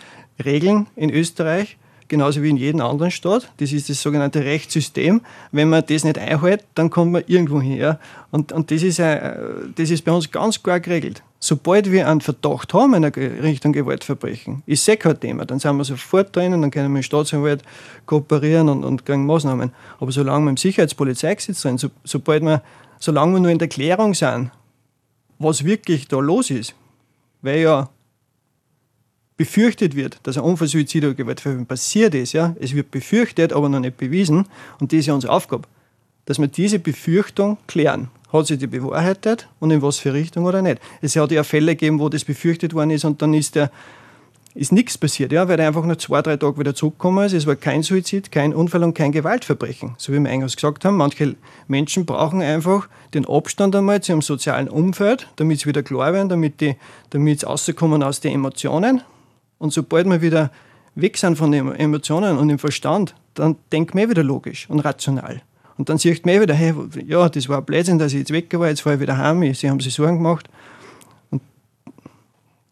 Regeln 0.43 0.87
in 0.95 1.09
Österreich, 1.09 1.77
genauso 2.07 2.41
wie 2.43 2.49
in 2.49 2.57
jedem 2.57 2.81
anderen 2.81 3.11
Staat. 3.11 3.51
Das 3.57 3.71
ist 3.71 3.89
das 3.89 4.01
sogenannte 4.01 4.43
Rechtssystem. 4.43 5.21
Wenn 5.51 5.69
man 5.69 5.83
das 5.85 6.03
nicht 6.03 6.17
einhält, 6.17 6.63
dann 6.75 6.89
kommt 6.89 7.11
man 7.11 7.23
irgendwo 7.27 7.61
her. 7.61 7.99
Und, 8.31 8.51
und 8.51 8.71
das, 8.71 8.83
ist, 8.83 8.99
das 8.99 9.89
ist 9.89 10.03
bei 10.03 10.11
uns 10.11 10.31
ganz 10.31 10.61
klar 10.61 10.79
geregelt. 10.79 11.23
Sobald 11.39 11.91
wir 11.91 12.07
einen 12.07 12.21
Verdacht 12.21 12.73
haben 12.73 12.95
in 12.95 13.03
Richtung 13.03 13.71
Gewaltverbrechen, 13.71 14.63
ist 14.65 14.87
eh 14.89 14.97
kein 14.97 15.19
Thema. 15.19 15.45
Dann 15.45 15.59
sind 15.59 15.77
wir 15.77 15.83
sofort 15.83 16.35
drinnen, 16.35 16.61
dann 16.61 16.71
können 16.71 16.85
wir 16.85 16.89
mit 16.89 17.03
dem 17.03 17.03
Staatsanwalt 17.03 17.61
kooperieren 18.05 18.69
und, 18.69 18.83
und 18.83 19.05
kriegen 19.05 19.25
Maßnahmen. 19.25 19.71
Aber 19.99 20.11
solange 20.11 20.45
wir 20.45 20.49
im 20.51 20.57
Sicherheitspolizeigesetz 20.57 21.61
sind, 21.61 21.79
so, 21.79 21.89
sobald 22.03 22.43
wir, 22.43 22.63
solange 22.99 23.33
wir 23.33 23.39
nur 23.39 23.51
in 23.51 23.59
der 23.59 23.67
Klärung 23.67 24.15
sind, 24.15 24.49
was 25.37 25.63
wirklich 25.63 26.07
da 26.07 26.17
los 26.17 26.49
ist, 26.49 26.73
weil 27.41 27.59
ja 27.59 27.89
befürchtet 29.37 29.95
wird, 29.95 30.19
dass 30.23 30.37
ein 30.37 30.43
Unfall, 30.43 30.67
Suizid 30.67 31.05
oder 31.05 31.13
Gewaltverbrechen 31.13 31.67
passiert 31.67 32.15
ist, 32.15 32.33
ja, 32.33 32.55
es 32.59 32.73
wird 32.73 32.91
befürchtet, 32.91 33.53
aber 33.53 33.69
noch 33.69 33.79
nicht 33.79 33.97
bewiesen 33.97 34.45
und 34.79 34.91
das 34.91 34.99
ist 34.99 35.05
ja 35.05 35.13
unsere 35.13 35.33
Aufgabe, 35.33 35.67
dass 36.25 36.39
wir 36.39 36.47
diese 36.47 36.79
Befürchtung 36.79 37.57
klären 37.67 38.09
hat 38.31 38.47
sich 38.47 38.59
die 38.59 38.67
bewahrheitet 38.67 39.47
und 39.59 39.71
in 39.71 39.81
was 39.81 39.99
für 39.99 40.13
Richtung 40.13 40.45
oder 40.45 40.61
nicht. 40.61 40.81
Es 41.01 41.15
hat 41.15 41.31
ja 41.31 41.43
Fälle 41.43 41.75
gegeben, 41.75 41.99
wo 41.99 42.09
das 42.09 42.25
befürchtet 42.25 42.73
worden 42.73 42.91
ist 42.91 43.05
und 43.05 43.21
dann 43.21 43.33
ist 43.33 43.55
der 43.55 43.71
ist 44.53 44.71
nichts 44.71 44.97
passiert, 44.97 45.31
ja, 45.31 45.47
weil 45.47 45.59
er 45.59 45.67
einfach 45.67 45.85
nur 45.85 45.99
zwei, 45.99 46.23
drei 46.23 46.35
Tage 46.35 46.57
wieder 46.57 46.73
zurückgekommen 46.73 47.23
ist. 47.23 47.33
Es 47.33 47.45
war 47.45 47.55
kein 47.55 47.83
Suizid, 47.83 48.31
kein 48.31 48.55
Unfall 48.55 48.83
und 48.83 48.95
kein 48.95 49.11
Gewaltverbrechen. 49.11 49.93
So 49.99 50.11
wie 50.11 50.19
wir 50.19 50.31
eingangs 50.31 50.55
gesagt 50.55 50.83
haben, 50.83 50.97
manche 50.97 51.35
Menschen 51.67 52.07
brauchen 52.07 52.41
einfach 52.41 52.89
den 53.13 53.27
Abstand 53.27 53.75
einmal 53.75 54.01
zu 54.01 54.13
ihrem 54.13 54.23
sozialen 54.23 54.67
Umfeld, 54.67 55.27
damit 55.35 55.59
sie 55.59 55.67
wieder 55.67 55.83
klar 55.83 56.11
werden, 56.11 56.29
damit 56.29 56.59
sie 57.39 57.45
rauskommen 57.45 58.01
aus 58.01 58.19
den 58.19 58.33
Emotionen. 58.33 59.01
Und 59.59 59.73
sobald 59.73 60.07
wir 60.07 60.21
wieder 60.21 60.51
weg 60.95 61.17
sind 61.17 61.37
von 61.37 61.51
den 61.51 61.73
Emotionen 61.75 62.37
und 62.37 62.47
dem 62.47 62.59
Verstand, 62.59 63.15
dann 63.33 63.55
denken 63.71 63.97
wir 63.97 64.09
wieder 64.09 64.23
logisch 64.23 64.69
und 64.69 64.79
rational. 64.79 65.41
Und 65.77 65.89
dann 65.89 65.97
sieht 65.97 66.25
man 66.25 66.35
eh 66.35 66.41
wieder, 66.41 66.55
hey, 66.55 66.73
ja, 67.05 67.29
das 67.29 67.47
war 67.47 67.59
ein 67.59 67.65
Blödsinn, 67.65 67.99
dass 67.99 68.11
ich 68.13 68.19
jetzt 68.19 68.31
weg 68.31 68.51
war, 68.57 68.67
jetzt 68.67 68.81
fahre 68.81 68.95
ich 68.95 69.01
wieder 69.01 69.17
heim, 69.17 69.53
sie 69.53 69.69
haben 69.69 69.79
sich 69.79 69.93
Sorgen 69.93 70.17
gemacht. 70.17 70.49
Und 71.29 71.41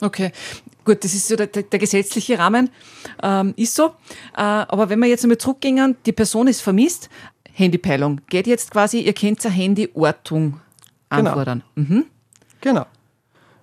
okay, 0.01 0.31
gut, 0.83 1.03
das 1.03 1.13
ist 1.13 1.27
so 1.27 1.35
der, 1.35 1.47
der 1.47 1.79
gesetzliche 1.79 2.39
Rahmen, 2.39 2.69
ähm, 3.21 3.53
ist 3.57 3.75
so. 3.75 3.87
Äh, 4.35 4.41
aber 4.41 4.89
wenn 4.89 4.99
wir 4.99 5.07
jetzt 5.07 5.23
einmal 5.23 5.37
zurückgehen, 5.37 5.95
die 6.05 6.13
Person 6.13 6.47
ist 6.47 6.61
vermisst, 6.61 7.09
Handypeilung, 7.53 8.21
geht 8.27 8.47
jetzt 8.47 8.71
quasi, 8.71 9.01
ihr 9.01 9.13
könnt 9.13 9.45
eine 9.45 9.55
Handyortung 9.55 10.59
genau. 11.09 11.29
anfordern. 11.29 11.63
Genau. 11.75 11.89
Mhm. 11.89 12.05
genau. 12.59 12.85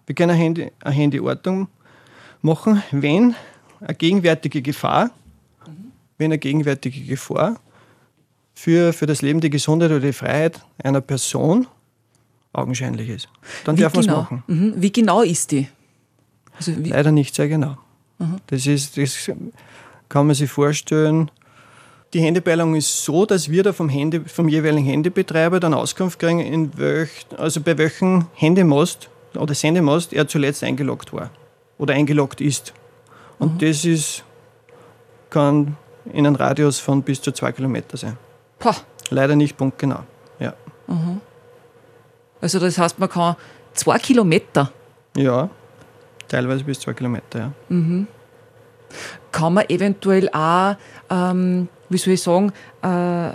Wir 0.06 0.14
können 0.14 0.30
eine, 0.30 0.40
Handy, 0.40 0.70
eine 0.80 0.94
Handyortung 0.94 1.68
machen, 2.42 2.82
wenn 2.90 3.34
eine 3.80 3.94
gegenwärtige 3.94 4.62
Gefahr, 4.62 5.10
mhm. 5.66 5.92
wenn 6.18 6.26
eine 6.26 6.38
gegenwärtige 6.38 7.00
Gefahr 7.02 7.58
für, 8.54 8.92
für 8.92 9.06
das 9.06 9.22
Leben, 9.22 9.40
die 9.40 9.50
Gesundheit 9.50 9.90
oder 9.90 10.00
die 10.00 10.12
Freiheit 10.12 10.60
einer 10.82 11.00
Person 11.00 11.66
augenscheinlich 12.52 13.08
ist. 13.08 13.28
Dann 13.64 13.76
wie 13.76 13.82
darf 13.82 13.94
man 13.94 14.00
es 14.00 14.06
genau? 14.06 14.20
machen. 14.22 14.44
Mhm. 14.46 14.74
Wie 14.76 14.92
genau 14.92 15.22
ist 15.22 15.50
die? 15.52 15.68
Also 16.56 16.72
Leider 16.76 17.12
nicht 17.12 17.34
sehr 17.34 17.48
genau. 17.48 17.76
Mhm. 18.18 18.36
Das, 18.48 18.66
ist, 18.66 18.96
das 18.98 19.30
kann 20.08 20.26
man 20.26 20.34
sich 20.34 20.50
vorstellen. 20.50 21.30
Die 22.12 22.20
Handypeilung 22.20 22.74
ist 22.74 23.04
so, 23.04 23.24
dass 23.24 23.50
wir 23.50 23.62
da 23.62 23.72
vom, 23.72 23.88
Handy, 23.88 24.20
vom 24.26 24.48
jeweiligen 24.48 24.84
Handybetreiber 24.84 25.60
dann 25.60 25.72
Auskunft 25.72 26.18
kriegen, 26.18 26.40
in 26.40 26.76
welch, 26.76 27.26
also 27.38 27.62
bei 27.62 27.78
welchem 27.78 28.26
Handymast 28.34 29.08
oder 29.34 29.54
Sendemast 29.54 30.12
er 30.12 30.28
zuletzt 30.28 30.62
eingeloggt 30.62 31.14
war 31.14 31.30
oder 31.78 31.94
eingeloggt 31.94 32.40
ist. 32.40 32.72
Und 33.38 33.54
mhm. 33.54 33.58
das 33.58 33.84
ist, 33.84 34.24
kann 35.30 35.76
in 36.12 36.26
einem 36.26 36.36
Radius 36.36 36.78
von 36.78 37.02
bis 37.02 37.20
zu 37.20 37.32
zwei 37.32 37.52
Kilometer 37.52 37.96
sein. 37.96 38.16
Poh. 38.58 38.74
Leider 39.10 39.36
nicht 39.36 39.56
punktgenau. 39.56 40.00
Ja. 40.38 40.54
Mhm. 40.86 41.20
Also 42.40 42.58
das 42.58 42.78
heißt, 42.78 42.98
man 42.98 43.08
kann 43.08 43.36
zwei 43.72 43.98
Kilometer. 43.98 44.70
Ja, 45.16 45.48
teilweise 46.28 46.64
bis 46.64 46.80
zwei 46.80 46.92
Kilometer, 46.92 47.38
ja. 47.38 47.52
Mhm. 47.68 48.06
Kann 49.30 49.54
man 49.54 49.64
eventuell 49.68 50.28
auch, 50.30 50.76
ähm, 51.08 51.68
wie 51.88 51.98
soll 51.98 52.14
ich 52.14 52.22
sagen, 52.22 52.52
äh, 52.82 53.32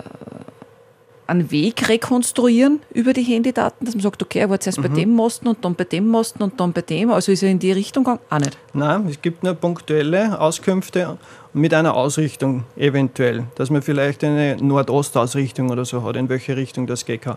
einen 1.28 1.50
Weg 1.50 1.88
rekonstruieren 1.88 2.80
über 2.94 3.12
die 3.12 3.22
Handydaten, 3.22 3.84
dass 3.84 3.94
man 3.94 4.02
sagt, 4.02 4.22
okay, 4.22 4.38
er 4.40 4.50
war 4.50 4.58
zuerst 4.58 4.78
mhm. 4.78 4.82
bei 4.82 4.88
dem 4.88 5.10
Mosten 5.10 5.46
und 5.46 5.62
dann 5.62 5.74
bei 5.74 5.84
dem 5.84 6.08
Mosten 6.08 6.42
und 6.42 6.58
dann 6.58 6.72
bei 6.72 6.80
dem. 6.80 7.10
Also 7.10 7.30
ist 7.32 7.42
er 7.42 7.50
in 7.50 7.58
die 7.58 7.70
Richtung 7.70 8.04
gegangen? 8.04 8.20
Auch 8.30 8.38
nicht. 8.38 8.56
Nein, 8.72 9.06
es 9.08 9.20
gibt 9.20 9.42
nur 9.42 9.54
punktuelle 9.54 10.40
Auskünfte 10.40 11.18
mit 11.52 11.74
einer 11.74 11.94
Ausrichtung 11.94 12.64
eventuell, 12.76 13.44
dass 13.56 13.68
man 13.68 13.82
vielleicht 13.82 14.24
eine 14.24 14.56
Nordostausrichtung 14.56 15.70
oder 15.70 15.84
so 15.84 16.02
hat, 16.02 16.16
in 16.16 16.30
welche 16.30 16.56
Richtung 16.56 16.86
das 16.86 17.04
gehen 17.04 17.20
kann. 17.20 17.36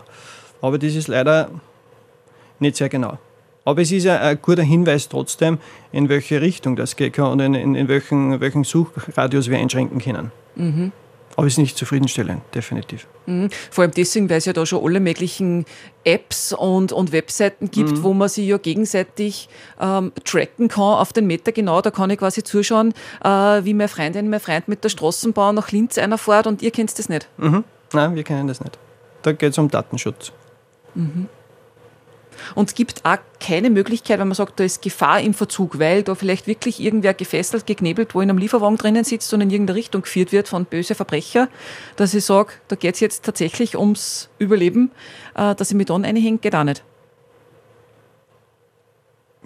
Aber 0.62 0.78
das 0.78 0.94
ist 0.94 1.08
leider 1.08 1.50
nicht 2.60 2.76
sehr 2.76 2.88
genau. 2.88 3.18
Aber 3.64 3.82
es 3.82 3.92
ist 3.92 4.06
ein, 4.06 4.38
guter 4.40 4.62
Hinweis 4.62 5.08
trotzdem, 5.08 5.58
in 5.92 6.08
welche 6.08 6.40
Richtung 6.40 6.76
das 6.76 6.96
gehen 6.96 7.12
kann 7.12 7.26
und 7.26 7.40
in, 7.40 7.54
in, 7.54 7.74
in 7.74 7.88
welchen, 7.88 8.40
welchen 8.40 8.64
Suchradius 8.64 9.50
wir 9.50 9.58
einschränken 9.58 10.00
können. 10.00 10.32
Mhm. 10.56 10.92
Aber 11.36 11.46
es 11.46 11.54
ist 11.54 11.58
nicht 11.58 11.78
zufriedenstellend, 11.78 12.42
definitiv. 12.54 13.06
Mhm. 13.26 13.48
Vor 13.70 13.82
allem 13.82 13.92
deswegen, 13.96 14.28
weil 14.28 14.38
es 14.38 14.44
ja 14.44 14.52
da 14.52 14.66
schon 14.66 14.84
alle 14.84 15.00
möglichen 15.00 15.64
Apps 16.04 16.52
und, 16.52 16.92
und 16.92 17.12
Webseiten 17.12 17.70
gibt, 17.70 17.92
mhm. 17.92 18.02
wo 18.02 18.12
man 18.12 18.28
sich 18.28 18.46
ja 18.46 18.58
gegenseitig 18.58 19.48
ähm, 19.80 20.12
tracken 20.24 20.68
kann 20.68 20.82
auf 20.82 21.12
den 21.12 21.26
Meter 21.26 21.52
genau. 21.52 21.80
Da 21.80 21.90
kann 21.90 22.10
ich 22.10 22.18
quasi 22.18 22.42
zuschauen, 22.42 22.92
äh, 23.24 23.28
wie 23.28 23.74
meine 23.74 23.88
Freundin, 23.88 24.28
mein 24.28 24.40
Freund 24.40 24.68
mit 24.68 24.84
der 24.84 24.90
Straßenbahn 24.90 25.54
nach 25.54 25.72
Linz 25.72 25.96
einer 25.98 26.18
fährt 26.18 26.46
und 26.46 26.60
ihr 26.62 26.70
kennt 26.70 26.98
das 26.98 27.08
nicht. 27.08 27.28
Mhm. 27.38 27.64
Nein, 27.92 28.14
wir 28.14 28.24
kennen 28.24 28.48
das 28.48 28.60
nicht. 28.60 28.78
Da 29.22 29.32
geht 29.32 29.52
es 29.52 29.58
um 29.58 29.70
Datenschutz. 29.70 30.32
Mhm. 30.94 31.28
Und 32.54 32.68
es 32.68 32.74
gibt 32.74 33.04
auch 33.04 33.18
keine 33.40 33.70
Möglichkeit, 33.70 34.18
wenn 34.18 34.28
man 34.28 34.34
sagt, 34.34 34.60
da 34.60 34.64
ist 34.64 34.82
Gefahr 34.82 35.20
im 35.20 35.34
Verzug, 35.34 35.78
weil 35.78 36.02
da 36.02 36.14
vielleicht 36.14 36.46
wirklich 36.46 36.80
irgendwer 36.80 37.14
gefesselt, 37.14 37.66
geknebelt, 37.66 38.14
wo 38.14 38.20
in 38.20 38.30
einem 38.30 38.38
Lieferwagen 38.38 38.76
drinnen 38.76 39.04
sitzt 39.04 39.32
und 39.34 39.40
in 39.40 39.50
irgendeine 39.50 39.78
Richtung 39.78 40.02
geführt 40.02 40.32
wird 40.32 40.48
von 40.48 40.64
böse 40.64 40.94
Verbrecher, 40.94 41.48
dass 41.96 42.14
ich 42.14 42.24
sage, 42.24 42.52
da 42.68 42.76
geht 42.76 42.94
es 42.94 43.00
jetzt 43.00 43.24
tatsächlich 43.24 43.76
ums 43.76 44.28
Überleben, 44.38 44.90
äh, 45.34 45.54
dass 45.54 45.70
ich 45.70 45.76
mich 45.76 45.86
dann 45.86 46.04
einhänge, 46.04 46.38
geht 46.38 46.54
auch 46.54 46.64
nicht. 46.64 46.84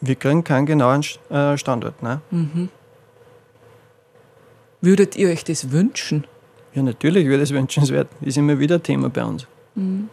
Wir 0.01 0.15
kriegen 0.15 0.45
keinen 0.45 0.67
genauen 0.67 1.03
äh, 1.31 1.57
Standort. 1.57 2.03
Ne? 2.03 2.21
Mhm. 2.31 2.69
Würdet 4.81 5.17
ihr 5.17 5.31
euch 5.31 5.43
das 5.45 5.73
wünschen? 5.73 6.27
Ja, 6.75 6.83
natürlich 6.83 7.27
wäre 7.27 7.41
das 7.41 7.51
wünschenswert. 7.53 8.09
Ist 8.21 8.37
immer 8.37 8.59
wieder 8.59 8.83
Thema 8.83 9.09
bei 9.09 9.25
uns. 9.25 9.47
Mhm. 9.75 10.11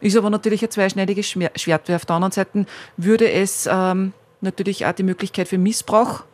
Ist 0.00 0.16
aber 0.16 0.30
natürlich 0.30 0.62
ein 0.62 0.70
zweischneidiges 0.70 1.26
Schwert. 1.28 1.88
Weil 1.88 1.96
auf 1.96 2.06
der 2.06 2.16
anderen 2.16 2.32
Seite 2.32 2.66
würde 2.96 3.30
es 3.30 3.68
ähm, 3.70 4.12
natürlich 4.40 4.86
auch 4.86 4.92
die 4.92 5.02
Möglichkeit 5.02 5.48
für 5.48 5.58
Missbrauch 5.58 6.24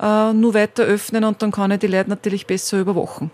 äh, 0.00 0.32
nur 0.32 0.54
weiter 0.54 0.84
öffnen 0.84 1.24
und 1.24 1.42
dann 1.42 1.50
kann 1.50 1.70
ich 1.70 1.78
die 1.80 1.86
Leute 1.86 2.10
natürlich 2.10 2.46
besser 2.46 2.80
überwachen. 2.80 3.30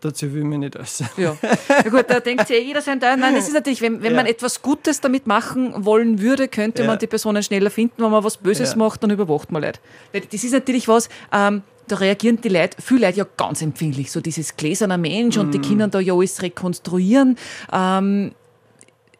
Dazu 0.00 0.32
will 0.32 0.42
ich 0.42 0.46
mich 0.46 0.58
nicht 0.58 0.76
äußern. 0.76 1.08
Ja. 1.16 1.36
ja 1.68 1.90
gut, 1.90 2.04
da 2.08 2.20
denkt 2.20 2.46
sich 2.46 2.56
eh 2.56 2.62
jeder 2.62 2.82
sein 2.82 3.00
Teil. 3.00 3.16
Nein, 3.16 3.34
es 3.34 3.48
ist 3.48 3.54
natürlich, 3.54 3.80
wenn, 3.80 4.02
wenn 4.02 4.12
ja. 4.12 4.16
man 4.16 4.26
etwas 4.26 4.60
Gutes 4.60 5.00
damit 5.00 5.26
machen 5.26 5.72
wollen 5.84 6.20
würde, 6.20 6.48
könnte 6.48 6.82
ja. 6.82 6.88
man 6.88 6.98
die 6.98 7.06
Personen 7.06 7.42
schneller 7.42 7.70
finden. 7.70 8.02
Wenn 8.02 8.10
man 8.10 8.22
was 8.22 8.36
Böses 8.36 8.76
macht, 8.76 9.02
dann 9.02 9.10
überwacht 9.10 9.50
man 9.50 9.62
Leute. 9.62 9.80
Das 10.12 10.44
ist 10.44 10.52
natürlich 10.52 10.86
was, 10.86 11.08
ähm, 11.32 11.62
da 11.88 11.96
reagieren 11.96 12.40
die 12.40 12.48
Leute, 12.48 12.76
viele 12.80 13.06
Leute 13.06 13.18
ja 13.18 13.26
ganz 13.36 13.62
empfindlich, 13.62 14.10
so 14.10 14.20
dieses 14.20 14.56
gläserne 14.56 14.98
Mensch 14.98 15.36
mm. 15.36 15.40
und 15.40 15.54
die 15.54 15.58
mhm. 15.58 15.62
Kinder 15.62 15.88
da 15.88 16.00
ja 16.00 16.14
alles 16.14 16.42
rekonstruieren. 16.42 17.36
Ähm, 17.72 18.32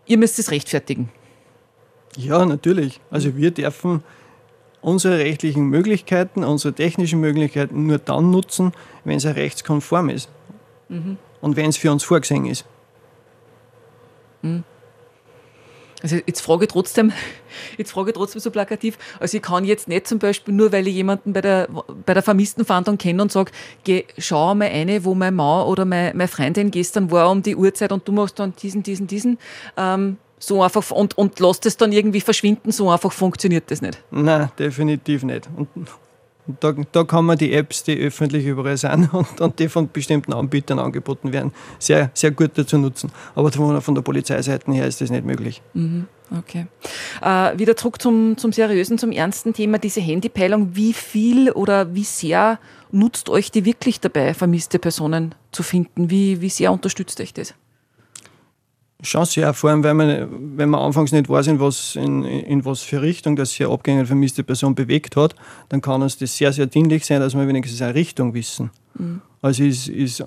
ihr 0.07 0.19
müsst 0.19 0.39
es 0.39 0.51
rechtfertigen. 0.51 1.11
Ja, 2.17 2.45
natürlich. 2.45 3.01
Also 3.11 3.37
wir 3.37 3.51
dürfen 3.51 4.03
unsere 4.81 5.19
rechtlichen 5.19 5.65
Möglichkeiten, 5.67 6.45
unsere 6.45 6.75
technischen 6.75 7.21
Möglichkeiten 7.21 7.87
nur 7.87 7.99
dann 7.99 8.31
nutzen, 8.31 8.73
wenn 9.05 9.17
es 9.19 9.27
rechtskonform 9.27 10.09
ist. 10.09 10.29
Mhm. 10.89 11.19
Und 11.41 11.57
wenn 11.57 11.69
es 11.69 11.77
für 11.77 11.93
uns 11.93 12.05
vorgesehen 12.05 12.47
ist. 12.47 12.65
Mhm. 14.43 14.65
Also 16.03 16.17
jetzt 16.27 16.41
frage 16.41 16.65
ich 16.65 16.71
trotzdem, 16.71 17.13
jetzt 17.79 17.93
frage 17.93 18.11
ich 18.11 18.17
trotzdem 18.17 18.41
so 18.41 18.51
plakativ, 18.51 18.99
also 19.19 19.37
ich 19.37 19.43
kann 19.43 19.65
jetzt 19.65 19.89
nicht 19.89 20.07
zum 20.07 20.19
Beispiel, 20.19 20.55
nur 20.55 20.73
weil 20.73 20.87
ich 20.87 20.95
jemanden 20.95 21.33
bei 21.33 21.41
der, 21.41 21.69
bei 22.05 22.15
der 22.15 22.23
Vermisstenfahndung 22.23 22.99
kenne 22.99 23.23
und 23.23 23.33
sage, 23.33 23.53
geh, 23.85 24.05
schau 24.19 24.55
mal 24.55 24.69
eine, 24.69 25.05
wo 25.05 25.15
mein 25.15 25.35
Mann 25.35 25.67
oder 25.67 25.85
meine, 25.85 26.13
meine 26.15 26.29
Freundin 26.29 26.71
gestern 26.71 27.11
war 27.11 27.31
um 27.31 27.43
die 27.43 27.57
Uhrzeit 27.57 27.93
und 27.93 28.07
du 28.07 28.13
machst 28.13 28.39
dann 28.39 28.55
diesen, 28.57 28.83
diesen, 28.83 29.07
diesen, 29.07 29.39
ähm, 29.77 30.19
so 30.39 30.63
einfach 30.63 30.91
und, 30.91 31.17
und 31.17 31.41
lässt 31.41 31.65
es 31.67 31.77
dann 31.77 31.93
irgendwie 31.93 32.21
verschwinden, 32.21 32.71
so 32.71 32.91
einfach 32.91 33.13
funktioniert 33.13 33.71
das 33.71 33.81
nicht. 33.81 34.03
Nein, 34.11 34.51
definitiv 34.59 35.23
nicht. 35.23 35.49
Und 35.57 35.69
da, 36.61 36.75
da 36.93 37.05
kann 37.05 37.25
man 37.25 37.39
die 37.39 37.53
Apps, 37.53 37.83
die 37.83 37.99
öffentlich 37.99 38.45
überall 38.45 38.77
sind 38.77 39.09
und, 39.13 39.41
und 39.41 39.59
die 39.59 39.69
von 39.69 39.91
bestimmten 39.91 40.33
Anbietern 40.33 40.79
angeboten 40.79 41.33
werden, 41.33 41.53
sehr, 41.79 42.11
sehr 42.15 42.31
gut 42.31 42.53
dazu 42.55 42.79
nutzen. 42.79 43.11
Aber 43.35 43.51
von, 43.53 43.95
der 43.95 44.03
Polizeiseite 44.03 44.71
her 44.73 44.87
ist 44.87 45.01
das 45.01 45.11
nicht 45.11 45.25
möglich. 45.25 45.63
Mhm. 45.75 46.07
Okay. 46.37 46.67
Äh, 47.23 47.57
wieder 47.57 47.77
zurück 47.77 48.03
zum, 48.03 48.37
zum 48.37 48.53
seriösen, 48.53 48.99
zum 48.99 49.13
ernsten 49.13 49.53
Thema, 49.53 49.79
diese 49.79 50.01
Handypeilung. 50.01 50.75
Wie 50.75 50.93
viel 50.93 51.53
oder 51.53 51.95
wie 51.95 52.03
sehr 52.03 52.59
nutzt 52.91 53.29
euch 53.29 53.53
die 53.53 53.65
wirklich 53.65 54.01
dabei, 54.01 54.35
vermisste 54.35 54.81
Personen 54.81 55.37
zu 55.53 55.63
finden? 55.63 56.11
Wie, 56.11 56.41
wie 56.41 56.49
sehr 56.49 56.73
unterstützt 56.73 57.21
euch 57.21 57.33
das? 57.33 57.55
Schon 59.03 59.27
sehr, 59.27 59.53
vor 59.53 59.71
allem, 59.71 59.85
weil 59.85 59.93
man, 59.93 60.27
wenn 60.57 60.71
man 60.71 60.81
anfangs 60.81 61.13
nicht 61.13 61.29
weiß, 61.29 61.49
in 61.49 61.61
was, 61.61 61.97
in, 61.97 62.25
in 62.25 62.65
was 62.65 62.81
für 62.81 63.03
Richtung 63.03 63.37
das 63.37 63.53
hier 63.53 63.69
abgängige 63.69 64.07
vermisste 64.07 64.43
Person 64.43 64.75
bewegt 64.75 65.17
hat, 65.17 65.35
dann 65.69 65.83
kann 65.83 66.03
uns 66.03 66.17
das 66.17 66.37
sehr, 66.37 66.53
sehr 66.53 66.67
dienlich 66.67 67.05
sein, 67.05 67.21
dass 67.21 67.35
wir 67.35 67.47
wenigstens 67.47 67.83
eine 67.83 67.95
Richtung 67.95 68.33
wissen. 68.33 68.71
Mhm. 68.95 69.21
Also 69.43 69.65
ist, 69.65 69.89
ist 69.89 70.25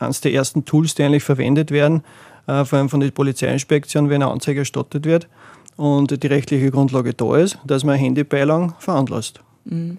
eines 0.00 0.20
der 0.20 0.32
ersten 0.32 0.64
Tools, 0.64 0.96
die 0.96 1.04
eigentlich 1.04 1.22
verwendet 1.22 1.70
werden, 1.70 2.02
äh, 2.48 2.64
vor 2.64 2.80
allem 2.80 2.88
von 2.88 3.00
der 3.00 3.12
Polizeiinspektion, 3.12 4.08
wenn 4.08 4.22
eine 4.22 4.32
Anzeige 4.32 4.60
erstattet 4.60 5.04
wird 5.04 5.28
und 5.76 6.22
die 6.22 6.26
rechtliche 6.26 6.72
Grundlage 6.72 7.14
da 7.14 7.36
ist, 7.36 7.58
dass 7.64 7.84
man 7.84 7.94
eine 7.94 8.04
Handybeilang 8.04 8.74
veranlasst. 8.80 9.40
Mhm 9.64 9.98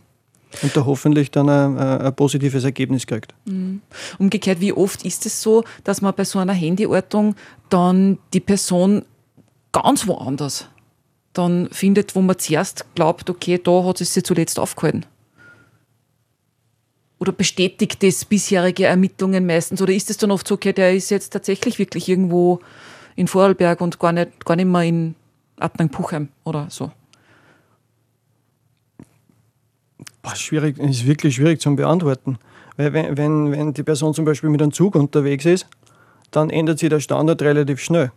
und 0.62 0.76
da 0.76 0.86
hoffentlich 0.86 1.32
dann 1.32 1.50
ein, 1.50 1.78
ein 1.78 2.16
positives 2.16 2.64
Ergebnis 2.64 3.06
kriegt. 3.06 3.34
Mhm. 3.46 3.82
Umgekehrt, 4.18 4.60
wie 4.60 4.74
oft 4.74 5.06
ist 5.06 5.26
es 5.26 5.42
so, 5.42 5.64
dass 5.84 6.02
man 6.02 6.14
bei 6.16 6.26
so 6.26 6.40
einer 6.40 6.54
Handyortung 6.54 7.36
dann 7.70 8.18
die 8.34 8.40
Person 8.40 9.06
ganz 9.72 10.08
woanders 10.08 10.68
dann 11.34 11.70
findet, 11.72 12.16
wo 12.16 12.22
man 12.22 12.38
zuerst 12.40 12.86
glaubt, 12.96 13.30
okay, 13.30 13.60
da 13.64 13.84
hat 13.84 14.02
es 14.02 14.14
sich 14.14 14.24
zuletzt 14.24 14.60
aufgehalten? 14.60 15.06
Oder 17.20 17.32
bestätigt 17.32 18.02
das 18.02 18.26
bisherige 18.26 18.86
Ermittlungen 18.86 19.46
meistens? 19.46 19.82
Oder 19.82 19.94
ist 19.94 20.10
es 20.10 20.18
dann 20.18 20.32
oft 20.32 20.48
so, 20.48 20.56
okay, 20.56 20.74
der 20.74 20.94
ist 20.94 21.12
jetzt 21.12 21.32
tatsächlich 21.32 21.78
wirklich 21.78 22.08
irgendwo 22.08 22.62
in 23.16 23.28
Vorarlberg 23.28 23.82
und 23.82 24.00
gar 24.00 24.14
nicht, 24.14 24.46
gar 24.46 24.56
nicht 24.56 24.66
mehr 24.68 24.84
in 24.84 25.16
Abnang-Puchheim 25.58 26.30
oder 26.46 26.68
so? 26.70 26.92
Boah, 30.22 30.36
schwierig, 30.36 30.78
ist 30.78 31.06
wirklich 31.06 31.36
schwierig 31.36 31.62
zu 31.62 31.76
beantworten. 31.76 32.38
Weil 32.78 32.94
wenn, 32.94 33.18
wenn, 33.18 33.52
wenn 33.52 33.74
die 33.74 33.84
Person 33.84 34.14
zum 34.14 34.26
Beispiel 34.26 34.50
mit 34.50 34.62
einem 34.62 34.72
Zug 34.72 34.96
unterwegs 34.96 35.46
ist, 35.46 35.68
dann 36.32 36.50
ändert 36.50 36.80
sich 36.80 36.90
der 36.90 37.00
Standard 37.00 37.42
relativ 37.42 37.80
schnell. 37.80 38.12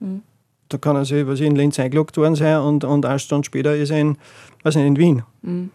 Mhm. 0.00 0.22
Da 0.68 0.78
kann 0.78 0.96
er 0.96 1.04
sich 1.04 1.26
was 1.26 1.40
in 1.40 1.56
Linz 1.56 1.78
eingeloggt 1.78 2.16
worden 2.16 2.34
sein 2.34 2.58
und, 2.58 2.84
und 2.84 3.06
eine 3.06 3.18
Stunde 3.18 3.44
später 3.44 3.76
ist 3.76 3.90
er 3.90 4.00
in, 4.00 4.18
weiß 4.62 4.76
nicht, 4.76 4.86
in 4.86 4.96
Wien. 4.96 5.22
Mhm. 5.42 5.70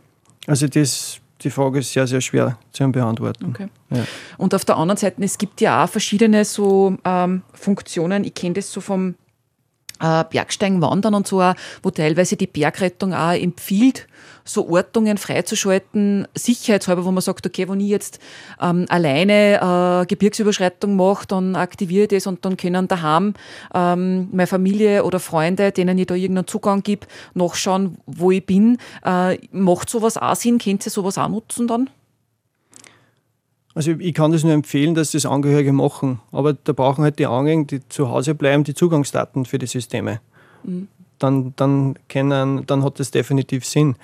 Also 0.48 0.68
das, 0.68 1.20
die 1.42 1.50
Frage 1.50 1.80
ist 1.80 1.94
sehr, 1.94 2.08
sehr 2.08 2.22
schwer 2.22 2.58
zu 2.72 2.92
beantworten. 2.92 3.48
Okay. 3.50 3.68
Ja. 3.92 4.04
Und 4.38 4.54
auf 4.56 4.66
der 4.66 4.78
anderen 4.78 4.98
Seite, 4.98 5.24
es 5.24 5.38
gibt 5.38 5.62
ja 5.62 5.84
auch 5.84 5.90
verschiedene 5.90 6.44
so 6.44 6.98
ähm, 7.06 7.44
Funktionen. 7.54 8.24
Ich 8.24 8.34
kenne 8.34 8.56
das 8.56 8.72
so 8.72 8.82
vom 8.82 9.16
äh, 10.00 10.24
Bergsteigen, 10.30 10.82
Wandern 10.82 11.14
und 11.14 11.28
so, 11.28 11.42
auch, 11.42 11.56
wo 11.84 11.92
teilweise 11.92 12.36
die 12.36 12.48
Bergrettung 12.48 13.14
auch 13.14 13.34
empfiehlt, 13.34 14.08
so 14.44 14.68
Ortungen 14.68 15.18
freizuschalten, 15.18 16.28
sicherheitshalber, 16.36 17.06
wo 17.06 17.12
man 17.12 17.22
sagt, 17.22 17.46
okay, 17.46 17.70
wenn 17.70 17.80
ich 17.80 17.90
jetzt 17.90 18.20
ähm, 18.62 18.86
alleine 18.90 20.02
äh, 20.02 20.06
Gebirgsüberschreitung 20.08 20.96
mache, 20.96 21.28
dann 21.28 21.56
aktiviere 21.56 22.04
ich 22.04 22.10
das 22.10 22.28
und 22.28 22.44
dann 22.46 22.58
können 22.58 22.88
daheim 22.88 23.34
ähm, 23.74 24.30
meine 24.32 24.48
Familie 24.48 25.04
oder 25.04 25.20
Freunde, 25.20 25.72
denen 25.72 25.98
ich 25.98 26.08
da 26.08 26.16
irgendeinen 26.16 26.48
Zugang 26.48 26.82
gebe, 26.82 27.08
nachschauen, 27.34 27.98
wo 28.06 28.32
ich 28.32 28.46
bin. 28.46 28.78
Äh, 29.06 29.38
macht 29.52 29.90
sowas 29.90 30.18
auch 30.18 30.36
Sinn? 30.36 30.58
Könnt 30.58 30.86
ihr 30.86 30.92
sowas 30.92 31.18
auch 31.18 31.30
nutzen 31.30 31.68
dann? 31.68 31.90
Also 33.76 33.92
ich 33.92 34.14
kann 34.14 34.32
das 34.32 34.44
nur 34.44 34.54
empfehlen, 34.54 34.96
dass 34.96 35.12
das 35.12 35.26
Angehörige 35.26 35.74
machen. 35.74 36.20
Aber 36.32 36.54
da 36.54 36.74
brauchen 36.74 37.04
halt 37.04 37.20
die 37.20 37.28
Angehörigen, 37.28 37.68
die 37.68 37.88
zu 37.88 38.10
Hause 38.10 38.36
bleiben, 38.36 38.64
die 38.64 38.74
Zugangsdaten 38.74 39.46
für 39.46 39.60
die 39.60 39.68
Systeme. 39.68 40.20
Mhm. 40.64 40.88
Dann, 41.20 41.54
dann, 41.56 41.96
können, 42.08 42.66
dann 42.66 42.84
hat 42.84 43.00
das 43.00 43.12
definitiv 43.12 43.66
Sinn. 43.66 43.96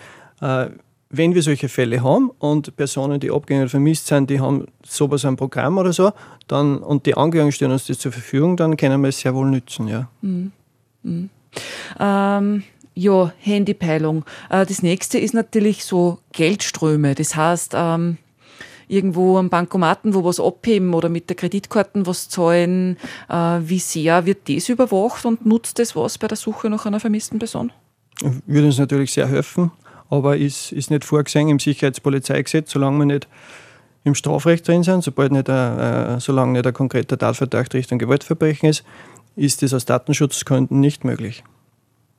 Äh, 0.41 0.68
wenn 1.09 1.34
wir 1.34 1.41
solche 1.41 1.70
Fälle 1.70 2.03
haben 2.03 2.32
und 2.39 2.76
Personen, 2.76 3.20
die 3.20 3.32
abgängig 3.32 3.72
vermisst 3.72 4.07
sind, 4.07 4.30
die 4.30 4.39
haben 4.39 4.66
sowas 4.84 5.24
ein 5.26 5.38
Programm 5.38 5.78
oder 5.78 5.93
so, 5.93 6.11
dann, 6.47 6.78
und 6.78 7.05
die 7.05 7.16
Angehörigen 7.16 7.51
stellen 7.51 7.72
uns 7.72 7.88
das 7.88 7.99
zur 7.99 8.11
Verfügung, 8.11 8.57
dann 8.57 8.76
können 8.76 9.01
wir 9.01 9.09
es 9.09 9.20
sehr 9.20 9.34
wohl 9.34 9.49
nützen. 9.49 9.88
Ja. 9.88 10.09
Mhm. 10.22 10.51
Mhm. 11.03 11.30
Ähm, 11.99 12.63
ja, 12.95 13.34
Handypeilung. 13.39 14.26
Äh, 14.49 14.66
das 14.66 14.82
nächste 14.82 15.20
ist 15.20 15.34
natürlich 15.34 15.86
so 15.86 16.20
Geldströme. 16.34 17.16
Das 17.16 17.36
heißt, 17.36 17.74
ähm, 17.76 18.18
irgendwo 18.88 19.38
am 19.38 19.50
Bankomaten, 19.50 20.14
wo 20.14 20.24
was 20.24 20.40
abheben 20.40 20.94
oder 20.94 21.10
mit 21.10 21.30
der 21.30 21.36
Kreditkarten 21.36 22.06
was 22.06 22.30
zahlen. 22.30 22.98
Äh, 23.30 23.60
wie 23.62 23.80
sehr 23.80 24.26
wird 24.26 24.50
das 24.50 24.70
überwacht 24.70 25.26
und 25.26 25.46
nutzt 25.46 25.80
das 25.80 25.96
was 25.96 26.18
bei 26.18 26.28
der 26.28 26.38
Suche 26.38 26.70
nach 26.70 26.86
einer 26.86 27.00
vermissten 27.00 27.40
Person? 27.40 27.72
Würde 28.46 28.68
uns 28.68 28.78
natürlich 28.78 29.12
sehr 29.12 29.28
helfen, 29.28 29.72
aber 30.10 30.38
ist, 30.38 30.72
ist 30.72 30.90
nicht 30.90 31.04
vorgesehen 31.04 31.50
im 31.50 31.60
Sicherheitspolizeigesetz, 31.60 32.72
solange 32.72 33.00
wir 33.00 33.06
nicht 33.06 33.28
im 34.06 34.16
Strafrecht 34.16 34.68
drin 34.68 34.84
sind, 34.84 35.04
sobald 35.04 35.32
nicht 35.32 35.50
ein, 35.50 35.80
äh, 35.80 36.20
solange 36.20 36.54
nicht 36.54 36.68
ein 36.68 36.74
konkreter 36.74 37.18
Tatverdacht 37.18 37.74
Richtung 37.74 37.98
Gewaltverbrechen 37.98 38.70
ist, 38.70 38.84
ist 39.36 39.62
das 39.64 39.74
aus 39.74 39.86
Datenschutzgründen 39.86 40.80
nicht 40.80 41.04
möglich. 41.04 41.44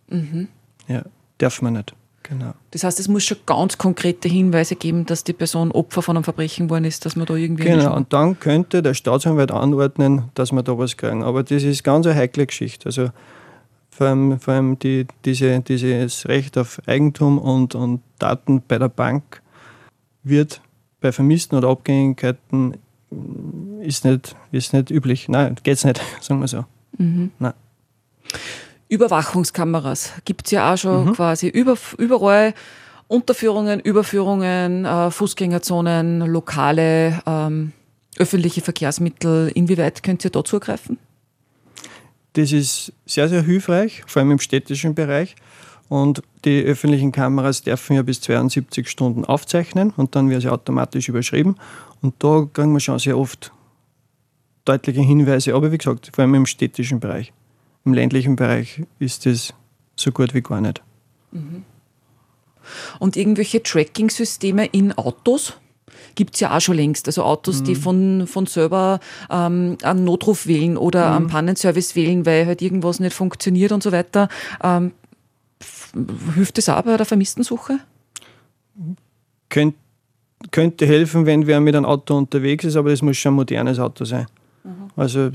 Mhm. 0.09 0.49
Ja, 0.89 1.03
darf 1.39 1.63
man 1.63 1.75
nicht. 1.75 1.95
Genau. 2.29 2.55
Das 2.73 2.83
heißt, 2.83 2.99
es 2.99 3.07
muss 3.07 3.23
schon 3.23 3.39
ganz 3.47 3.79
konkrete 3.79 4.29
Hinweise 4.29 4.75
geben, 4.75 5.07
dass 5.07 5.23
die 5.23 5.33
Person 5.33 5.71
Opfer 5.71 6.03
von 6.03 6.17
einem 6.17 6.25
Verbrechen 6.25 6.67
geworden 6.67 6.85
ist, 6.85 7.05
dass 7.07 7.15
man 7.15 7.27
da 7.27 7.35
irgendwie. 7.35 7.65
Genau, 7.65 7.95
und 7.95 8.13
dann 8.13 8.41
könnte 8.41 8.83
der 8.83 8.95
Staatsanwalt 8.95 9.53
anordnen, 9.53 10.25
dass 10.35 10.51
wir 10.51 10.63
da 10.65 10.77
was 10.77 10.97
kriegen. 10.97 11.23
Aber 11.23 11.45
das 11.45 11.63
ist 11.63 11.85
ganz 11.85 12.05
eine 12.05 12.17
heikle 12.17 12.47
Geschichte. 12.47 12.87
Also 12.87 13.11
vor 13.91 14.09
allem, 14.09 14.41
vor 14.41 14.55
allem 14.55 14.79
die, 14.79 15.07
diese, 15.25 15.61
dieses 15.61 16.27
Recht 16.27 16.59
auf 16.59 16.81
Eigentum 16.87 17.39
und, 17.39 17.77
und 17.77 18.03
Daten 18.19 18.61
bei 18.67 18.79
der 18.79 18.89
Bank 18.89 19.41
wird 20.25 20.61
bei 21.01 21.13
Vermissten 21.13 21.57
oder 21.57 21.69
Abgängigkeiten 21.69 22.77
ist 23.83 24.05
nicht, 24.05 24.35
ist 24.51 24.73
nicht 24.73 24.91
üblich. 24.91 25.29
Nein, 25.29 25.55
geht 25.63 25.77
es 25.77 25.85
nicht, 25.85 26.01
sagen 26.21 26.41
wir 26.41 26.49
so. 26.49 26.65
Mhm. 26.99 27.31
Nein. 27.39 27.55
Überwachungskameras 28.89 30.13
gibt 30.25 30.47
es 30.47 30.53
ja 30.53 30.73
auch 30.73 30.77
schon 30.77 31.07
mhm. 31.07 31.13
quasi 31.15 31.49
über, 31.49 31.77
überall. 31.99 32.55
Unterführungen, 33.09 33.79
Überführungen, 33.81 34.85
äh, 34.85 35.11
Fußgängerzonen, 35.13 36.23
lokale, 36.23 37.23
ähm, 37.25 37.73
öffentliche 38.19 38.63
Verkehrsmittel. 38.63 39.51
Inwieweit 39.55 40.03
könnt 40.03 40.25
ihr 40.25 40.31
da 40.31 40.45
zugreifen? 40.45 40.99
Das 42.33 42.53
ist 42.53 42.93
sehr, 43.07 43.29
sehr 43.29 43.43
hilfreich, 43.43 44.03
vor 44.07 44.21
allem 44.21 44.33
im 44.33 44.39
städtischen 44.41 44.95
Bereich. 44.95 45.37
Und 45.89 46.23
die 46.45 46.63
öffentlichen 46.63 47.13
Kameras 47.13 47.63
dürfen 47.63 47.95
ja 47.95 48.03
bis 48.03 48.21
72 48.23 48.89
Stunden 48.89 49.25
aufzeichnen 49.25 49.93
und 49.97 50.17
dann 50.17 50.29
wird 50.29 50.43
sie 50.43 50.49
automatisch 50.49 51.09
überschrieben. 51.09 51.57
Und 52.03 52.15
da 52.19 52.47
kriegen 52.53 52.73
wir 52.73 52.81
schon 52.81 52.99
sehr 52.99 53.17
oft 53.17 53.53
deutliche 54.65 55.01
Hinweise, 55.01 55.55
aber 55.55 55.71
wie 55.71 55.79
gesagt, 55.79 56.11
vor 56.13 56.23
allem 56.23 56.35
im 56.35 56.47
städtischen 56.47 56.99
Bereich. 56.99 57.33
Im 57.87 57.95
ländlichen 57.95 58.37
Bereich 58.37 58.83
ist 58.99 59.25
das 59.25 59.55
so 59.95 60.13
gut 60.13 60.35
wie 60.35 60.43
gar 60.43 60.61
nicht. 60.61 60.83
Mhm. 61.31 61.65
Und 62.99 63.17
irgendwelche 63.17 63.63
Tracking-Systeme 63.63 64.67
in 64.67 64.93
Autos? 64.93 65.55
gibt 66.15 66.35
es 66.35 66.41
ja 66.41 66.57
auch 66.57 66.61
schon 66.61 66.77
längst. 66.77 67.07
Also 67.07 67.23
Autos, 67.23 67.61
mhm. 67.61 67.65
die 67.65 67.75
von, 67.75 68.27
von 68.27 68.47
selber 68.47 69.01
ähm, 69.31 69.77
einen 69.83 70.05
Notruf 70.05 70.47
wählen 70.47 70.77
oder 70.77 71.11
mhm. 71.11 71.17
einen 71.17 71.27
Pannenservice 71.29 71.95
wählen, 71.95 72.27
weil 72.27 72.47
halt 72.47 72.63
irgendwas 72.63 72.99
nicht 73.01 73.15
funktioniert 73.15 73.71
und 73.71 73.83
so 73.83 73.93
weiter. 73.93 74.29
Ähm, 74.63 74.93
hilft 76.35 76.59
das 76.59 76.69
auch 76.69 76.83
bei 76.83 76.97
der 76.97 77.07
Vermisstensuche? 77.07 77.79
Könnt, 79.49 79.75
könnte 80.51 80.87
helfen, 80.87 81.27
wenn 81.27 81.47
wer 81.47 81.61
mit 81.61 81.77
einem 81.77 81.85
Auto 81.85 82.17
unterwegs 82.17 82.65
ist, 82.65 82.77
aber 82.77 82.91
das 82.91 83.03
muss 83.03 83.17
schon 83.17 83.33
ein 83.33 83.37
modernes 83.37 83.79
Auto 83.79 84.05
sein. 84.05 84.27
Mhm. 84.65 84.91
Also 84.97 85.31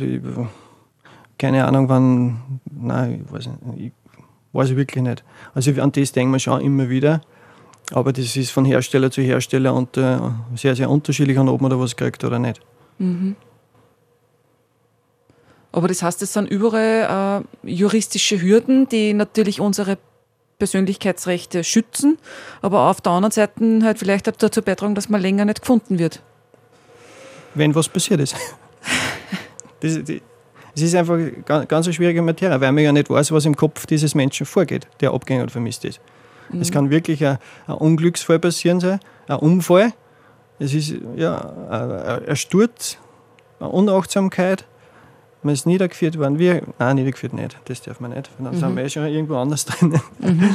keine 1.42 1.66
Ahnung, 1.66 1.90
wann, 1.90 2.60
nein, 2.70 3.26
ich 3.26 3.34
weiß, 3.34 3.48
nicht, 3.48 3.86
ich 3.88 3.92
weiß 4.54 4.70
ich 4.70 4.78
wirklich 4.78 5.04
nicht. 5.04 5.24
Also 5.56 5.72
an 5.82 5.92
das 5.92 6.12
denken 6.12 6.34
wir 6.34 6.40
schon 6.40 6.62
immer 6.62 6.88
wieder. 6.88 7.22
Aber 7.92 8.14
das 8.14 8.36
ist 8.38 8.52
von 8.52 8.64
Hersteller 8.64 9.10
zu 9.10 9.24
Hersteller 9.24 9.74
und, 9.74 9.98
äh, 9.98 10.20
sehr, 10.56 10.76
sehr 10.76 10.88
unterschiedlich, 10.88 11.40
an 11.40 11.50
ob 11.50 11.60
man 11.60 11.72
da 11.72 11.80
was 11.80 11.96
kriegt 11.96 12.24
oder 12.24 12.38
nicht. 12.38 12.62
Mhm. 13.00 13.36
Aber 15.72 15.88
das 15.88 16.04
heißt, 16.04 16.22
es 16.22 16.32
sind 16.34 16.48
überall 16.48 17.44
äh, 17.64 17.68
juristische 17.68 18.40
Hürden, 18.40 18.88
die 18.88 19.14
natürlich 19.14 19.60
unsere 19.60 19.98
Persönlichkeitsrechte 20.60 21.64
schützen, 21.64 22.20
aber 22.62 22.88
auf 22.88 23.02
der 23.02 23.14
anderen 23.14 23.32
Seite 23.32 23.80
halt 23.82 23.98
vielleicht 23.98 24.28
dazu 24.28 24.62
beitragen, 24.62 24.94
dass 24.94 25.10
man 25.10 25.20
länger 25.20 25.46
nicht 25.46 25.62
gefunden 25.62 25.98
wird. 25.98 26.22
Wenn 27.56 27.74
was 27.74 27.90
passiert 27.90 28.20
ist. 28.20 28.36
das, 29.80 30.04
die, 30.04 30.22
es 30.76 30.82
ist 30.82 30.96
einfach 30.96 31.18
ganz, 31.46 31.68
ganz 31.68 31.88
eine 31.88 31.94
schwierige 31.94 32.22
Materie, 32.22 32.60
weil 32.62 32.72
man 32.72 32.84
ja 32.84 32.92
nicht 32.92 33.10
weiß, 33.10 33.32
was 33.32 33.46
im 33.46 33.56
Kopf 33.56 33.86
dieses 33.86 34.16
Menschen 34.16 34.46
vorgeht, 34.46 34.88
der 35.00 35.14
abgängig 35.14 35.44
oder 35.44 35.52
vermisst 35.52 35.86
ist. 35.86 36.00
Mhm. 36.50 36.62
Es 36.62 36.72
kann 36.72 36.90
wirklich 36.90 37.26
ein, 37.26 37.38
ein, 37.68 37.76
Unglücksfall 37.76 38.40
passieren 38.40 38.80
sein, 38.80 39.00
ein 39.28 39.38
Unfall. 39.38 39.94
Es 40.60 40.74
ist 40.74 40.94
ja 41.16 42.20
ein, 42.28 42.36
Sturz, 42.36 42.98
eine 43.60 43.70
Unachtsamkeit. 43.70 44.66
Man 45.44 45.56
ist 45.56 45.66
niedergeführt 45.66 46.20
worden. 46.20 46.38
Wir, 46.38 46.62
nein, 46.78 46.98
niedergeführt 46.98 47.34
nicht. 47.34 47.58
Das 47.66 47.82
darf 47.82 48.00
man 48.00 48.12
nicht. 48.12 48.30
Dann 48.38 48.54
mhm. 48.54 48.60
sind 48.60 48.76
wir 48.76 48.84
eh 48.84 48.90
schon 48.90 49.08
irgendwo 49.08 49.38
anders 49.38 49.66
drin. 49.66 50.00
Mhm. 50.20 50.50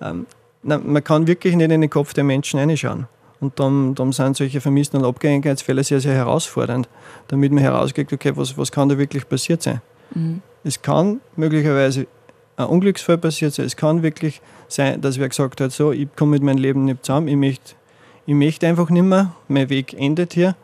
ähm, 0.00 0.26
nein, 0.62 0.80
man 0.84 1.02
kann 1.02 1.26
wirklich 1.26 1.56
nicht 1.56 1.70
in 1.70 1.80
den 1.80 1.90
Kopf 1.90 2.14
der 2.14 2.24
Menschen 2.24 2.60
reinschauen. 2.60 3.08
Und 3.40 3.58
dann, 3.60 3.94
dann 3.94 4.12
sind 4.12 4.36
solche 4.36 4.60
Vermissten- 4.60 4.96
und 4.96 5.04
Abgängigkeitsfälle 5.04 5.84
sehr, 5.84 6.00
sehr 6.00 6.14
herausfordernd, 6.14 6.88
damit 7.28 7.52
man 7.52 7.62
herauskriegt, 7.62 8.12
okay, 8.12 8.32
was, 8.34 8.56
was 8.56 8.72
kann 8.72 8.88
da 8.88 8.96
wirklich 8.96 9.28
passiert 9.28 9.62
sein. 9.62 9.82
Mhm. 10.14 10.42
Es 10.64 10.80
kann 10.80 11.20
möglicherweise 11.36 12.06
ein 12.56 12.66
Unglücksfall 12.66 13.18
passiert 13.18 13.52
sein, 13.52 13.66
es 13.66 13.76
kann 13.76 14.02
wirklich 14.02 14.40
sein, 14.68 15.00
dass 15.00 15.18
wer 15.18 15.28
gesagt 15.28 15.60
hat, 15.60 15.72
so, 15.72 15.92
ich 15.92 16.08
komme 16.16 16.32
mit 16.32 16.42
meinem 16.42 16.58
Leben 16.58 16.84
nicht 16.86 17.04
zusammen, 17.04 17.28
ich 17.28 17.36
möchte, 17.36 17.74
ich 18.24 18.34
möchte 18.34 18.66
einfach 18.66 18.88
nicht 18.88 19.02
mehr, 19.02 19.32
mein 19.48 19.68
Weg 19.68 19.92
endet 19.92 20.32
hier. 20.32 20.56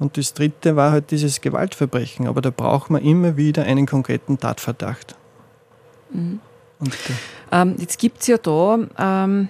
Und 0.00 0.16
das 0.16 0.34
dritte 0.34 0.76
war 0.76 0.92
halt 0.92 1.10
dieses 1.10 1.40
Gewaltverbrechen, 1.40 2.26
aber 2.26 2.40
da 2.40 2.50
braucht 2.50 2.90
man 2.90 3.02
immer 3.02 3.36
wieder 3.36 3.64
einen 3.64 3.86
konkreten 3.86 4.38
Tatverdacht. 4.38 5.14
Mhm. 6.10 6.40
Und, 6.80 6.94
äh, 6.94 7.60
ähm, 7.60 7.76
jetzt 7.78 7.98
gibt 7.98 8.20
es 8.22 8.26
ja 8.26 8.38
da 8.38 8.78
ähm, 8.98 9.48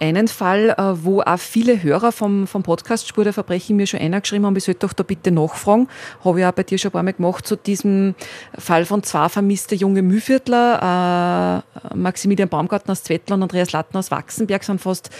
einen 0.00 0.28
Fall, 0.28 0.70
äh, 0.70 1.04
wo 1.04 1.20
auch 1.20 1.38
viele 1.38 1.82
Hörer 1.82 2.12
vom, 2.12 2.46
vom 2.46 2.62
Podcast 2.62 3.08
Spur 3.08 3.24
der 3.24 3.32
Verbrechen 3.32 3.76
mir 3.76 3.86
schon 3.86 4.00
einer 4.00 4.20
geschrieben 4.20 4.46
haben, 4.46 4.56
ich 4.56 4.64
sollte 4.64 4.86
doch 4.86 4.92
da 4.92 5.02
bitte 5.02 5.30
nachfragen. 5.30 5.88
Habe 6.24 6.40
ich 6.40 6.46
auch 6.46 6.52
bei 6.52 6.62
dir 6.62 6.78
schon 6.78 6.90
ein 6.90 6.92
paar 6.92 7.02
Mal 7.02 7.12
gemacht, 7.12 7.46
zu 7.46 7.56
diesem 7.56 8.14
Fall 8.56 8.84
von 8.84 9.02
zwei 9.02 9.28
vermissten 9.28 9.78
junge 9.78 10.02
Mühviertler, 10.02 11.64
äh, 11.92 11.96
Maximilian 11.96 12.48
Baumgarten 12.48 12.90
aus 12.90 13.02
Zwettl 13.02 13.32
und 13.32 13.42
Andreas 13.42 13.72
Latten 13.72 13.96
aus 13.96 14.10
Wachsenberg, 14.10 14.62
sind 14.62 14.80
fast, 14.80 15.10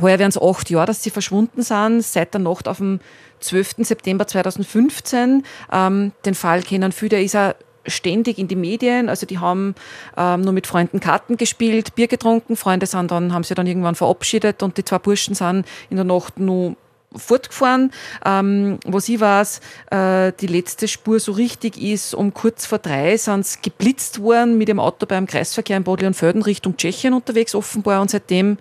heuer 0.00 0.18
werden 0.18 0.30
es 0.30 0.40
acht 0.40 0.70
Jahre, 0.70 0.86
dass 0.86 1.02
sie 1.02 1.10
verschwunden 1.10 1.62
sind, 1.62 2.02
seit 2.02 2.34
der 2.34 2.40
Nacht 2.40 2.68
auf 2.68 2.78
dem 2.78 3.00
12. 3.40 3.76
September 3.78 4.26
2015. 4.26 5.44
Ähm, 5.72 6.12
den 6.24 6.34
Fall 6.34 6.62
kennen 6.62 6.92
viele, 6.92 7.10
der 7.10 7.22
ist 7.22 7.36
auch 7.36 7.54
ständig 7.86 8.38
in 8.38 8.48
die 8.48 8.56
Medien. 8.56 9.08
Also 9.08 9.26
die 9.26 9.38
haben 9.38 9.74
ähm, 10.16 10.42
nur 10.42 10.52
mit 10.52 10.66
Freunden 10.66 11.00
Karten 11.00 11.36
gespielt, 11.36 11.94
Bier 11.94 12.08
getrunken. 12.08 12.56
Freunde 12.56 12.86
sind 12.86 13.10
dann, 13.10 13.32
haben 13.32 13.44
sie 13.44 13.54
dann 13.54 13.66
irgendwann 13.66 13.94
verabschiedet 13.94 14.62
und 14.62 14.76
die 14.76 14.84
zwei 14.84 14.98
Burschen 14.98 15.34
sind 15.34 15.66
in 15.90 15.96
der 15.96 16.04
Nacht 16.04 16.38
nur 16.38 16.76
fortgefahren. 17.16 17.92
Ähm, 18.24 18.78
was 18.84 19.08
ich 19.08 19.20
weiß, 19.20 19.60
äh, 19.90 20.32
die 20.40 20.46
letzte 20.46 20.88
Spur 20.88 21.20
so 21.20 21.32
richtig 21.32 21.80
ist, 21.80 22.14
um 22.14 22.34
kurz 22.34 22.66
vor 22.66 22.78
drei 22.78 23.16
sind 23.16 23.46
sie 23.46 23.58
geblitzt 23.62 24.20
worden 24.20 24.58
mit 24.58 24.68
dem 24.68 24.80
Auto 24.80 25.06
beim 25.06 25.26
Kreisverkehr 25.26 25.76
in 25.76 25.84
Bad 25.84 26.00
Leonfelden 26.00 26.42
Richtung 26.42 26.76
Tschechien 26.76 27.14
unterwegs 27.14 27.54
offenbar 27.54 28.00
und 28.00 28.10
seitdem 28.10 28.58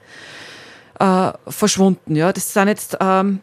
äh, 1.00 1.32
verschwunden. 1.48 2.16
Ja, 2.16 2.32
das 2.32 2.54
sind 2.54 2.68
jetzt 2.68 2.98
ähm, 3.00 3.40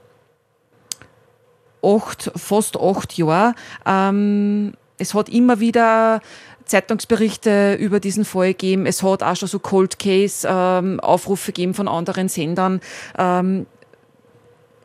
acht, 1.82 2.30
fast 2.36 2.78
acht 2.78 3.16
Jahre. 3.16 3.54
Ähm, 3.86 4.74
es 5.00 5.14
hat 5.14 5.28
immer 5.28 5.60
wieder 5.60 6.20
Zeitungsberichte 6.66 7.74
über 7.74 7.98
diesen 8.00 8.24
Fall 8.24 8.48
gegeben. 8.48 8.86
Es 8.86 9.02
hat 9.02 9.22
auch 9.22 9.34
schon 9.34 9.48
so 9.48 9.58
Cold 9.58 9.98
Case 9.98 10.46
ähm, 10.48 11.00
Aufrufe 11.00 11.52
gegeben 11.52 11.74
von 11.74 11.88
anderen 11.88 12.28
Sendern. 12.28 12.80
Ähm, 13.18 13.66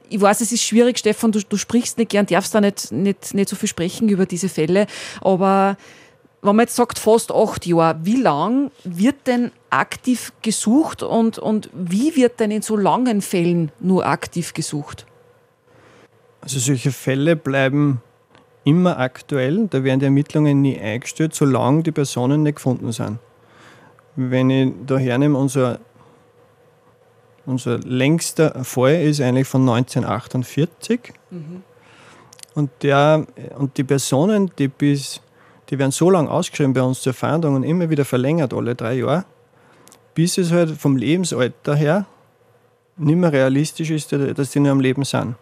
ich 0.09 0.21
weiß, 0.21 0.41
es 0.41 0.51
ist 0.51 0.63
schwierig, 0.63 0.97
Stefan, 0.99 1.31
du, 1.31 1.39
du 1.41 1.57
sprichst 1.57 1.97
nicht 1.97 2.11
gern, 2.11 2.25
darfst 2.25 2.53
da 2.55 2.61
nicht, 2.61 2.91
nicht, 2.91 3.33
nicht 3.33 3.49
so 3.49 3.55
viel 3.55 3.69
sprechen 3.69 4.07
über 4.09 4.25
diese 4.25 4.49
Fälle, 4.49 4.87
aber 5.21 5.77
wenn 6.41 6.55
man 6.55 6.65
jetzt 6.65 6.75
sagt, 6.75 6.99
fast 6.99 7.31
acht 7.31 7.65
Jahre, 7.65 7.97
wie 8.03 8.21
lang 8.21 8.69
wird 8.83 9.25
denn 9.25 9.51
aktiv 9.71 10.31
gesucht 10.43 11.01
und, 11.01 11.39
und 11.39 11.71
wie 11.73 12.15
wird 12.15 12.39
denn 12.39 12.51
in 12.51 12.61
so 12.61 12.77
langen 12.77 13.23
Fällen 13.23 13.71
nur 13.79 14.05
aktiv 14.05 14.53
gesucht? 14.53 15.07
Also 16.41 16.59
solche 16.59 16.91
Fälle 16.91 17.35
bleiben 17.35 17.99
immer 18.65 18.99
aktuell. 18.99 19.67
Da 19.69 19.83
werden 19.85 19.99
die 20.01 20.05
Ermittlungen 20.05 20.61
nie 20.61 20.77
eingestellt, 20.77 21.33
solange 21.33 21.83
die 21.83 21.91
Personen 21.93 22.43
nicht 22.43 22.55
gefunden 22.55 22.91
sind. 22.91 23.19
Wenn 24.17 24.49
ich 24.49 24.73
da 24.85 24.97
hernehme, 24.97 25.37
unser, 25.37 25.79
unser 27.45 27.77
längster 27.79 28.63
Fall 28.65 29.01
ist 29.01 29.21
eigentlich 29.21 29.47
von 29.47 29.61
1948. 29.61 31.13
Mhm. 31.29 31.63
Und, 32.55 32.71
der, 32.81 33.25
und 33.57 33.77
die 33.77 33.83
Personen, 33.83 34.51
die, 34.57 34.67
bis, 34.67 35.21
die 35.69 35.77
werden 35.77 35.91
so 35.91 36.09
lange 36.09 36.31
ausgeschrieben 36.31 36.73
bei 36.73 36.81
uns 36.81 37.01
zur 37.01 37.13
Fahndung 37.13 37.55
und 37.55 37.63
immer 37.63 37.89
wieder 37.89 38.05
verlängert, 38.05 38.53
alle 38.53 38.75
drei 38.75 38.95
Jahre, 38.95 39.25
bis 40.13 40.37
es 40.37 40.51
halt 40.51 40.71
vom 40.71 40.95
Lebensalter 40.95 41.75
her 41.75 42.05
nicht 42.97 43.17
mehr 43.17 43.31
realistisch 43.31 43.91
ist, 43.91 44.13
dass 44.13 44.51
die 44.51 44.59
nur 44.61 44.71
am 44.71 44.79
Leben 44.79 45.03
sind. 45.03 45.35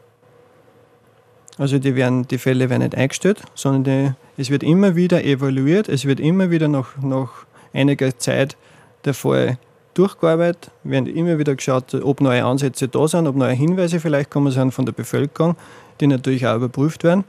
Also 1.58 1.78
die, 1.78 1.95
werden, 1.95 2.28
die 2.28 2.38
Fälle 2.38 2.70
werden 2.70 2.82
nicht 2.82 2.95
eingestellt, 2.95 3.41
sondern 3.54 3.84
die, 3.84 4.41
es 4.41 4.49
wird 4.49 4.64
immer 4.64 4.95
wieder 4.95 5.24
evaluiert, 5.24 5.88
es 5.88 6.06
wird 6.06 6.20
immer 6.20 6.49
wieder 6.49 6.68
nach, 6.68 6.97
nach 7.01 7.45
einiger 7.74 8.18
Zeit 8.18 8.58
der 9.06 9.14
Fall 9.14 9.58
durchgearbeitet, 9.93 10.72
werden 10.84 11.06
immer 11.06 11.38
wieder 11.38 11.56
geschaut, 11.56 11.93
ob 11.93 12.22
neue 12.22 12.43
Ansätze 12.43 12.88
da 12.88 13.08
sind, 13.08 13.28
ob 13.28 13.36
neue 13.36 13.54
Hinweise 13.54 13.99
vielleicht 13.99 14.32
kommen 14.32 14.51
sind 14.51 14.72
von 14.72 14.86
der 14.86 14.93
Bevölkerung, 14.93 15.56
die 15.99 16.08
natürlich 16.08 16.47
auch 16.47 16.56
überprüft 16.56 17.04
werden. 17.04 17.24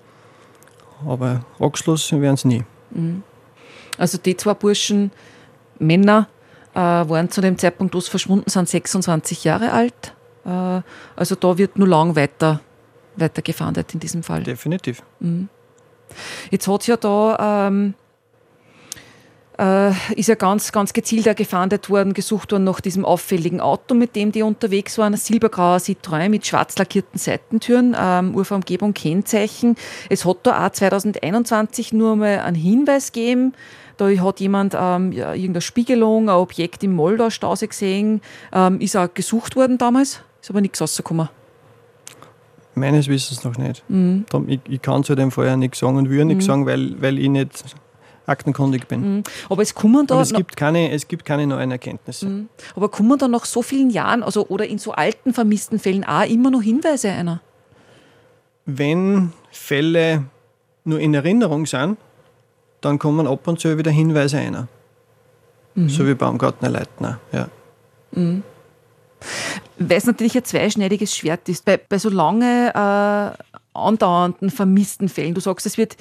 Aber 1.06 1.44
abgeschlossen 1.58 2.22
werden 2.22 2.36
sie 2.36 2.48
nie. 2.48 2.64
Mhm. 2.90 3.22
Also 3.98 4.16
die 4.16 4.36
zwei 4.36 4.54
Burschen, 4.54 5.10
Männer, 5.78 6.28
äh, 6.74 6.78
waren 6.78 7.30
zu 7.30 7.40
dem 7.40 7.58
Zeitpunkt, 7.58 7.94
wo 7.94 8.00
sie 8.00 8.10
verschwunden 8.10 8.48
sind, 8.48 8.68
26 8.68 9.44
Jahre 9.44 9.72
alt. 9.72 10.14
Äh, 10.44 10.80
also 11.14 11.34
da 11.34 11.58
wird 11.58 11.78
nur 11.78 11.88
lang 11.88 12.16
weiter 12.16 12.60
weiter 13.16 13.42
gefahndet 13.42 13.94
in 13.94 14.00
diesem 14.00 14.22
Fall. 14.22 14.42
Definitiv. 14.42 15.02
Mhm. 15.20 15.48
Jetzt 16.50 16.68
hat 16.68 16.82
es 16.82 16.86
ja 16.86 16.96
da 16.96 17.66
ähm, 17.68 17.94
äh, 19.58 19.92
ist 20.14 20.28
ja 20.28 20.34
ganz, 20.34 20.72
ganz 20.72 20.92
gezielt 20.92 21.36
gefahndet 21.36 21.88
worden, 21.88 22.12
gesucht 22.12 22.52
worden 22.52 22.64
nach 22.64 22.80
diesem 22.80 23.04
auffälligen 23.04 23.60
Auto, 23.60 23.94
mit 23.94 24.16
dem 24.16 24.32
die 24.32 24.42
unterwegs 24.42 24.98
waren. 24.98 25.14
Ein 25.14 25.18
silbergrauer 25.18 25.78
Citroën 25.78 26.28
mit 26.28 26.46
schwarz 26.46 26.76
lackierten 26.78 27.18
Seitentüren, 27.18 27.96
ähm, 27.98 28.34
Uferumgebung 28.34 28.94
Kennzeichen. 28.94 29.76
Es 30.08 30.24
hat 30.24 30.38
da 30.42 30.66
auch 30.66 30.70
2021 30.70 31.92
nur 31.92 32.16
mal 32.16 32.40
einen 32.40 32.56
Hinweis 32.56 33.12
gegeben, 33.12 33.54
da 33.96 34.08
hat 34.08 34.40
jemand 34.40 34.74
ähm, 34.76 35.12
ja, 35.12 35.34
irgendeine 35.34 35.60
Spiegelung, 35.60 36.28
ein 36.28 36.34
Objekt 36.34 36.82
im 36.82 36.94
Moldau-Stausee 36.94 37.68
gesehen, 37.68 38.22
ähm, 38.52 38.80
ist 38.80 38.96
auch 38.96 39.12
gesucht 39.14 39.54
worden 39.54 39.78
damals, 39.78 40.20
ist 40.42 40.50
aber 40.50 40.60
nichts 40.60 40.80
rausgekommen. 40.80 41.28
Meines 42.74 43.08
Wissens 43.08 43.44
noch 43.44 43.56
nicht. 43.56 43.84
Mhm. 43.88 44.24
Ich, 44.46 44.60
ich, 44.68 44.82
kann 44.82 45.04
zu 45.04 45.14
dem 45.14 45.30
Fall 45.30 45.46
ja 45.46 45.56
nichts 45.56 45.78
sagen 45.78 45.96
und 45.96 46.10
will 46.10 46.24
nichts 46.24 46.44
mhm. 46.44 46.48
sagen, 46.48 46.66
weil, 46.66 47.00
weil 47.00 47.18
ich 47.18 47.28
nicht 47.28 47.64
aktenkundig 48.26 48.88
bin. 48.88 49.16
Mhm. 49.16 49.22
Aber 49.48 49.62
es 49.62 49.74
kommen 49.74 50.06
da. 50.06 50.20
es, 50.20 50.32
gibt 50.32 50.56
keine, 50.56 50.90
es 50.90 51.08
gibt 51.08 51.24
keine 51.24 51.46
neuen 51.46 51.70
Erkenntnisse. 51.70 52.26
Mhm. 52.26 52.48
Aber 52.74 52.88
kommen 52.88 53.18
da 53.18 53.28
nach 53.28 53.44
so 53.44 53.62
vielen 53.62 53.90
Jahren, 53.90 54.22
also 54.22 54.46
oder 54.48 54.66
in 54.66 54.78
so 54.78 54.92
alten 54.92 55.32
vermissten 55.32 55.78
Fällen 55.78 56.04
auch 56.04 56.28
immer 56.28 56.50
noch 56.50 56.62
Hinweise 56.62 57.10
einer? 57.10 57.40
Wenn 58.66 59.32
Fälle 59.50 60.24
nur 60.84 60.98
in 60.98 61.14
Erinnerung 61.14 61.66
sind, 61.66 61.98
dann 62.80 62.98
kommen 62.98 63.26
ab 63.26 63.46
und 63.46 63.60
zu 63.60 63.76
wieder 63.78 63.90
Hinweise 63.90 64.38
einer. 64.38 64.68
Mhm. 65.74 65.88
So 65.88 66.06
wie 66.06 66.14
Baumgartner 66.14 66.68
Leitner, 66.68 67.20
ja. 67.32 67.48
Weil 69.78 69.98
es 69.98 70.06
natürlich 70.06 70.36
ein 70.36 70.44
zweischneidiges 70.44 71.16
Schwert 71.16 71.48
ist. 71.48 71.64
Bei, 71.64 71.76
bei 71.76 71.98
so 71.98 72.08
lange 72.08 72.70
äh, 72.74 73.44
andauernden 73.74 74.50
vermissten 74.50 75.08
Fällen, 75.08 75.34
du 75.34 75.40
sagst, 75.40 75.66
es 75.66 75.78
wird 75.78 75.96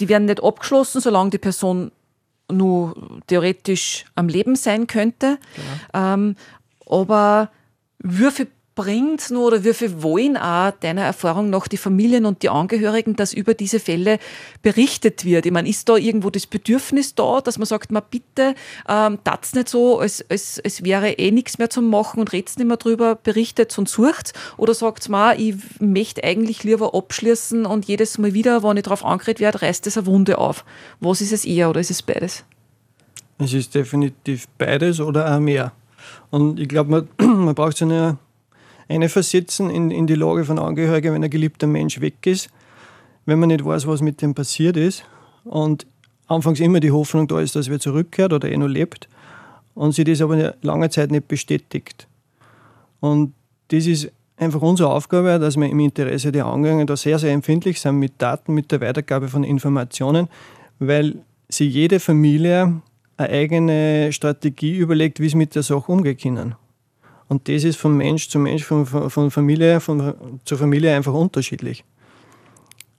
die 0.00 0.08
werden 0.08 0.26
nicht 0.26 0.42
abgeschlossen, 0.42 1.00
solange 1.00 1.30
die 1.30 1.38
Person 1.38 1.90
nur 2.50 3.20
theoretisch 3.26 4.04
am 4.14 4.28
Leben 4.28 4.56
sein 4.56 4.86
könnte. 4.86 5.38
Genau. 5.92 6.14
Ähm, 6.16 6.36
aber 6.86 7.50
viel 8.30 8.48
bringt 8.78 9.32
nur 9.32 9.48
oder 9.48 9.64
wie 9.64 9.74
viel 9.74 10.04
wollen 10.04 10.36
auch 10.36 10.70
deiner 10.70 11.02
Erfahrung 11.02 11.50
nach 11.50 11.66
die 11.66 11.76
Familien 11.76 12.24
und 12.26 12.44
die 12.44 12.48
Angehörigen, 12.48 13.16
dass 13.16 13.32
über 13.32 13.54
diese 13.54 13.80
Fälle 13.80 14.20
berichtet 14.62 15.24
wird? 15.24 15.46
Ich 15.46 15.52
meine, 15.52 15.68
ist 15.68 15.88
da 15.88 15.96
irgendwo 15.96 16.30
das 16.30 16.46
Bedürfnis 16.46 17.16
da, 17.16 17.40
dass 17.40 17.58
man 17.58 17.66
sagt, 17.66 17.90
man 17.90 18.04
bitte, 18.08 18.54
ähm, 18.88 19.18
tat's 19.24 19.52
nicht 19.54 19.68
so, 19.68 19.98
als, 19.98 20.24
als, 20.30 20.60
als 20.64 20.84
wäre 20.84 21.10
eh 21.10 21.32
nichts 21.32 21.58
mehr 21.58 21.68
zu 21.68 21.82
machen 21.82 22.20
und 22.20 22.32
redet 22.32 22.56
nicht 22.56 22.68
mehr 22.68 22.76
drüber, 22.76 23.16
berichtet 23.16 23.76
und 23.76 23.88
sucht? 23.88 24.32
Oder 24.56 24.74
sagt 24.74 25.08
man, 25.08 25.36
ich 25.36 25.56
möchte 25.80 26.22
eigentlich 26.22 26.62
lieber 26.62 26.94
abschließen 26.94 27.66
und 27.66 27.86
jedes 27.86 28.16
Mal 28.18 28.32
wieder, 28.32 28.62
wenn 28.62 28.76
ich 28.76 28.84
darauf 28.84 29.04
angeredet 29.04 29.40
werde, 29.40 29.62
reißt 29.62 29.88
es 29.88 29.98
eine 29.98 30.06
Wunde 30.06 30.38
auf? 30.38 30.64
Was 31.00 31.20
ist 31.20 31.32
es 31.32 31.44
eher 31.44 31.68
oder 31.68 31.80
ist 31.80 31.90
es 31.90 32.00
beides? 32.00 32.44
Es 33.38 33.52
ist 33.52 33.74
definitiv 33.74 34.46
beides 34.56 35.00
oder 35.00 35.34
auch 35.34 35.40
mehr. 35.40 35.72
Und 36.30 36.60
ich 36.60 36.68
glaube, 36.68 36.90
man, 36.92 37.08
man 37.44 37.56
braucht 37.56 37.76
so 37.76 37.84
eine 37.84 38.18
einversetzen 38.88 39.70
in, 39.70 39.90
in 39.90 40.06
die 40.06 40.14
Lage 40.14 40.44
von 40.44 40.58
Angehörigen, 40.58 41.14
wenn 41.14 41.24
ein 41.24 41.30
geliebter 41.30 41.66
Mensch 41.66 42.00
weg 42.00 42.26
ist, 42.26 42.50
wenn 43.26 43.38
man 43.38 43.48
nicht 43.48 43.64
weiß, 43.64 43.86
was 43.86 44.00
mit 44.00 44.22
dem 44.22 44.34
passiert 44.34 44.76
ist 44.76 45.04
und 45.44 45.86
anfangs 46.26 46.60
immer 46.60 46.80
die 46.80 46.90
Hoffnung 46.90 47.28
da 47.28 47.40
ist, 47.40 47.56
dass 47.56 47.68
er 47.68 47.80
zurückkehrt 47.80 48.32
oder 48.32 48.50
eh 48.50 48.56
noch 48.56 48.68
lebt 48.68 49.08
und 49.74 49.92
sich 49.92 50.04
das 50.04 50.20
aber 50.20 50.54
lange 50.62 50.90
Zeit 50.90 51.10
nicht 51.10 51.28
bestätigt. 51.28 52.06
Und 53.00 53.34
das 53.68 53.86
ist 53.86 54.10
einfach 54.36 54.62
unsere 54.62 54.90
Aufgabe, 54.90 55.38
dass 55.38 55.56
wir 55.56 55.68
im 55.68 55.80
Interesse 55.80 56.32
der 56.32 56.46
Angehörigen 56.46 56.86
da 56.86 56.96
sehr, 56.96 57.18
sehr 57.18 57.32
empfindlich 57.32 57.80
sind 57.80 57.96
mit 57.96 58.14
Daten, 58.18 58.54
mit 58.54 58.72
der 58.72 58.80
Weitergabe 58.80 59.28
von 59.28 59.44
Informationen, 59.44 60.28
weil 60.78 61.16
sie 61.48 61.66
jede 61.66 62.00
Familie 62.00 62.80
eine 63.16 63.28
eigene 63.30 64.12
Strategie 64.12 64.76
überlegt, 64.76 65.20
wie 65.20 65.28
sie 65.28 65.36
mit 65.36 65.54
der 65.54 65.62
Sache 65.62 65.90
umgehen 65.90 66.16
können. 66.16 66.54
Und 67.28 67.48
das 67.48 67.64
ist 67.64 67.76
von 67.76 67.96
Mensch 67.96 68.28
zu 68.28 68.38
Mensch, 68.38 68.64
von, 68.64 68.86
von 68.86 69.30
Familie 69.30 69.80
von, 69.80 70.40
zu 70.44 70.56
Familie 70.56 70.94
einfach 70.96 71.12
unterschiedlich. 71.12 71.84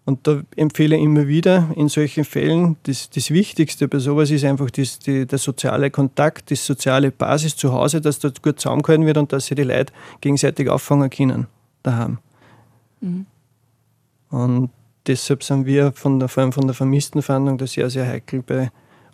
Und 0.06 0.26
da 0.26 0.42
empfehle 0.56 0.96
ich 0.96 1.04
immer 1.04 1.28
wieder 1.28 1.70
in 1.76 1.88
solchen 1.88 2.24
Fällen, 2.24 2.78
das, 2.84 3.12
das 3.12 3.30
Wichtigste 3.30 3.88
bei 3.88 4.00
sowas 4.00 4.32
ist 4.32 4.44
einfach 4.44 4.72
das, 4.72 4.98
die, 4.98 5.28
der 5.28 5.38
soziale 5.38 5.92
Kontakt, 5.92 6.50
die 6.50 6.56
soziale 6.56 7.12
Basis 7.12 7.56
zu 7.56 7.72
Hause, 7.74 8.02
dass 8.02 8.18
dort 8.18 8.42
gut 8.42 8.60
zusammengehalten 8.60 9.06
wird 9.06 9.18
und 9.18 9.32
dass 9.32 9.46
sie 9.46 9.54
die 9.56 9.64
Leute 9.64 9.94
gegenseitig 10.22 10.68
auffangen 10.68 11.12
können 11.12 11.46
daheim. 11.84 12.18
Mhm. 13.02 13.26
Und 14.32 14.70
deshalb 15.06 15.44
sind 15.44 15.66
wir 15.68 15.92
von 15.92 16.20
der, 16.20 16.28
vor 16.28 16.42
allem 16.42 16.54
von 16.54 16.66
der 16.66 16.74
Vermisstenfahndung 16.74 17.60
da 17.60 17.68
sehr, 17.68 17.92
sehr 17.92 18.08
heikel 18.08 18.42
bei, 18.42 18.72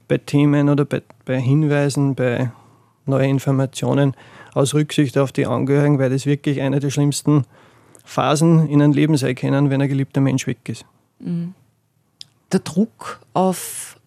bei 0.07 0.17
Themen 0.17 0.69
oder 0.69 0.85
bei, 0.85 1.01
bei 1.25 1.41
Hinweisen, 1.41 2.15
bei 2.15 2.51
neuen 3.05 3.31
Informationen, 3.31 4.15
aus 4.55 4.73
Rücksicht 4.73 5.17
auf 5.17 5.31
die 5.31 5.45
Angehörigen, 5.45 5.99
weil 5.99 6.09
das 6.09 6.25
wirklich 6.25 6.61
eine 6.61 6.79
der 6.79 6.89
schlimmsten 6.89 7.43
Phasen 8.03 8.67
in 8.69 8.81
einem 8.81 8.93
Leben 8.93 9.17
sein 9.17 9.35
können, 9.35 9.69
wenn 9.69 9.81
ein 9.81 9.89
geliebter 9.89 10.21
Mensch 10.21 10.47
weg 10.47 10.57
ist. 10.67 10.85
Mhm. 11.19 11.53
Der 12.51 12.61
Druck 12.61 13.19
auf 13.33 13.99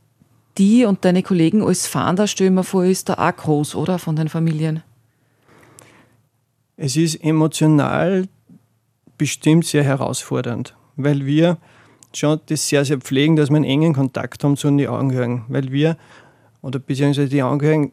die 0.56 0.84
und 0.84 1.04
deine 1.04 1.22
Kollegen 1.22 1.62
als 1.62 1.86
Fahnder, 1.86 2.26
stell 2.26 2.50
mir 2.50 2.64
vor, 2.64 2.84
ist 2.84 3.08
da 3.08 3.14
auch 3.14 3.36
groß, 3.36 3.74
oder? 3.74 3.98
Von 3.98 4.16
den 4.16 4.28
Familien? 4.28 4.82
Es 6.76 6.96
ist 6.96 7.22
emotional 7.22 8.26
bestimmt 9.18 9.66
sehr 9.66 9.84
herausfordernd, 9.84 10.76
weil 10.96 11.26
wir 11.26 11.58
schon 12.14 12.40
das 12.46 12.68
sehr, 12.68 12.84
sehr 12.84 12.98
pflegen, 12.98 13.36
dass 13.36 13.50
wir 13.50 13.56
einen 13.56 13.64
engen 13.64 13.92
Kontakt 13.92 14.42
haben 14.44 14.56
zu 14.56 14.70
den 14.70 14.88
Angehörigen, 14.88 15.44
weil 15.48 15.70
wir 15.72 15.98
oder 16.62 16.78
beziehungsweise 16.78 17.28
die 17.28 17.42
Angehörigen 17.42 17.92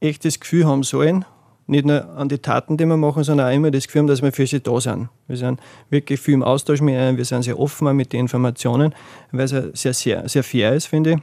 echt 0.00 0.24
das 0.24 0.38
Gefühl 0.38 0.66
haben 0.66 0.82
sollen, 0.82 1.24
nicht 1.66 1.86
nur 1.86 2.08
an 2.16 2.28
die 2.28 2.38
Taten, 2.38 2.76
die 2.76 2.84
wir 2.84 2.96
machen, 2.96 3.24
sondern 3.24 3.48
auch 3.48 3.54
immer 3.54 3.70
das 3.70 3.86
Gefühl 3.86 4.06
dass 4.06 4.22
wir 4.22 4.32
für 4.32 4.46
sie 4.46 4.60
da 4.60 4.80
sind. 4.80 5.08
Wir 5.28 5.36
sind 5.36 5.60
wirklich 5.90 6.20
viel 6.20 6.34
im 6.34 6.42
Austausch 6.42 6.80
mit 6.80 6.94
ihnen, 6.94 7.16
wir 7.16 7.24
sind 7.24 7.42
sehr 7.42 7.58
offen 7.58 7.94
mit 7.96 8.12
den 8.12 8.20
Informationen, 8.20 8.94
weil 9.32 9.44
es 9.44 9.80
sehr, 9.80 9.94
sehr, 9.94 10.28
sehr 10.28 10.44
fair 10.44 10.74
ist, 10.74 10.86
finde 10.86 11.12
ich. 11.12 11.18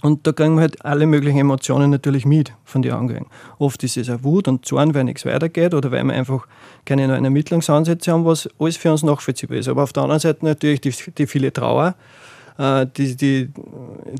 Und 0.00 0.26
da 0.26 0.32
kriegen 0.32 0.54
wir 0.54 0.60
halt 0.60 0.84
alle 0.84 1.06
möglichen 1.06 1.38
Emotionen 1.38 1.90
natürlich 1.90 2.24
mit 2.24 2.52
von 2.64 2.82
den 2.82 2.92
Angehörigen. 2.92 3.28
Oft 3.58 3.82
ist 3.82 3.96
es 3.96 4.08
auch 4.08 4.22
Wut 4.22 4.46
und 4.46 4.64
Zorn, 4.64 4.94
weil 4.94 5.04
nichts 5.04 5.26
weitergeht 5.26 5.74
oder 5.74 5.90
weil 5.90 6.04
wir 6.04 6.14
einfach 6.14 6.46
keine 6.84 7.08
neuen 7.08 7.24
Ermittlungsansätze 7.24 8.12
haben, 8.12 8.24
was 8.24 8.48
alles 8.60 8.76
für 8.76 8.92
uns 8.92 9.02
nachvollziehbar 9.02 9.56
ist. 9.58 9.68
Aber 9.68 9.82
auf 9.82 9.92
der 9.92 10.04
anderen 10.04 10.20
Seite 10.20 10.44
natürlich 10.44 10.80
die, 10.80 10.94
die 11.16 11.26
viele 11.26 11.52
Trauer, 11.52 11.96
die, 12.58 13.16
die, 13.16 13.50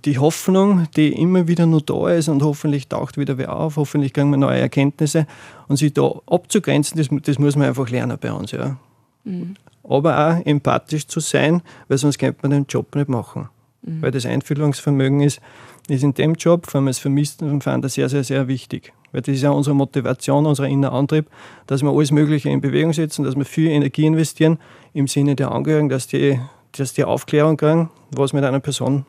die 0.04 0.18
Hoffnung, 0.18 0.86
die 0.96 1.12
immer 1.12 1.48
wieder 1.48 1.66
nur 1.66 1.80
da 1.80 2.10
ist 2.10 2.28
und 2.28 2.42
hoffentlich 2.42 2.86
taucht 2.86 3.18
wieder 3.18 3.36
wer 3.36 3.52
auf, 3.52 3.76
hoffentlich 3.76 4.12
kriegen 4.12 4.30
wir 4.30 4.36
neue 4.36 4.60
Erkenntnisse 4.60 5.26
und 5.66 5.76
sich 5.76 5.92
da 5.92 6.12
abzugrenzen, 6.26 6.96
das, 6.96 7.08
das 7.22 7.38
muss 7.40 7.56
man 7.56 7.66
einfach 7.66 7.90
lernen 7.90 8.16
bei 8.20 8.32
uns. 8.32 8.52
Ja. 8.52 8.76
Mhm. 9.24 9.56
Aber 9.82 10.16
auch 10.18 10.46
empathisch 10.46 11.08
zu 11.08 11.18
sein, 11.18 11.62
weil 11.88 11.98
sonst 11.98 12.18
könnte 12.18 12.38
man 12.42 12.52
den 12.52 12.66
Job 12.68 12.94
nicht 12.94 13.08
machen. 13.08 13.48
Mhm. 13.82 14.02
Weil 14.02 14.12
das 14.12 14.24
Einfühlungsvermögen 14.24 15.20
ist, 15.20 15.40
ist 15.88 16.04
in 16.04 16.14
dem 16.14 16.34
Job, 16.34 16.66
vor 16.66 16.78
allem 16.78 16.88
als 16.88 17.00
Vermisstenfahnder, 17.00 17.88
sehr, 17.88 18.08
sehr, 18.08 18.22
sehr 18.22 18.46
wichtig. 18.46 18.92
Weil 19.10 19.22
das 19.22 19.34
ist 19.34 19.42
ja 19.42 19.50
unsere 19.50 19.74
Motivation, 19.74 20.46
unser 20.46 20.68
innerer 20.68 20.92
Antrieb, 20.92 21.26
dass 21.66 21.82
wir 21.82 21.90
alles 21.90 22.12
Mögliche 22.12 22.50
in 22.50 22.60
Bewegung 22.60 22.92
setzen, 22.92 23.24
dass 23.24 23.34
wir 23.34 23.44
viel 23.44 23.68
Energie 23.68 24.06
investieren 24.06 24.58
im 24.92 25.08
Sinne 25.08 25.34
der 25.34 25.50
Angehörigen, 25.50 25.88
dass 25.88 26.06
die 26.06 26.38
dass 26.72 26.92
die 26.92 27.04
Aufklärung 27.04 27.56
kriegen, 27.56 27.90
was 28.10 28.32
mit 28.32 28.44
einer 28.44 28.60
Person 28.60 29.06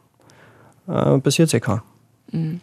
äh, 0.88 1.20
passiert 1.20 1.50
sein 1.50 1.62
kann. 1.62 1.82
Mhm. 2.32 2.62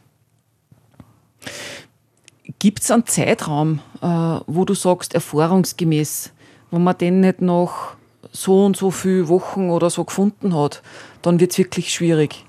Gibt 2.59 2.82
es 2.82 2.90
einen 2.90 3.07
Zeitraum, 3.07 3.80
äh, 4.01 4.07
wo 4.47 4.64
du 4.64 4.74
sagst, 4.74 5.14
erfahrungsgemäß, 5.14 6.32
wo 6.70 6.78
man 6.78 6.97
den 6.97 7.20
nicht 7.20 7.42
noch 7.42 7.97
so 8.32 8.64
und 8.64 8.76
so 8.76 8.90
viele 8.90 9.28
Wochen 9.28 9.70
oder 9.70 9.90
so 9.90 10.05
gefunden 10.05 10.55
hat, 10.55 10.82
dann 11.22 11.40
wird 11.40 11.53
es 11.53 11.59
wirklich 11.59 11.92
schwierig. 11.92 12.44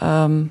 Ähm, 0.00 0.50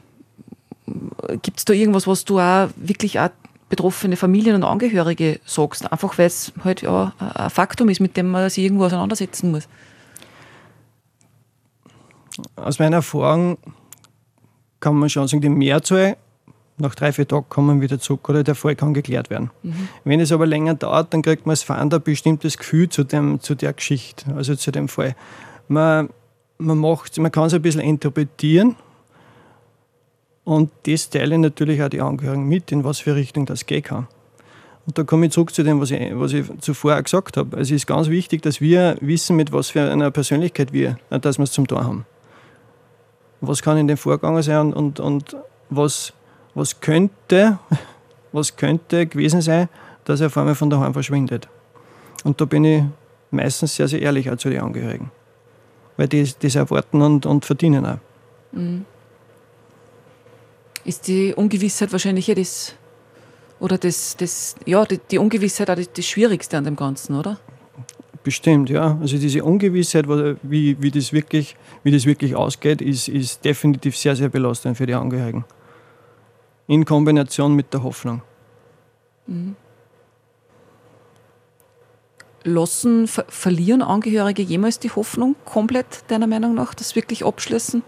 Gibt 1.41 1.59
es 1.59 1.65
da 1.65 1.73
irgendwas, 1.73 2.07
was 2.07 2.25
du 2.25 2.39
auch 2.39 2.69
wirklich 2.75 3.19
auch 3.19 3.29
betroffene 3.69 4.17
Familien 4.17 4.55
und 4.55 4.63
Angehörige 4.63 5.39
sagst, 5.45 5.89
einfach 5.91 6.17
weil 6.17 6.25
es 6.27 6.51
halt 6.63 6.81
ja 6.81 7.13
ein 7.19 7.49
Faktum 7.49 7.87
ist, 7.89 8.01
mit 8.01 8.17
dem 8.17 8.29
man 8.29 8.49
sich 8.49 8.65
irgendwo 8.65 8.85
auseinandersetzen 8.85 9.51
muss? 9.51 9.67
Aus 12.55 12.79
meiner 12.79 12.97
Erfahrung 12.97 13.57
kann 14.79 14.95
man 14.95 15.09
schon 15.09 15.27
sagen, 15.27 15.41
die 15.41 15.49
Mehrzahl 15.49 16.17
nach 16.81 16.95
drei, 16.95 17.13
vier 17.13 17.27
Tagen 17.27 17.45
kommen 17.47 17.81
wieder 17.81 17.99
zurück 17.99 18.27
oder 18.27 18.43
der 18.43 18.55
Fall 18.55 18.75
kann 18.75 18.93
geklärt 18.93 19.29
werden. 19.29 19.51
Mhm. 19.63 19.87
Wenn 20.03 20.19
es 20.19 20.31
aber 20.31 20.45
länger 20.45 20.73
dauert, 20.73 21.13
dann 21.13 21.21
kriegt 21.21 21.45
man 21.45 21.51
als 21.51 21.63
Fahnder 21.63 21.97
ein 21.97 22.03
bestimmtes 22.03 22.57
Gefühl 22.57 22.89
zu, 22.89 23.03
dem, 23.03 23.39
zu 23.39 23.55
der 23.55 23.73
Geschichte, 23.73 24.33
also 24.35 24.55
zu 24.55 24.71
dem 24.71 24.87
Fall. 24.87 25.15
Man, 25.67 26.09
man, 26.57 26.77
macht, 26.77 27.17
man 27.17 27.31
kann 27.31 27.45
es 27.45 27.53
ein 27.53 27.61
bisschen 27.61 27.81
interpretieren 27.81 28.75
und 30.43 30.71
das 30.83 31.09
teilen 31.09 31.41
natürlich 31.41 31.81
auch 31.83 31.89
die 31.89 32.01
Angehörigen 32.01 32.47
mit, 32.47 32.71
in 32.71 32.83
was 32.83 32.99
für 32.99 33.15
Richtung 33.15 33.45
das 33.45 33.65
gehen 33.65 33.83
kann. 33.83 34.07
Und 34.87 34.97
da 34.97 35.03
komme 35.03 35.27
ich 35.27 35.31
zurück 35.31 35.53
zu 35.53 35.61
dem, 35.61 35.79
was 35.79 35.91
ich, 35.91 36.01
was 36.13 36.33
ich 36.33 36.45
zuvor 36.59 36.97
auch 36.97 37.03
gesagt 37.03 37.37
habe. 37.37 37.55
Es 37.59 37.69
ist 37.69 37.85
ganz 37.85 38.09
wichtig, 38.09 38.41
dass 38.41 38.59
wir 38.59 38.97
wissen, 38.99 39.35
mit 39.35 39.53
was 39.53 39.69
für 39.69 39.91
einer 39.91 40.09
Persönlichkeit 40.09 40.73
wir, 40.73 40.97
dass 41.09 41.37
wir 41.37 41.43
es 41.43 41.51
zum 41.51 41.67
Tor 41.67 41.83
haben 41.83 42.05
was 43.41 43.61
kann 43.61 43.77
in 43.77 43.87
dem 43.87 43.97
vorgegangen 43.97 44.43
sein 44.43 44.71
und, 44.71 44.99
und 44.99 45.35
was, 45.69 46.13
was 46.53 46.79
könnte, 46.79 47.59
was 48.31 48.55
könnte 48.55 49.07
gewesen 49.07 49.41
sein, 49.41 49.67
dass 50.05 50.21
er 50.21 50.27
auf 50.27 50.37
einmal 50.37 50.55
von 50.55 50.69
daheim 50.69 50.93
verschwindet. 50.93 51.47
Und 52.23 52.39
da 52.39 52.45
bin 52.45 52.63
ich 52.63 52.83
meistens 53.31 53.75
sehr, 53.75 53.87
sehr 53.87 54.01
ehrlich 54.01 54.29
auch 54.29 54.37
zu 54.37 54.49
den 54.49 54.61
Angehörigen. 54.61 55.11
Weil 55.97 56.07
die 56.07 56.31
das 56.39 56.55
erwarten 56.55 57.01
und, 57.01 57.25
und 57.25 57.45
verdienen 57.45 57.85
auch. 57.85 57.97
Mhm. 58.51 58.85
Ist 60.83 61.07
die 61.07 61.33
Ungewissheit 61.33 61.91
wahrscheinlich 61.91 62.27
ja 62.27 62.35
das, 62.35 62.73
oder 63.59 63.77
das, 63.77 64.17
das 64.17 64.55
ja, 64.65 64.83
die, 64.85 64.99
die 64.99 65.19
Ungewissheit 65.19 65.69
auch 65.69 65.75
das 65.75 66.05
Schwierigste 66.05 66.57
an 66.57 66.63
dem 66.63 66.75
Ganzen, 66.75 67.15
oder? 67.15 67.39
Bestimmt, 68.23 68.69
ja. 68.69 68.97
Also 69.01 69.17
diese 69.17 69.43
Ungewissheit, 69.43 70.07
wie, 70.43 70.81
wie, 70.81 70.91
das, 70.91 71.11
wirklich, 71.11 71.55
wie 71.83 71.91
das 71.91 72.05
wirklich 72.05 72.35
ausgeht, 72.35 72.81
ist, 72.81 73.07
ist 73.07 73.43
definitiv 73.43 73.97
sehr, 73.97 74.15
sehr 74.15 74.29
belastend 74.29 74.77
für 74.77 74.85
die 74.85 74.93
Angehörigen. 74.93 75.43
In 76.67 76.85
Kombination 76.85 77.55
mit 77.55 77.73
der 77.73 77.83
Hoffnung. 77.83 78.21
Mhm. 79.25 79.55
Lassen, 82.43 83.07
ver 83.07 83.25
verlieren 83.29 83.81
Angehörige 83.81 84.41
jemals 84.41 84.79
die 84.79 84.89
Hoffnung 84.89 85.35
komplett, 85.45 86.03
deiner 86.07 86.27
Meinung 86.27 86.55
nach, 86.55 86.73
das 86.73 86.95
wirklich 86.95 87.23
abschließen? 87.25 87.83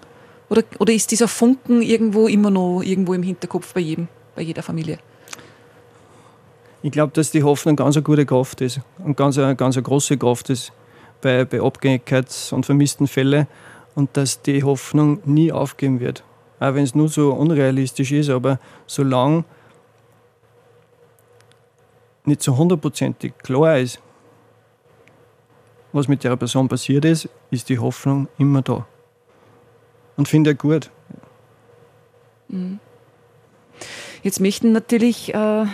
Oder, 0.50 0.64
oder 0.80 0.94
ist 0.94 1.12
dieser 1.12 1.28
Funken 1.28 1.82
irgendwo 1.82 2.28
immer 2.28 2.52
noch 2.52 2.82
irgendwo 2.82 3.14
im 3.14 3.24
Hinterkopf 3.24 3.74
bei 3.74 3.80
jedem, 3.80 4.08
bei 4.36 4.42
jeder 4.44 4.62
Familie? 4.62 5.00
Ich 6.84 6.92
glaube, 6.92 7.14
dass 7.14 7.32
die 7.32 7.44
Hoffnung 7.44 7.78
ganz 7.78 7.96
eine 7.96 8.04
gute 8.04 8.26
Kraft 8.26 8.60
ist 8.60 8.82
und 8.98 9.16
ganz 9.16 9.38
eine, 9.38 9.56
ganz 9.56 9.78
eine 9.78 9.84
große 9.84 10.18
Kraft 10.18 10.50
ist 10.50 10.74
bei, 11.22 11.46
bei 11.46 11.62
Abgängigkeits- 11.62 12.54
und 12.54 12.66
vermissten 12.66 13.08
Fällen 13.08 13.48
und 13.96 14.16
dass 14.18 14.42
die 14.42 14.64
Hoffnung 14.64 15.20
nie 15.24 15.52
aufgeben 15.54 16.02
wird. 16.02 16.26
Auch 16.60 16.76
wenn 16.76 16.84
es 16.84 16.94
nur 16.94 17.08
so 17.08 17.32
unrealistisch 17.32 18.12
ist, 18.12 18.30
aber 18.30 18.60
solange 18.86 19.46
nicht 22.26 22.44
so 22.44 22.58
hundertprozentig 22.58 23.34
klar 23.38 23.80
ist, 23.80 24.02
was 25.94 26.10
mit 26.10 26.26
der 26.26 26.36
Person 26.36 26.68
passiert 26.68 27.06
ist, 27.06 27.30
ist 27.50 27.70
die 27.70 27.80
Hoffnung 27.80 28.28
immer 28.38 28.62
da. 28.62 28.86
Und 30.18 30.28
finde 30.28 30.52
ich 30.52 30.58
gut. 30.58 30.92
Mhm. 32.50 32.80
Jetzt 34.22 34.42
möchten 34.42 34.74
natürlich 34.74 35.34
äh, 35.34 35.66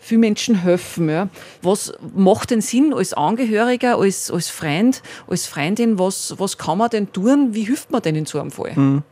viele 0.00 0.20
Menschen 0.20 0.62
helfen. 0.62 1.08
Ja. 1.08 1.28
Was 1.62 1.92
macht 2.14 2.50
denn 2.50 2.60
Sinn 2.60 2.92
als 2.92 3.12
Angehöriger, 3.12 3.98
als, 3.98 4.30
als 4.30 4.48
Freund, 4.48 5.02
als 5.28 5.46
Freundin? 5.46 5.98
Was, 5.98 6.34
was 6.38 6.58
kann 6.58 6.78
man 6.78 6.90
denn 6.90 7.12
tun? 7.12 7.54
Wie 7.54 7.64
hilft 7.64 7.90
man 7.90 8.02
denn 8.02 8.16
in 8.16 8.26
so 8.26 8.40
einem 8.40 8.50
Fall? 8.50 8.72
Mhm. 8.74 9.02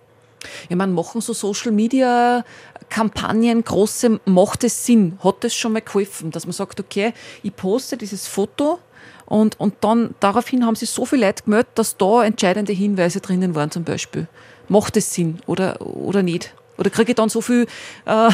Ja, 0.69 0.77
man 0.77 0.93
machen 0.93 1.21
so 1.21 1.33
Social 1.33 1.73
Media 1.73 2.45
Kampagnen, 2.89 3.63
große, 3.65 4.21
macht 4.25 4.65
es 4.65 4.87
Sinn? 4.87 5.19
Hat 5.23 5.45
das 5.45 5.55
schon 5.55 5.73
mal 5.73 5.83
geholfen, 5.83 6.31
dass 6.31 6.47
man 6.47 6.53
sagt, 6.53 6.81
okay, 6.81 7.13
ich 7.43 7.55
poste 7.55 7.97
dieses 7.97 8.27
Foto 8.27 8.79
und, 9.27 9.61
und 9.61 9.75
dann 9.83 10.15
daraufhin 10.21 10.65
haben 10.65 10.75
sich 10.75 10.89
so 10.89 11.05
viele 11.05 11.27
Leute 11.27 11.43
gemeldet, 11.45 11.71
dass 11.75 11.97
da 11.97 12.25
entscheidende 12.25 12.73
Hinweise 12.73 13.21
drinnen 13.21 13.55
waren 13.55 13.71
zum 13.71 13.85
Beispiel. 13.85 14.27
Macht 14.69 14.97
es 14.97 15.13
Sinn 15.13 15.39
oder, 15.47 15.81
oder 15.85 16.23
nicht? 16.23 16.55
Oder 16.79 16.91
kriege 16.91 17.11
ich 17.11 17.17
dann 17.17 17.29
so 17.29 17.41
viel, 17.41 17.67
äh, 18.07 18.31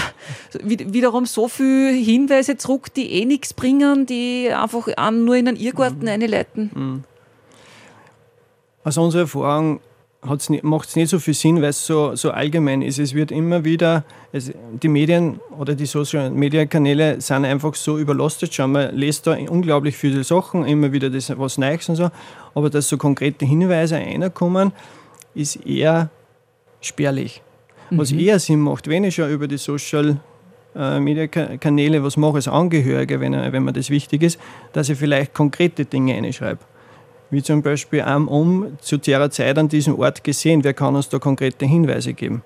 wiederum 0.62 1.24
so 1.24 1.49
viele 1.49 1.92
Hinweise 1.92 2.57
zurück, 2.57 2.92
die 2.95 3.11
eh 3.11 3.24
nichts 3.24 3.55
bringen, 3.55 4.07
die 4.07 4.51
einfach 4.51 4.86
nur 5.12 5.36
in 5.36 5.49
einen 5.49 5.57
Irrgarten 5.57 6.03
mhm. 6.03 6.09
einleiten? 6.09 6.70
Mhm. 6.74 7.05
Aus 8.84 8.99
unserer 8.99 9.22
Erfahrung 9.22 9.80
macht 10.62 10.88
es 10.88 10.97
nicht 10.97 11.09
so 11.09 11.18
viel 11.18 11.34
Sinn, 11.34 11.57
weil 11.57 11.70
es 11.70 11.86
so, 11.86 12.14
so 12.16 12.30
allgemein 12.30 12.82
ist. 12.82 12.99
Es 12.99 13.14
wird 13.14 13.30
immer 13.30 13.64
wieder, 13.64 14.05
es, 14.32 14.53
die 14.82 14.88
Medien 14.88 15.40
oder 15.59 15.74
die 15.74 15.86
Social 15.86 16.30
Media 16.30 16.64
Kanäle 16.66 17.20
sind 17.20 17.45
einfach 17.45 17.74
so 17.74 17.99
überlastet 17.99 18.55
schon. 18.55 18.72
Man 18.72 18.95
liest 18.95 19.26
da 19.26 19.36
unglaublich 19.49 19.97
viele 19.97 20.24
Sachen, 20.24 20.66
immer 20.66 20.92
wieder 20.92 21.11
das, 21.11 21.36
was 21.38 21.59
Neues 21.59 21.88
und 21.88 21.97
so. 21.97 22.11
Aber 22.55 22.70
dass 22.70 22.88
so 22.88 22.97
konkrete 22.97 23.45
Hinweise 23.45 23.97
reinkommen, 23.97 24.72
ist 25.34 25.57
eher 25.66 26.11
spärlich. 26.80 27.42
Was 27.97 28.12
mhm. 28.12 28.20
eher 28.20 28.38
Sinn 28.38 28.61
macht, 28.61 28.88
wenn 28.88 29.05
ich 29.05 29.14
schon 29.14 29.30
über 29.30 29.49
die 29.49 29.57
Social 29.57 30.18
äh, 30.76 31.01
Media 31.01 31.26
Kanäle 31.26 32.03
was 32.03 32.16
mache 32.16 32.36
als 32.36 32.49
Angehöriger, 32.49 33.20
wenn, 33.20 33.32
wenn 33.32 33.64
mir 33.64 33.72
das 33.72 33.90
wichtig 33.90 34.22
ist, 34.22 34.38
dass 34.72 34.88
ich 34.88 34.99
vielleicht 34.99 35.34
konkrete 35.34 35.84
Dinge 35.84 36.14
einschreibe. 36.14 36.61
Wie 37.30 37.42
zum 37.42 37.62
Beispiel 37.62 38.03
am 38.03 38.28
um 38.28 38.78
zu 38.80 38.97
der 38.97 39.30
Zeit 39.30 39.59
an 39.59 39.68
diesem 39.68 39.99
Ort 39.99 40.22
gesehen, 40.22 40.62
wer 40.62 40.74
kann 40.74 40.95
uns 40.95 41.09
da 41.09 41.18
konkrete 41.18 41.66
Hinweise 41.66 42.12
geben? 42.12 42.42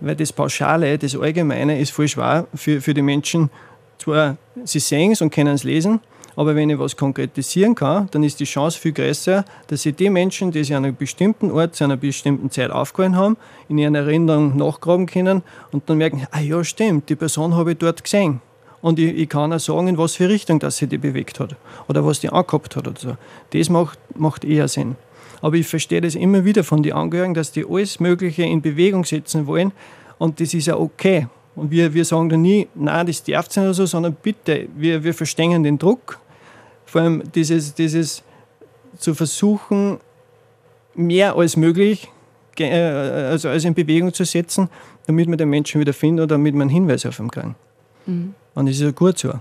Weil 0.00 0.16
das 0.16 0.32
Pauschale, 0.32 0.98
das 0.98 1.16
Allgemeine 1.16 1.80
ist 1.80 1.90
voll 1.90 2.08
schwer 2.08 2.46
für, 2.54 2.80
für 2.80 2.94
die 2.94 3.02
Menschen. 3.02 3.50
Zwar, 3.98 4.36
sie 4.64 4.80
sehen 4.80 5.12
es 5.12 5.22
und 5.22 5.30
können 5.32 5.54
es 5.54 5.64
lesen, 5.64 6.00
aber 6.36 6.54
wenn 6.54 6.70
ich 6.70 6.78
was 6.78 6.96
konkretisieren 6.96 7.74
kann, 7.74 8.08
dann 8.10 8.22
ist 8.22 8.40
die 8.40 8.44
Chance 8.44 8.78
viel 8.78 8.92
größer, 8.92 9.44
dass 9.68 9.82
sich 9.82 9.94
die 9.94 10.10
Menschen, 10.10 10.50
die 10.50 10.64
sich 10.64 10.74
an 10.74 10.84
einem 10.84 10.96
bestimmten 10.96 11.50
Ort 11.50 11.74
zu 11.74 11.84
einer 11.84 11.96
bestimmten 11.96 12.50
Zeit 12.50 12.70
aufgehalten 12.70 13.16
haben, 13.16 13.36
in 13.68 13.78
ihren 13.78 13.94
Erinnerungen 13.94 14.56
nachgraben 14.56 15.06
können 15.06 15.42
und 15.72 15.88
dann 15.88 15.98
merken, 15.98 16.26
ah 16.30 16.40
ja, 16.40 16.62
stimmt, 16.64 17.08
die 17.08 17.16
Person 17.16 17.54
habe 17.54 17.72
ich 17.72 17.78
dort 17.78 18.02
gesehen. 18.02 18.40
Und 18.82 18.98
ich, 18.98 19.16
ich 19.16 19.28
kann 19.28 19.52
auch 19.52 19.60
sagen, 19.60 19.88
in 19.88 19.96
was 19.96 20.16
für 20.16 20.28
Richtung 20.28 20.58
dass 20.58 20.76
sie 20.76 20.86
die 20.86 20.98
bewegt 20.98 21.40
hat 21.40 21.56
oder 21.88 22.04
was 22.04 22.20
die 22.20 22.28
angehabt 22.28 22.76
hat 22.76 22.86
oder 22.86 23.00
so. 23.00 23.16
Das 23.50 23.70
macht, 23.70 23.98
macht 24.14 24.44
eher 24.44 24.68
Sinn. 24.68 24.96
Aber 25.40 25.56
ich 25.56 25.66
verstehe 25.66 26.00
das 26.00 26.14
immer 26.14 26.44
wieder 26.44 26.64
von 26.64 26.82
den 26.82 26.92
Angehörigen, 26.92 27.34
dass 27.34 27.52
die 27.52 27.64
alles 27.66 28.00
Mögliche 28.00 28.42
in 28.42 28.60
Bewegung 28.60 29.04
setzen 29.04 29.46
wollen 29.46 29.72
und 30.18 30.40
das 30.40 30.52
ist 30.54 30.66
ja 30.66 30.76
okay. 30.76 31.28
Und 31.56 31.70
wir, 31.70 31.94
wir 31.94 32.04
sagen 32.04 32.28
da 32.28 32.36
nie, 32.36 32.68
nein, 32.74 33.06
das 33.06 33.22
darf 33.22 33.50
sein 33.50 33.64
oder 33.64 33.74
so, 33.74 33.86
sondern 33.86 34.16
bitte, 34.20 34.68
wir, 34.76 35.04
wir 35.04 35.14
verstehen 35.14 35.62
den 35.62 35.78
Druck 35.78 36.18
vor 36.94 37.02
allem 37.02 37.24
dieses, 37.34 37.74
dieses 37.74 38.22
zu 39.00 39.14
versuchen, 39.14 39.98
mehr 40.94 41.34
als 41.34 41.56
möglich 41.56 42.08
äh, 42.56 42.70
also 42.70 43.48
als 43.48 43.64
in 43.64 43.74
Bewegung 43.74 44.14
zu 44.14 44.24
setzen, 44.24 44.68
damit 45.08 45.28
man 45.28 45.36
den 45.36 45.48
Menschen 45.48 45.80
wieder 45.80 45.92
findet 45.92 46.22
oder 46.22 46.36
damit 46.36 46.54
man 46.54 46.68
einen 46.68 46.70
Hinweis 46.70 47.04
auf 47.04 47.18
ihn 47.18 47.32
kriegen. 47.32 47.56
Mhm. 48.06 48.34
Und 48.54 48.66
das 48.66 48.76
ist 48.76 48.82
ja 48.82 48.92
gut 48.92 49.18
so. 49.18 49.32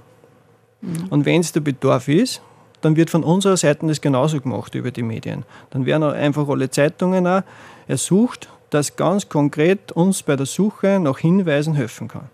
Mhm. 0.82 1.10
Und 1.12 1.28
wenn 1.28 1.42
es 1.42 1.52
der 1.52 1.60
Bedarf 1.60 2.08
ist, 2.08 2.42
dann 2.82 2.96
wird 2.96 3.12
von 3.12 3.24
unserer 3.24 3.56
Seite 3.56 3.86
das 3.86 4.02
genauso 4.02 4.42
gemacht 4.42 4.74
über 4.74 4.90
die 4.90 5.04
Medien. 5.04 5.46
Dann 5.70 5.86
werden 5.86 6.02
auch 6.02 6.14
einfach 6.14 6.48
alle 6.50 6.72
Zeitungen 6.72 7.28
auch 7.28 7.44
ersucht, 7.88 8.50
dass 8.72 8.96
ganz 8.96 9.30
konkret 9.30 9.92
uns 9.92 10.24
bei 10.24 10.36
der 10.36 10.48
Suche 10.48 11.00
nach 11.00 11.20
Hinweisen 11.20 11.76
helfen 11.76 12.08
kann. 12.08 12.30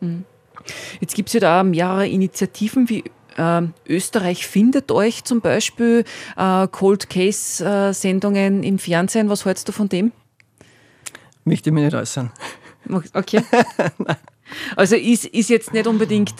Mhm. 0.00 0.24
Jetzt 0.98 1.14
gibt 1.14 1.28
es 1.28 1.34
ja 1.34 1.40
da 1.40 1.62
mehrere 1.62 2.08
Initiativen 2.08 2.88
wie 2.88 3.04
äh, 3.36 3.62
Österreich 3.86 4.46
findet 4.46 4.90
euch 4.90 5.24
zum 5.24 5.40
Beispiel 5.40 6.04
äh, 6.36 6.68
Cold 6.68 7.10
Case 7.10 7.64
äh, 7.64 7.92
Sendungen 7.92 8.62
im 8.62 8.78
Fernsehen. 8.78 9.28
Was 9.28 9.44
hältst 9.44 9.68
du 9.68 9.72
von 9.72 9.88
dem? 9.88 10.12
Möchte 11.44 11.70
ich 11.70 11.74
mich 11.74 11.84
nicht 11.84 11.94
äußern. 11.94 12.30
Okay. 13.14 13.42
also 14.76 14.96
ist, 14.96 15.24
ist 15.26 15.50
jetzt 15.50 15.72
nicht 15.72 15.86
unbedingt 15.86 16.34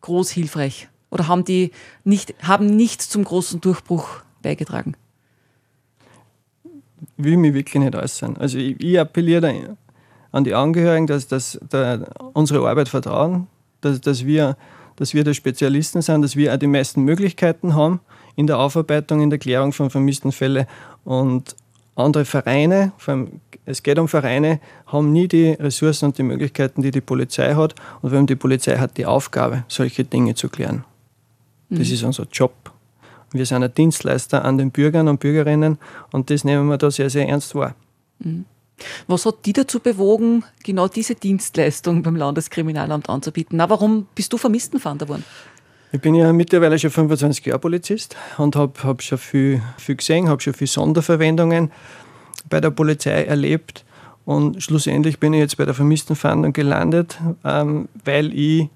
groß 0.00 0.30
hilfreich. 0.30 0.88
Oder 1.10 1.28
haben 1.28 1.44
die 1.44 1.72
nicht, 2.04 2.34
haben 2.42 2.66
nicht 2.66 3.02
zum 3.02 3.24
großen 3.24 3.60
Durchbruch 3.60 4.08
beigetragen? 4.42 4.94
Will 7.16 7.36
mich 7.36 7.54
wirklich 7.54 7.82
nicht 7.82 7.94
äußern. 7.94 8.36
Also 8.36 8.58
ich, 8.58 8.80
ich 8.82 8.98
appelliere 8.98 9.76
an 10.32 10.44
die 10.44 10.54
Angehörigen, 10.54 11.06
dass, 11.06 11.26
dass 11.26 11.58
da 11.68 12.04
unsere 12.34 12.68
Arbeit 12.68 12.88
vertrauen, 12.88 13.46
dass, 13.80 14.00
dass 14.00 14.26
wir 14.26 14.56
dass 14.98 15.14
wir 15.14 15.24
da 15.24 15.32
Spezialisten 15.32 16.02
sind, 16.02 16.22
dass 16.22 16.36
wir 16.36 16.52
auch 16.52 16.58
die 16.58 16.66
meisten 16.66 17.02
Möglichkeiten 17.02 17.74
haben 17.74 18.00
in 18.34 18.46
der 18.46 18.58
Aufarbeitung, 18.58 19.20
in 19.20 19.30
der 19.30 19.38
Klärung 19.38 19.72
von 19.72 19.90
vermissten 19.90 20.32
Fällen. 20.32 20.66
Und 21.04 21.54
andere 21.94 22.24
Vereine, 22.24 22.92
vor 22.98 23.14
allem, 23.14 23.40
es 23.64 23.82
geht 23.82 23.98
um 23.98 24.08
Vereine, 24.08 24.60
haben 24.86 25.12
nie 25.12 25.28
die 25.28 25.50
Ressourcen 25.50 26.06
und 26.06 26.18
die 26.18 26.22
Möglichkeiten, 26.22 26.82
die 26.82 26.90
die 26.90 27.00
Polizei 27.00 27.54
hat. 27.54 27.74
Und 28.02 28.10
vor 28.10 28.16
allem 28.16 28.26
die 28.26 28.36
Polizei 28.36 28.76
hat 28.76 28.96
die 28.96 29.06
Aufgabe, 29.06 29.64
solche 29.68 30.04
Dinge 30.04 30.34
zu 30.34 30.48
klären. 30.48 30.84
Das 31.70 31.88
mhm. 31.88 31.94
ist 31.94 32.02
unser 32.02 32.26
Job. 32.32 32.52
Wir 33.30 33.46
sind 33.46 33.62
ein 33.62 33.72
Dienstleister 33.72 34.44
an 34.44 34.58
den 34.58 34.70
Bürgern 34.70 35.06
und 35.06 35.20
Bürgerinnen 35.20 35.78
und 36.12 36.30
das 36.30 36.44
nehmen 36.44 36.66
wir 36.68 36.78
da 36.78 36.90
sehr, 36.90 37.10
sehr 37.10 37.28
ernst 37.28 37.54
wahr. 37.54 37.74
Mhm. 38.20 38.46
Was 39.06 39.26
hat 39.26 39.46
die 39.46 39.52
dazu 39.52 39.80
bewogen, 39.80 40.44
genau 40.64 40.88
diese 40.88 41.14
Dienstleistung 41.14 42.02
beim 42.02 42.16
Landeskriminalamt 42.16 43.08
anzubieten? 43.08 43.56
Na, 43.58 43.68
warum 43.70 44.06
bist 44.14 44.32
du 44.32 44.38
Vermisstenfahnder 44.38 45.08
worden? 45.08 45.24
Ich 45.90 46.00
bin 46.00 46.14
ja 46.14 46.32
mittlerweile 46.32 46.78
schon 46.78 46.90
25 46.90 47.46
Jahre 47.46 47.60
Polizist 47.60 48.14
und 48.36 48.56
habe 48.56 48.74
hab 48.82 49.02
schon 49.02 49.16
viel, 49.16 49.62
viel 49.78 49.96
gesehen, 49.96 50.28
habe 50.28 50.40
schon 50.42 50.52
viele 50.52 50.68
Sonderverwendungen 50.68 51.72
bei 52.50 52.60
der 52.60 52.70
Polizei 52.70 53.24
erlebt. 53.24 53.84
Und 54.26 54.62
schlussendlich 54.62 55.18
bin 55.18 55.32
ich 55.32 55.40
jetzt 55.40 55.56
bei 55.56 55.64
der 55.64 55.72
Vermisstenfahndung 55.72 56.52
gelandet, 56.52 57.18
ähm, 57.44 57.88
weil 58.04 58.38
ich 58.38 58.68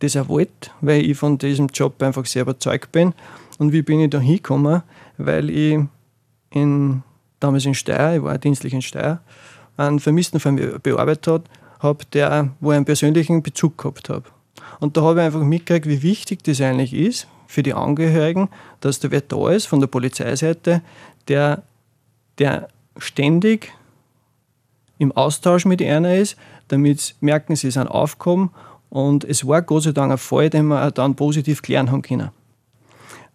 das 0.00 0.16
auch 0.16 0.28
wollte, 0.28 0.70
weil 0.80 1.08
ich 1.08 1.16
von 1.16 1.38
diesem 1.38 1.68
Job 1.68 2.02
einfach 2.02 2.26
sehr 2.26 2.42
überzeugt 2.42 2.90
bin. 2.90 3.14
Und 3.58 3.72
wie 3.72 3.82
bin 3.82 4.00
ich 4.00 4.10
da 4.10 4.18
hingekommen? 4.18 4.82
Weil 5.16 5.50
ich 5.50 5.78
in 6.50 7.02
damals 7.40 7.66
in 7.66 7.74
Steyr, 7.74 8.16
ich 8.16 8.22
war 8.22 8.38
dienstlich 8.38 8.74
in 8.74 8.82
Steyr, 8.82 9.20
einen 9.76 10.00
Vermisstenfall 10.00 10.78
bearbeitet 10.82 11.26
hat 11.26 11.42
habe, 11.80 12.04
der, 12.12 12.50
wo 12.60 12.72
ich 12.72 12.76
einen 12.76 12.84
persönlichen 12.84 13.42
Bezug 13.42 13.78
gehabt 13.78 14.08
habe. 14.08 14.24
Und 14.80 14.96
da 14.96 15.02
habe 15.02 15.20
ich 15.20 15.26
einfach 15.26 15.42
mitgekriegt, 15.42 15.86
wie 15.86 16.02
wichtig 16.02 16.42
das 16.42 16.60
eigentlich 16.60 16.92
ist 16.92 17.28
für 17.46 17.62
die 17.62 17.74
Angehörigen, 17.74 18.48
dass 18.80 19.00
da 19.00 19.10
wer 19.10 19.20
da 19.20 19.50
ist 19.50 19.66
von 19.66 19.80
der 19.80 19.86
Polizeiseite, 19.86 20.82
der, 21.28 21.62
der 22.38 22.68
ständig 22.96 23.72
im 24.98 25.12
Austausch 25.12 25.64
mit 25.64 25.80
einer 25.80 26.16
ist, 26.16 26.36
damit 26.68 27.14
merken, 27.20 27.56
sie 27.56 27.70
sind 27.70 27.86
aufgekommen. 27.86 28.50
Und 28.90 29.24
es 29.24 29.46
war 29.46 29.62
Gott 29.62 29.84
sei 29.84 29.92
Dank 29.92 30.12
ein 30.12 30.18
Fall, 30.18 30.50
den 30.50 30.66
wir 30.66 30.90
dann 30.90 31.14
positiv 31.14 31.62
klären 31.62 31.90
haben 31.90 32.02
können. 32.02 32.30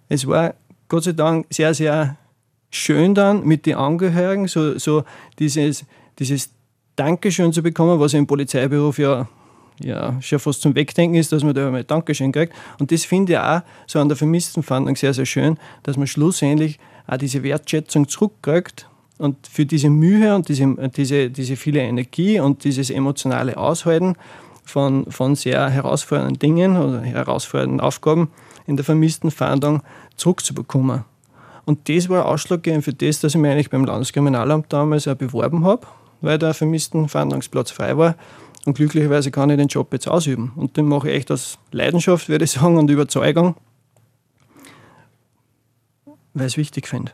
Es 0.10 0.28
war 0.28 0.56
Gott 0.89 1.06
sei 1.06 1.14
Dank 1.14 1.45
sehr, 1.49 1.74
sehr 1.74 2.18
schön 2.74 3.13
dann 3.15 3.45
mit 3.45 3.65
den 3.65 3.76
Angehörigen, 3.76 4.47
so, 4.47 4.78
so 4.78 5.03
dieses, 5.39 5.86
dieses 6.19 6.49
Dankeschön 6.95 7.53
zu 7.53 7.61
bekommen, 7.61 7.99
was 7.99 8.13
im 8.13 8.28
Polizeiberuf 8.28 8.97
ja, 8.99 9.28
ja 9.80 10.19
schon 10.21 10.39
fast 10.39 10.61
zum 10.61 10.76
Wegdenken 10.76 11.15
ist, 11.15 11.32
dass 11.32 11.43
man 11.43 11.53
da 11.53 11.69
mal 11.69 11.84
Dankeschön 11.84 12.32
kriegt. 12.32 12.53
Und 12.80 12.91
das 12.91 13.05
finde 13.05 13.34
ich 13.34 13.39
auch 13.39 13.61
so 13.88 13.99
an 13.99 14.09
der 14.09 14.17
Vermisstenfahndung 14.17 14.95
sehr, 14.95 15.13
sehr 15.13 15.26
schön, 15.26 15.57
dass 15.84 15.97
man 15.97 16.07
schlussendlich 16.07 16.80
auch 17.07 17.17
diese 17.17 17.43
Wertschätzung 17.43 18.07
zurückkriegt 18.07 18.88
und 19.17 19.47
für 19.47 19.65
diese 19.65 19.89
Mühe 19.89 20.36
und 20.36 20.49
diese, 20.49 20.76
diese, 20.89 21.30
diese 21.30 21.55
viele 21.55 21.82
Energie 21.82 22.39
und 22.39 22.63
dieses 22.63 22.89
emotionale 22.89 23.57
Aushalten 23.57 24.15
von, 24.65 25.11
von 25.11 25.36
sehr 25.36 25.69
herausfordernden 25.69 26.39
Dingen 26.39 26.78
oder 26.78 27.01
herausfordernden 27.01 27.80
Aufgaben 27.80 28.30
in 28.65 28.78
der 28.78 28.86
vermissten 28.86 29.30
Fahndung 29.30 29.82
zurückzubekommen. 30.15 31.03
Und 31.66 31.88
das 31.89 32.09
war 32.09 32.26
ausschlaggebend 32.26 32.84
für 32.84 32.93
das, 32.93 33.20
dass 33.20 33.36
ich 33.36 33.41
mich 33.41 33.51
eigentlich 33.51 33.70
beim 33.70 33.86
Landeskriminalamt 33.86 34.72
damals 34.72 35.07
auch 35.07 35.16
beworben 35.16 35.66
habe, 35.66 35.88
weil 36.22 36.38
der 36.38 36.53
vermissten 36.53 37.07
Fahndungsplatz 37.07 37.72
frei 37.72 37.97
war. 37.97 38.16
Und 38.66 38.76
glücklicherweise 38.76 39.32
kann 39.32 39.49
ich 39.49 39.57
den 39.57 39.68
Job 39.68 39.91
jetzt 39.93 40.07
ausüben. 40.07 40.53
Und 40.55 40.78
den 40.78 40.88
mache 40.88 41.09
ich 41.09 41.16
echt 41.16 41.32
aus 41.32 41.57
Leidenschaft, 41.72 42.30
würde 42.30 42.45
ich 42.45 42.51
sagen, 42.51 42.78
und 42.78 42.89
Überzeugung, 42.89 43.55
weil 46.34 46.47
ich 46.47 46.53
es 46.53 46.57
wichtig 46.57 46.88
finde. 46.88 47.11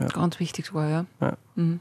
Ja. 0.00 0.08
Ganz 0.08 0.40
wichtig 0.40 0.74
war, 0.74 0.88
ja. 0.88 1.06
ja. 1.20 1.36
Mhm. 1.54 1.80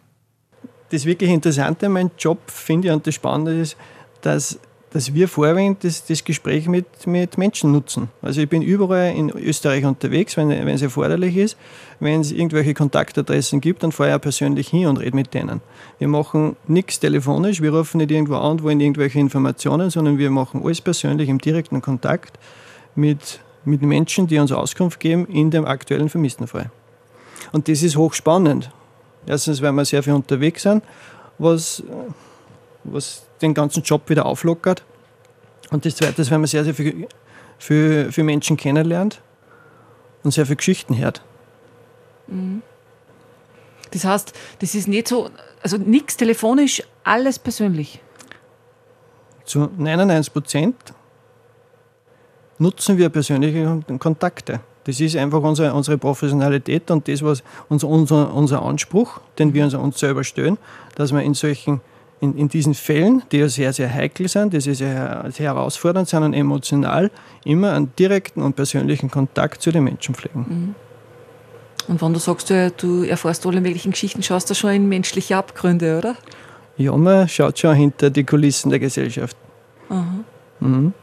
Das 0.90 1.06
wirklich 1.06 1.30
Interessante 1.30 1.86
an 1.86 1.94
meinem 1.94 2.12
Job, 2.18 2.40
finde 2.52 2.90
ich, 2.90 2.94
und 2.94 3.08
das 3.08 3.16
Spannende 3.16 3.60
ist, 3.60 3.78
dass, 4.22 4.60
dass 4.92 5.14
wir 5.14 5.28
vorwiegend 5.30 5.84
das, 5.84 6.06
das 6.06 6.24
Gespräch 6.24 6.68
mit, 6.68 7.08
mit 7.08 7.38
Menschen 7.38 7.72
nutzen. 7.72 8.10
Also 8.22 8.42
ich 8.42 8.50
bin 8.50 8.62
überall 8.62 9.16
in 9.16 9.30
Österreich 9.30 9.86
unterwegs, 9.86 10.36
wenn, 10.36 10.52
es 10.52 10.82
erforderlich 10.82 11.38
ist. 11.38 11.58
Wenn 12.02 12.20
es 12.20 12.32
irgendwelche 12.32 12.74
Kontaktadressen 12.74 13.62
gibt, 13.62 13.84
dann 13.84 13.94
fahre 13.94 14.10
ich 14.10 14.16
auch 14.16 14.22
persönlich 14.22 14.68
hin 14.68 14.88
und 14.88 14.98
rede 14.98 15.16
mit 15.16 15.34
denen. 15.34 15.62
Wir 15.98 16.10
machen 16.10 16.58
nichts 16.68 17.00
telefonisch, 17.00 17.62
wir 17.62 17.74
rufen 17.74 18.00
nicht 18.00 18.12
irgendwo 18.12 18.36
an 18.36 18.52
und 18.52 18.64
wollen 18.64 18.82
irgendwelche 18.82 19.20
Informationen, 19.20 19.90
sondern 19.90 20.18
wir 20.18 20.30
machen 20.30 20.62
alles 20.64 20.82
persönlich 20.82 21.30
im 21.30 21.40
direkten 21.40 21.82
Kontakt 21.82 22.38
mit, 22.94 23.40
mit 23.64 23.82
Menschen, 23.82 24.28
die 24.28 24.40
uns 24.40 24.52
Auskunft 24.52 25.00
geben 25.00 25.26
in 25.28 25.52
dem 25.52 25.64
aktuellen 25.64 26.10
Vermisstenfall. 26.10 26.70
Und 27.54 27.70
das 27.70 27.82
ist 27.82 27.96
hochspannend. 27.96 28.70
Erstens, 29.26 29.62
weil 29.62 29.72
wir 29.72 29.86
sehr 29.86 30.04
viel 30.04 30.14
unterwegs 30.14 30.64
sind, 30.64 30.84
was, 31.38 31.82
was 32.84 33.24
den 33.42 33.54
ganzen 33.54 33.84
Job 33.84 34.10
wieder 34.10 34.26
auflockert. 34.26 34.84
Und 35.70 35.86
das 35.86 35.96
Zweite 35.96 36.22
ist, 36.22 36.32
weil 36.32 36.40
man 36.40 36.48
sehr, 36.48 36.64
sehr 36.64 36.74
viel 36.74 37.08
für, 37.58 38.12
für 38.12 38.24
Menschen 38.24 38.58
kennenlernt 38.58 39.22
und 40.24 40.32
sehr 40.32 40.46
viele 40.46 40.58
Geschichten 40.58 40.98
hört. 40.98 41.22
Mhm. 42.28 42.62
Das 43.92 44.06
heißt, 44.06 44.34
das 44.60 44.76
ist 44.76 44.88
nicht 44.88 45.08
so, 45.08 45.30
also 45.62 45.78
nichts 45.78 46.18
telefonisch, 46.18 46.82
alles 47.04 47.40
persönlich. 47.40 48.02
Zu 49.46 49.70
99 49.78 50.32
Prozent 50.32 50.76
nutzen 52.58 52.98
wir 52.98 53.10
persönliche 53.10 53.82
Kontakte. 54.00 54.62
Das 54.86 55.00
ist 55.00 55.16
einfach 55.16 55.42
unsere, 55.42 55.74
unsere 55.74 55.98
Professionalität 55.98 56.90
und 56.90 57.08
das, 57.08 57.22
was 57.22 57.44
unser, 57.70 57.88
unser, 57.88 58.34
unser 58.34 58.64
Anspruch, 58.64 59.20
den 59.38 59.54
wir 59.54 59.66
uns, 59.78 60.00
selber 60.00 60.24
stellen, 60.24 60.58
dass 60.96 61.12
wir 61.12 61.22
in 61.22 61.34
solchen, 61.34 61.82
in, 62.22 62.38
in 62.38 62.48
diesen 62.48 62.76
Fällen, 62.76 63.24
die 63.32 63.38
ja 63.38 63.50
sehr, 63.50 63.74
sehr 63.74 63.92
heikel 63.92 64.28
sind, 64.28 64.54
die 64.54 64.62
sehr, 64.62 64.76
sehr 64.76 65.32
herausfordernd 65.32 66.08
sind 66.08 66.24
und 66.24 66.34
emotional, 66.34 67.10
immer 67.44 67.74
einen 67.74 67.94
direkten 67.98 68.44
und 68.44 68.56
persönlichen 68.56 69.10
Kontakt 69.10 69.62
zu 69.62 69.72
den 69.72 69.84
Menschen 69.84 70.14
pflegen. 70.16 70.46
Mhm. 70.48 70.76
Und 71.88 72.02
wenn 72.02 72.14
du 72.14 72.20
sagst, 72.20 72.52
du, 72.52 72.72
du 72.78 73.04
erfährst 73.04 73.46
alle 73.46 73.60
möglichen 73.60 73.92
Geschichten, 73.92 74.22
schaust 74.22 74.50
du 74.50 74.54
schon 74.54 74.70
in 74.70 74.88
menschliche 74.88 75.36
Abgründe, 75.36 75.98
oder? 75.98 76.16
Ja, 76.78 76.96
man 76.96 77.28
schaut 77.28 77.58
schon 77.58 77.76
hinter 77.76 78.12
die 78.12 78.24
Kulissen 78.24 78.70
der 78.70 78.80
Gesellschaft. 78.80 79.36
Aha. 79.90 80.06
Mhm. 80.60 80.94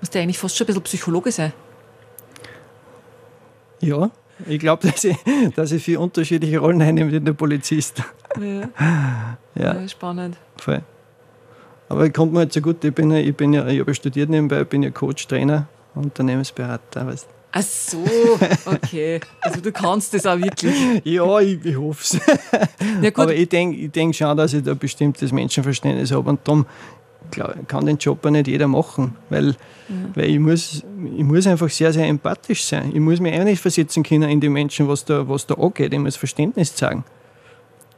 Musst 0.00 0.14
du 0.14 0.18
eigentlich 0.20 0.38
fast 0.38 0.54
schon 0.54 0.66
ein 0.66 0.68
bisschen 0.68 0.82
Psychologe 0.82 1.32
sein? 1.32 1.54
Ja, 3.80 4.10
ich 4.46 4.58
glaube, 4.58 4.88
dass 4.90 5.04
ich, 5.04 5.16
dass 5.54 5.72
ich 5.72 5.82
viele 5.82 6.00
unterschiedliche 6.00 6.58
Rollen 6.58 6.82
einnehme 6.82 7.12
wie 7.12 7.20
der 7.20 7.32
Polizist. 7.32 8.02
Ja. 8.40 8.68
ja. 9.54 9.74
ja 9.74 9.88
spannend. 9.88 10.36
Voll. 10.56 10.82
Aber 11.88 12.08
kommt 12.10 12.32
mir 12.32 12.40
halt 12.40 12.52
so 12.52 12.60
gut, 12.60 12.82
ich 12.82 12.94
bin 12.94 13.10
ja, 13.10 13.18
ich 13.18 13.36
bin 13.36 13.52
ja, 13.52 13.66
ich 13.66 13.80
habe 13.80 13.94
studiert 13.94 14.30
nebenbei, 14.30 14.62
ich 14.62 14.68
bin 14.68 14.82
ja 14.82 14.90
Coach, 14.90 15.26
Trainer, 15.26 15.68
Unternehmensberater. 15.94 17.06
Weißt. 17.06 17.28
Ach 17.52 17.62
so, 17.62 18.04
okay. 18.66 19.20
Also 19.40 19.60
du 19.60 19.70
kannst 19.70 20.12
das 20.12 20.26
auch 20.26 20.38
wirklich. 20.38 20.74
ja, 21.04 21.40
ich, 21.40 21.64
ich 21.64 21.76
hoffe 21.76 22.02
es. 22.02 22.20
Ja, 23.00 23.10
Aber 23.14 23.34
ich 23.34 23.48
denke 23.48 23.78
ich 23.78 23.92
denk 23.92 24.14
schon, 24.14 24.36
dass 24.36 24.52
ich 24.54 24.64
da 24.64 24.74
bestimmtes 24.74 25.30
Menschenverständnis 25.30 26.10
habe 26.10 26.30
und 26.30 26.40
darum 26.42 26.66
kann 27.30 27.86
den 27.86 27.98
Job 27.98 28.24
auch 28.24 28.30
nicht 28.30 28.48
jeder 28.48 28.68
machen, 28.68 29.16
weil, 29.30 29.48
ja. 29.48 29.54
weil 30.14 30.30
ich, 30.30 30.38
muss, 30.38 30.82
ich 31.16 31.24
muss 31.24 31.46
einfach 31.46 31.68
sehr, 31.68 31.92
sehr 31.92 32.06
empathisch 32.06 32.64
sein. 32.64 32.90
Ich 32.94 33.00
muss 33.00 33.20
mich 33.20 33.38
auch 33.38 33.44
nicht 33.44 33.60
versetzen 33.60 34.02
können 34.02 34.28
in 34.30 34.40
die 34.40 34.48
Menschen, 34.48 34.88
was 34.88 35.04
da, 35.04 35.28
was 35.28 35.46
da 35.46 35.54
angeht. 35.54 35.92
Ich 35.92 35.98
muss 35.98 36.16
Verständnis 36.16 36.74
zeigen. 36.74 37.04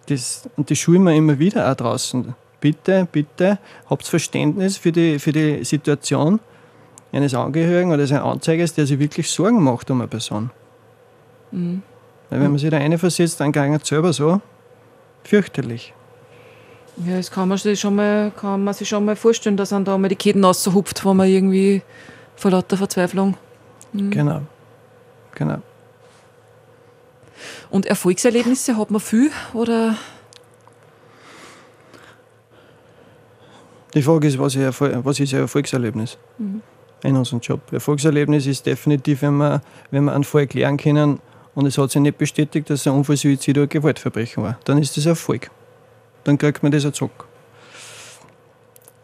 Das, 0.06 0.48
und 0.56 0.70
das 0.70 0.78
schulen 0.78 1.02
wir 1.02 1.14
immer 1.14 1.38
wieder 1.38 1.70
auch 1.70 1.74
draußen. 1.74 2.34
Bitte, 2.60 3.06
bitte, 3.10 3.58
habt 3.90 4.06
Verständnis 4.06 4.76
für 4.76 4.92
die, 4.92 5.18
für 5.18 5.32
die 5.32 5.64
Situation 5.64 6.40
eines 7.12 7.34
Angehörigen 7.34 7.90
oder 7.90 7.98
eines 7.98 8.12
Anzeigers, 8.12 8.74
der 8.74 8.86
sich 8.86 8.98
wirklich 8.98 9.30
Sorgen 9.30 9.62
macht 9.62 9.90
um 9.90 10.00
eine 10.00 10.08
Person. 10.08 10.50
Mhm. 11.50 11.82
Weil 12.30 12.40
wenn 12.40 12.50
man 12.50 12.58
sich 12.58 12.70
da 12.70 12.78
eine 12.78 12.98
versetzt, 12.98 13.40
dann 13.40 13.52
geht 13.52 13.82
es 13.82 13.88
selber 13.88 14.12
so 14.12 14.40
fürchterlich. 15.24 15.92
Ja, 17.04 17.16
das 17.16 17.30
kann 17.30 17.48
man 17.48 17.58
sich 17.58 17.78
schon 17.78 17.94
mal, 17.94 18.32
kann 18.34 18.64
man 18.64 18.72
sich 18.72 18.88
schon 18.88 19.04
mal 19.04 19.16
vorstellen, 19.16 19.56
dass 19.56 19.70
man 19.70 19.84
da 19.84 19.98
mal 19.98 20.08
die 20.08 20.16
Ketten 20.16 20.42
raushupft, 20.44 21.04
wo 21.04 21.12
man 21.12 21.28
irgendwie 21.28 21.82
vor 22.36 22.50
lauter 22.50 22.76
Verzweiflung. 22.76 23.36
Mhm. 23.92 24.10
Genau. 24.10 24.40
Genau. 25.34 25.58
Und 27.68 27.84
Erfolgserlebnisse 27.84 28.76
hat 28.78 28.90
man 28.90 29.00
viel 29.00 29.30
oder? 29.52 29.96
Die 33.92 34.02
Frage 34.02 34.28
ist, 34.28 34.38
was, 34.38 34.54
ist, 34.54 34.80
was 34.80 35.20
ist 35.20 35.34
ein 35.34 35.40
Erfolgserlebnis 35.40 36.16
mhm. 36.38 36.62
in 37.02 37.16
unserem 37.16 37.40
Job? 37.40 37.60
Erfolgserlebnis 37.72 38.46
ist 38.46 38.64
definitiv, 38.64 39.22
wenn 39.22 39.36
wir, 39.36 39.60
wenn 39.90 40.04
wir 40.04 40.14
einen 40.14 40.24
Fall 40.24 40.46
klären 40.46 40.78
können 40.78 41.20
und 41.54 41.66
es 41.66 41.76
hat 41.76 41.90
sich 41.90 42.00
nicht 42.00 42.16
bestätigt, 42.16 42.70
dass 42.70 42.86
ein 42.86 42.94
Unfall, 42.94 43.16
Suizid 43.16 43.56
oder 43.58 43.66
Gewaltverbrechen 43.66 44.42
war. 44.42 44.58
Dann 44.64 44.78
ist 44.78 44.96
das 44.96 45.04
Erfolg 45.04 45.50
dann 46.26 46.38
kriegt 46.38 46.62
man 46.62 46.72
das 46.72 46.84
auch 46.84 46.92
zurück. 46.92 47.26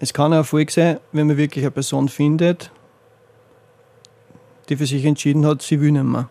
Es 0.01 0.13
kann 0.13 0.33
ein 0.33 0.39
Erfolg 0.39 0.71
sein, 0.73 0.99
wenn 1.13 1.29
man 1.29 1.37
wirklich 1.37 1.65
eine 1.65 1.71
Person 1.71 2.09
findet, 2.09 2.73
die 4.69 4.77
für 4.77 4.87
sich 4.87 5.05
entschieden 5.05 5.47
hat, 5.47 5.63
sie 5.63 5.81
will 5.81 5.93
nicht 5.93 6.03
mehr. 6.03 6.29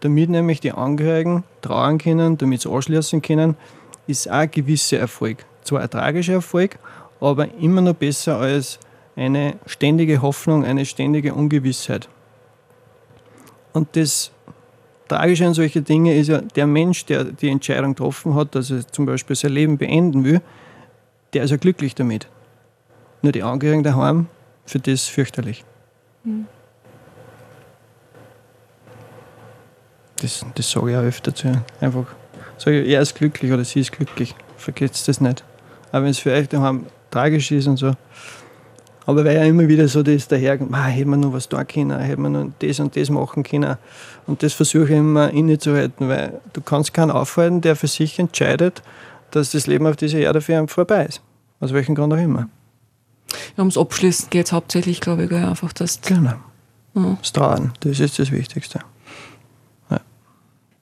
Damit 0.00 0.30
nämlich 0.30 0.60
die 0.60 0.72
Angehörigen 0.72 1.44
trauen 1.60 1.98
können, 1.98 2.38
damit 2.38 2.62
sie 2.62 2.70
anschließen 2.70 3.20
können, 3.20 3.56
ist 4.06 4.30
auch 4.30 4.34
ein 4.34 4.50
gewisser 4.50 4.98
Erfolg. 4.98 5.44
Zwar 5.62 5.82
ein 5.82 5.90
tragischer 5.90 6.34
Erfolg, 6.34 6.78
aber 7.20 7.52
immer 7.56 7.82
noch 7.82 7.94
besser 7.94 8.38
als 8.38 8.78
eine 9.14 9.56
ständige 9.66 10.22
Hoffnung, 10.22 10.64
eine 10.64 10.86
ständige 10.86 11.34
Ungewissheit. 11.34 12.08
Und 13.74 13.94
das 13.94 14.30
Tragische 15.10 15.44
an 15.44 15.54
solchen 15.54 15.84
Dingen 15.84 16.16
ist 16.16 16.28
ja, 16.28 16.40
der 16.40 16.68
Mensch, 16.68 17.04
der 17.04 17.24
die 17.24 17.48
Entscheidung 17.48 17.94
getroffen 17.94 18.36
hat, 18.36 18.54
dass 18.54 18.70
er 18.70 18.86
zum 18.86 19.06
Beispiel 19.06 19.34
sein 19.34 19.50
Leben 19.50 19.76
beenden 19.76 20.22
will, 20.22 20.40
der 21.32 21.42
ist 21.42 21.50
ja 21.50 21.56
glücklich 21.56 21.96
damit. 21.96 22.28
Nur 23.20 23.32
die 23.32 23.42
Angehörigen 23.42 23.82
daheim, 23.82 24.28
für 24.66 24.78
das 24.78 25.08
fürchterlich. 25.08 25.64
Mhm. 26.22 26.46
Das, 30.22 30.46
das 30.54 30.70
sage 30.70 30.92
ich 30.92 30.96
auch 30.96 31.02
öfter 31.02 31.34
zu 31.34 31.48
ihnen. 31.48 31.64
Einfach 31.80 32.06
sage 32.56 32.82
ich, 32.82 32.92
er 32.92 33.00
ist 33.00 33.16
glücklich 33.16 33.50
oder 33.50 33.64
sie 33.64 33.80
ist 33.80 33.90
glücklich. 33.90 34.36
Vergesst 34.56 35.08
das 35.08 35.20
nicht. 35.20 35.42
Aber 35.90 36.04
wenn 36.04 36.10
es 36.10 36.20
für 36.20 36.30
euch 36.30 36.48
daheim 36.48 36.86
tragisch 37.10 37.50
ist 37.50 37.66
und 37.66 37.78
so, 37.78 37.94
aber 39.10 39.24
weil 39.24 39.36
ja 39.36 39.44
immer 39.44 39.68
wieder 39.68 39.88
so 39.88 40.02
das 40.02 40.28
daher, 40.28 40.58
ah, 40.72 40.84
hätte 40.86 41.08
man 41.08 41.20
noch 41.20 41.32
was 41.32 41.48
tun 41.48 41.66
können, 41.66 41.98
hätte 41.98 42.20
man 42.20 42.32
noch 42.32 42.46
das 42.58 42.80
und 42.80 42.96
das 42.96 43.10
machen 43.10 43.42
können. 43.42 43.76
Und 44.26 44.42
das 44.42 44.52
versuche 44.52 44.84
ich 44.84 44.98
immer 44.98 45.30
innezuhalten, 45.30 46.08
weil 46.08 46.40
du 46.52 46.60
kannst 46.60 46.94
keinen 46.94 47.10
aufhalten, 47.10 47.60
der 47.60 47.76
für 47.76 47.88
sich 47.88 48.18
entscheidet, 48.18 48.82
dass 49.30 49.50
das 49.50 49.66
Leben 49.66 49.86
auf 49.86 49.96
dieser 49.96 50.18
Erde 50.18 50.40
für 50.40 50.52
ihn 50.52 50.68
vorbei 50.68 51.06
ist. 51.06 51.20
Aus 51.60 51.72
welchem 51.72 51.94
Grund 51.94 52.12
auch 52.12 52.18
immer. 52.18 52.48
Ja, 53.56 53.58
ums 53.58 53.76
Abschließen 53.76 54.30
geht 54.30 54.46
es 54.46 54.52
hauptsächlich, 54.52 55.00
glaube 55.00 55.24
ich, 55.24 55.32
einfach 55.32 55.72
das. 55.72 56.00
Genau. 56.00 56.34
Mhm. 56.94 57.18
Das 57.20 57.32
Trauen, 57.32 57.72
das 57.80 58.00
ist 58.00 58.18
das 58.18 58.30
Wichtigste. 58.30 58.80
Ja. 59.90 60.00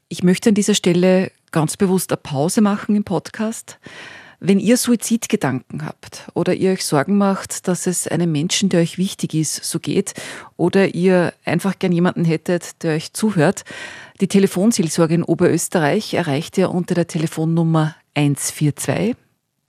Ich 0.09 0.23
möchte 0.23 0.51
an 0.51 0.55
dieser 0.55 0.75
Stelle 0.75 1.31
ganz 1.51 1.77
bewusst 1.77 2.13
eine 2.13 2.19
Pause 2.19 2.61
machen 2.61 2.97
im 2.97 3.05
Podcast. 3.05 3.79
Wenn 4.41 4.61
ihr 4.61 4.77
Suizidgedanken 4.77 5.85
habt 5.85 6.29
oder 6.33 6.55
ihr 6.55 6.71
euch 6.71 6.85
Sorgen 6.85 7.19
macht, 7.19 7.67
dass 7.67 7.89
es 7.89 8.07
einem 8.07 8.31
Menschen, 8.31 8.69
der 8.69 8.81
euch 8.81 8.97
wichtig 8.97 9.35
ist, 9.35 9.65
so 9.65 9.81
geht, 9.81 10.15
oder 10.57 10.95
ihr 10.95 11.35
einfach 11.45 11.77
gern 11.81 11.91
jemanden 11.91 12.25
hättet, 12.25 12.85
der 12.85 12.95
euch 12.95 13.13
zuhört, 13.13 13.65
die 14.21 14.29
Telefonseelsorge 14.29 15.15
in 15.15 15.25
Oberösterreich 15.25 16.15
erreicht 16.15 16.57
ihr 16.57 16.71
unter 16.71 16.95
der 16.95 17.09
Telefonnummer 17.09 17.97
142. 18.15 19.17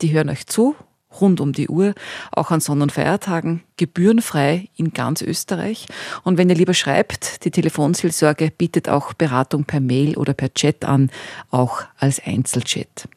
Die 0.01 0.11
hören 0.11 0.29
euch 0.29 0.45
zu, 0.45 0.75
rund 1.19 1.41
um 1.41 1.51
die 1.51 1.67
Uhr, 1.67 1.95
auch 2.31 2.51
an 2.51 2.59
Sonn- 2.59 2.83
und 2.83 2.91
Feiertagen, 2.91 3.63
gebührenfrei 3.77 4.69
in 4.75 4.93
ganz 4.93 5.23
Österreich. 5.23 5.87
Und 6.23 6.37
wenn 6.37 6.49
ihr 6.49 6.55
lieber 6.55 6.75
schreibt, 6.75 7.43
die 7.43 7.51
Telefonseelsorge 7.51 8.51
bietet 8.55 8.87
auch 8.87 9.13
Beratung 9.13 9.65
per 9.65 9.79
Mail 9.79 10.15
oder 10.15 10.35
per 10.35 10.53
Chat 10.53 10.85
an, 10.85 11.09
auch 11.49 11.81
als 11.97 12.21
Einzelchat. 12.23 13.07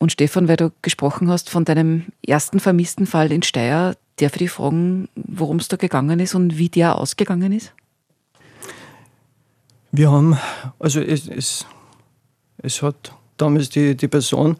Und 0.00 0.12
Stefan, 0.12 0.48
weil 0.48 0.56
du 0.56 0.72
gesprochen 0.80 1.30
hast 1.30 1.50
von 1.50 1.66
deinem 1.66 2.06
ersten 2.26 2.58
vermissten 2.58 3.06
Fall 3.06 3.30
in 3.30 3.42
Steyr, 3.42 3.96
darf 4.16 4.32
ich 4.32 4.38
dich 4.38 4.50
fragen, 4.50 5.08
worum 5.14 5.58
es 5.58 5.68
da 5.68 5.76
gegangen 5.76 6.20
ist 6.20 6.34
und 6.34 6.56
wie 6.56 6.70
der 6.70 6.96
ausgegangen 6.96 7.52
ist? 7.52 7.74
Wir 9.92 10.10
haben, 10.10 10.38
also 10.78 11.02
es, 11.02 11.28
es, 11.28 11.66
es 12.62 12.80
hat 12.80 13.12
damals 13.36 13.68
die, 13.68 13.94
die 13.94 14.08
Person, 14.08 14.56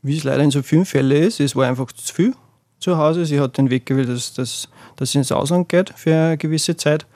wie 0.00 0.16
es 0.16 0.24
leider 0.24 0.42
in 0.42 0.50
so 0.50 0.62
vielen 0.62 0.86
Fällen 0.86 1.22
ist, 1.22 1.38
es 1.38 1.54
war 1.54 1.68
einfach 1.68 1.92
zu 1.92 2.14
viel 2.14 2.34
zu 2.78 2.96
Hause. 2.96 3.26
Sie 3.26 3.38
hat 3.38 3.58
den 3.58 3.68
Weg 3.68 3.84
gewählt, 3.84 4.08
dass, 4.08 4.32
dass, 4.32 4.70
dass 4.96 5.12
sie 5.12 5.18
ins 5.18 5.32
Ausland 5.32 5.68
geht 5.68 5.92
für 5.94 6.14
eine 6.14 6.38
gewisse 6.38 6.78
Zeit. 6.78 7.06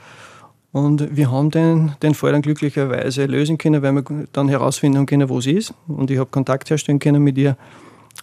Und 0.74 1.14
wir 1.14 1.30
haben 1.30 1.52
den, 1.52 1.94
den 2.02 2.14
Fall 2.14 2.32
dann 2.32 2.42
glücklicherweise 2.42 3.26
lösen 3.26 3.58
können, 3.58 3.80
weil 3.80 3.92
wir 3.92 4.26
dann 4.32 4.48
herausfinden 4.48 5.06
können, 5.06 5.28
wo 5.28 5.40
sie 5.40 5.52
ist. 5.52 5.72
Und 5.86 6.10
ich 6.10 6.18
habe 6.18 6.28
Kontakt 6.28 6.68
herstellen 6.68 6.98
können 6.98 7.22
mit 7.22 7.38
ihr. 7.38 7.56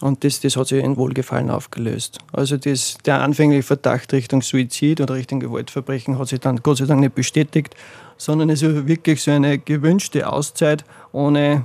Und 0.02 0.22
das, 0.22 0.40
das 0.40 0.58
hat 0.58 0.66
sich 0.66 0.84
in 0.84 0.98
Wohlgefallen 0.98 1.48
aufgelöst. 1.48 2.18
Also 2.30 2.58
das, 2.58 2.98
der 3.06 3.22
anfängliche 3.22 3.62
Verdacht 3.62 4.12
Richtung 4.12 4.42
Suizid 4.42 5.00
oder 5.00 5.14
Richtung 5.14 5.40
Gewaltverbrechen 5.40 6.18
hat 6.18 6.28
sich 6.28 6.40
dann 6.40 6.58
Gott 6.58 6.76
sei 6.76 6.84
Dank 6.84 7.00
nicht 7.00 7.14
bestätigt, 7.14 7.74
sondern 8.18 8.50
es 8.50 8.60
ist 8.60 8.86
wirklich 8.86 9.22
so 9.22 9.30
eine 9.30 9.58
gewünschte 9.58 10.30
Auszeit, 10.30 10.84
ohne 11.10 11.64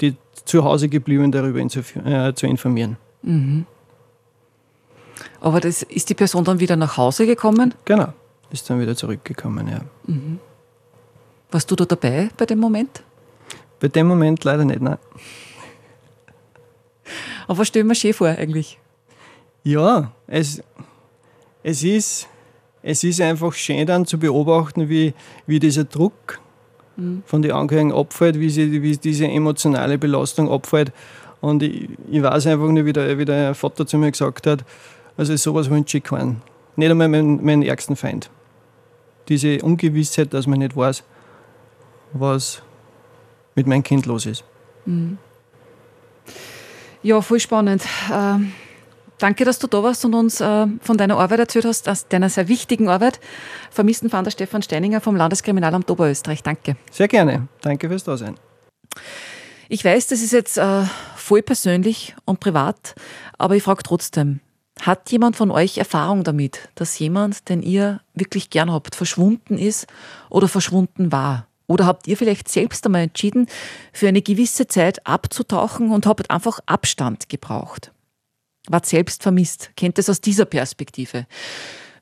die 0.00 0.16
zu 0.44 0.64
Hause 0.64 0.88
geblieben 0.88 1.30
darüber 1.30 1.60
äh, 1.60 2.34
zu 2.34 2.46
informieren. 2.48 2.96
Mhm. 3.22 3.66
Aber 5.40 5.60
das, 5.60 5.84
ist 5.84 6.10
die 6.10 6.14
Person 6.14 6.42
dann 6.42 6.58
wieder 6.58 6.74
nach 6.74 6.96
Hause 6.96 7.24
gekommen? 7.24 7.72
Genau 7.84 8.12
ist 8.54 8.70
dann 8.70 8.80
wieder 8.80 8.96
zurückgekommen, 8.96 9.68
ja. 9.68 9.80
Mhm. 10.06 10.38
Warst 11.50 11.70
du 11.70 11.76
da 11.76 11.84
dabei 11.84 12.30
bei 12.36 12.46
dem 12.46 12.60
Moment? 12.60 13.02
Bei 13.80 13.88
dem 13.88 14.06
Moment 14.06 14.44
leider 14.44 14.64
nicht, 14.64 14.80
nein. 14.80 14.98
Aber 17.46 17.58
was 17.58 17.68
stellen 17.68 17.86
wir 17.88 17.94
schön 17.94 18.14
vor 18.14 18.28
eigentlich? 18.28 18.78
Ja, 19.64 20.12
es, 20.26 20.62
es, 21.62 21.82
ist, 21.82 22.28
es 22.82 23.04
ist 23.04 23.20
einfach 23.20 23.52
schön 23.52 23.86
dann 23.86 24.06
zu 24.06 24.18
beobachten, 24.18 24.88
wie, 24.88 25.14
wie 25.46 25.58
dieser 25.58 25.84
Druck 25.84 26.40
mhm. 26.96 27.22
von 27.26 27.42
den 27.42 27.52
Angehörigen 27.52 27.92
abfällt, 27.92 28.38
wie, 28.38 28.50
sie, 28.50 28.82
wie 28.82 28.96
diese 28.96 29.26
emotionale 29.26 29.98
Belastung 29.98 30.50
abfällt. 30.50 30.92
Und 31.40 31.62
ich, 31.62 31.88
ich 32.10 32.22
weiß 32.22 32.46
einfach 32.46 32.68
nur, 32.68 32.84
wie 32.84 32.92
der, 32.92 33.18
wie 33.18 33.24
der 33.24 33.54
Vater 33.54 33.86
zu 33.86 33.98
mir 33.98 34.10
gesagt 34.10 34.46
hat, 34.46 34.64
also 35.16 35.36
sowas 35.36 35.70
wünsche 35.70 35.98
ich 35.98 36.04
keinen. 36.04 36.42
Nicht 36.76 36.90
einmal 36.90 37.08
meinen, 37.08 37.44
meinen 37.44 37.62
ärgsten 37.62 37.96
Feind 37.96 38.30
diese 39.28 39.60
Ungewissheit, 39.62 40.32
dass 40.34 40.46
man 40.46 40.58
nicht 40.58 40.76
weiß, 40.76 41.02
was 42.12 42.62
mit 43.54 43.66
meinem 43.66 43.82
Kind 43.82 44.06
los 44.06 44.26
ist. 44.26 44.44
Mhm. 44.84 45.18
Ja, 47.02 47.20
voll 47.20 47.40
spannend. 47.40 47.82
Äh, 48.10 48.38
danke, 49.18 49.44
dass 49.44 49.58
du 49.58 49.66
da 49.66 49.82
warst 49.82 50.04
und 50.04 50.14
uns 50.14 50.40
äh, 50.40 50.66
von 50.80 50.96
deiner 50.96 51.18
Arbeit 51.18 51.40
erzählt 51.40 51.66
hast, 51.66 51.88
aus 51.88 52.08
deiner 52.08 52.30
sehr 52.30 52.48
wichtigen 52.48 52.88
Arbeit. 52.88 53.20
Vermissten 53.70 54.08
Fahnder 54.08 54.30
Stefan 54.30 54.62
Steininger 54.62 55.00
vom 55.00 55.16
Landeskriminalamt 55.16 55.90
Oberösterreich. 55.90 56.42
Danke. 56.42 56.76
Sehr 56.90 57.08
gerne. 57.08 57.48
Danke 57.60 57.88
fürs 57.88 58.04
Dasein. 58.04 58.36
Ich 59.68 59.84
weiß, 59.84 60.08
das 60.08 60.22
ist 60.22 60.32
jetzt 60.32 60.56
äh, 60.56 60.84
voll 61.16 61.42
persönlich 61.42 62.14
und 62.24 62.40
privat, 62.40 62.94
aber 63.38 63.56
ich 63.56 63.62
frage 63.62 63.82
trotzdem, 63.82 64.40
hat 64.80 65.10
jemand 65.10 65.36
von 65.36 65.50
euch 65.50 65.78
Erfahrung 65.78 66.24
damit, 66.24 66.68
dass 66.74 66.98
jemand, 66.98 67.48
den 67.48 67.62
ihr 67.62 68.00
wirklich 68.14 68.50
gern 68.50 68.72
habt, 68.72 68.94
verschwunden 68.94 69.56
ist 69.56 69.86
oder 70.30 70.48
verschwunden 70.48 71.12
war? 71.12 71.46
Oder 71.66 71.86
habt 71.86 72.06
ihr 72.06 72.16
vielleicht 72.16 72.48
selbst 72.48 72.84
einmal 72.84 73.02
entschieden, 73.02 73.46
für 73.92 74.08
eine 74.08 74.20
gewisse 74.20 74.66
Zeit 74.66 75.06
abzutauchen 75.06 75.90
und 75.90 76.06
habt 76.06 76.30
einfach 76.30 76.60
Abstand 76.66 77.28
gebraucht? 77.28 77.92
Wart 78.68 78.86
selbst 78.86 79.22
vermisst? 79.22 79.70
Kennt 79.76 79.98
es 79.98 80.10
aus 80.10 80.20
dieser 80.20 80.44
Perspektive? 80.44 81.26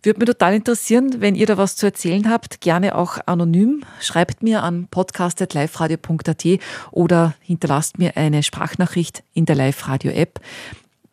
Würde 0.05 0.19
mich 0.19 0.27
total 0.27 0.55
interessieren, 0.55 1.21
wenn 1.21 1.37
ihr 1.37 1.47
da 1.47 1.57
was 1.57 1.77
zu 1.77 1.87
erzählen 1.87 2.29
habt, 2.29 2.61
gerne 2.61 2.97
auch 2.97 3.19
anonym. 3.27 3.85
Schreibt 4.01 4.43
mir 4.43 4.65
an 4.65 4.89
podcast.liferadio.at 4.89 6.45
oder 6.91 7.35
hinterlasst 7.41 7.99
mir 7.99 8.17
eine 8.17 8.43
Sprachnachricht 8.43 9.23
in 9.33 9.47
der 9.47 9.55
Live-Radio-App 9.55 10.41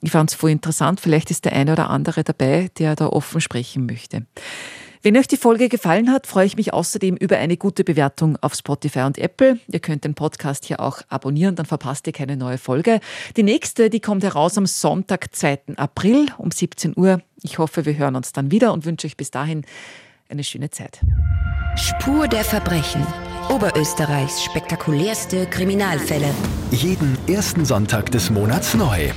ich 0.01 0.11
fand 0.11 0.31
es 0.31 0.35
voll 0.35 0.51
interessant. 0.51 0.99
Vielleicht 0.99 1.31
ist 1.31 1.45
der 1.45 1.53
eine 1.53 1.73
oder 1.73 1.89
andere 1.89 2.23
dabei, 2.23 2.69
der 2.77 2.95
da 2.95 3.07
offen 3.07 3.41
sprechen 3.41 3.85
möchte. 3.85 4.25
Wenn 5.01 5.15
euch 5.15 5.27
die 5.27 5.37
Folge 5.37 5.69
gefallen 5.69 6.11
hat, 6.11 6.27
freue 6.27 6.45
ich 6.45 6.57
mich 6.57 6.73
außerdem 6.73 7.15
über 7.15 7.37
eine 7.37 7.55
gute 7.55 7.85
Bewertung 7.85 8.37
auf 8.41 8.53
Spotify 8.53 9.01
und 9.01 9.17
Apple. 9.17 9.57
Ihr 9.67 9.79
könnt 9.79 10.03
den 10.03 10.13
Podcast 10.13 10.65
hier 10.65 10.81
auch 10.81 11.01
abonnieren, 11.07 11.55
dann 11.55 11.65
verpasst 11.65 12.05
ihr 12.07 12.11
keine 12.11 12.35
neue 12.35 12.57
Folge. 12.57 12.99
Die 13.37 13.43
nächste, 13.43 13.89
die 13.89 14.01
kommt 14.01 14.23
heraus 14.23 14.57
am 14.57 14.65
Sonntag, 14.65 15.33
2. 15.33 15.77
April 15.77 16.27
um 16.37 16.51
17 16.51 16.97
Uhr. 16.97 17.21
Ich 17.43 17.59
hoffe, 17.59 17.85
wir 17.85 17.97
hören 17.97 18.17
uns 18.17 18.33
dann 18.33 18.51
wieder 18.51 18.73
und 18.73 18.85
wünsche 18.85 19.07
euch 19.07 19.15
bis 19.15 19.31
dahin 19.31 19.63
eine 20.27 20.43
schöne 20.43 20.69
Zeit. 20.69 20.99
Spur 21.77 22.27
der 22.27 22.43
Verbrechen. 22.43 23.05
Oberösterreichs 23.49 24.43
spektakulärste 24.43 25.45
Kriminalfälle. 25.45 26.29
Jeden 26.71 27.17
ersten 27.27 27.63
Sonntag 27.63 28.11
des 28.11 28.29
Monats 28.29 28.73
neu. 28.73 29.11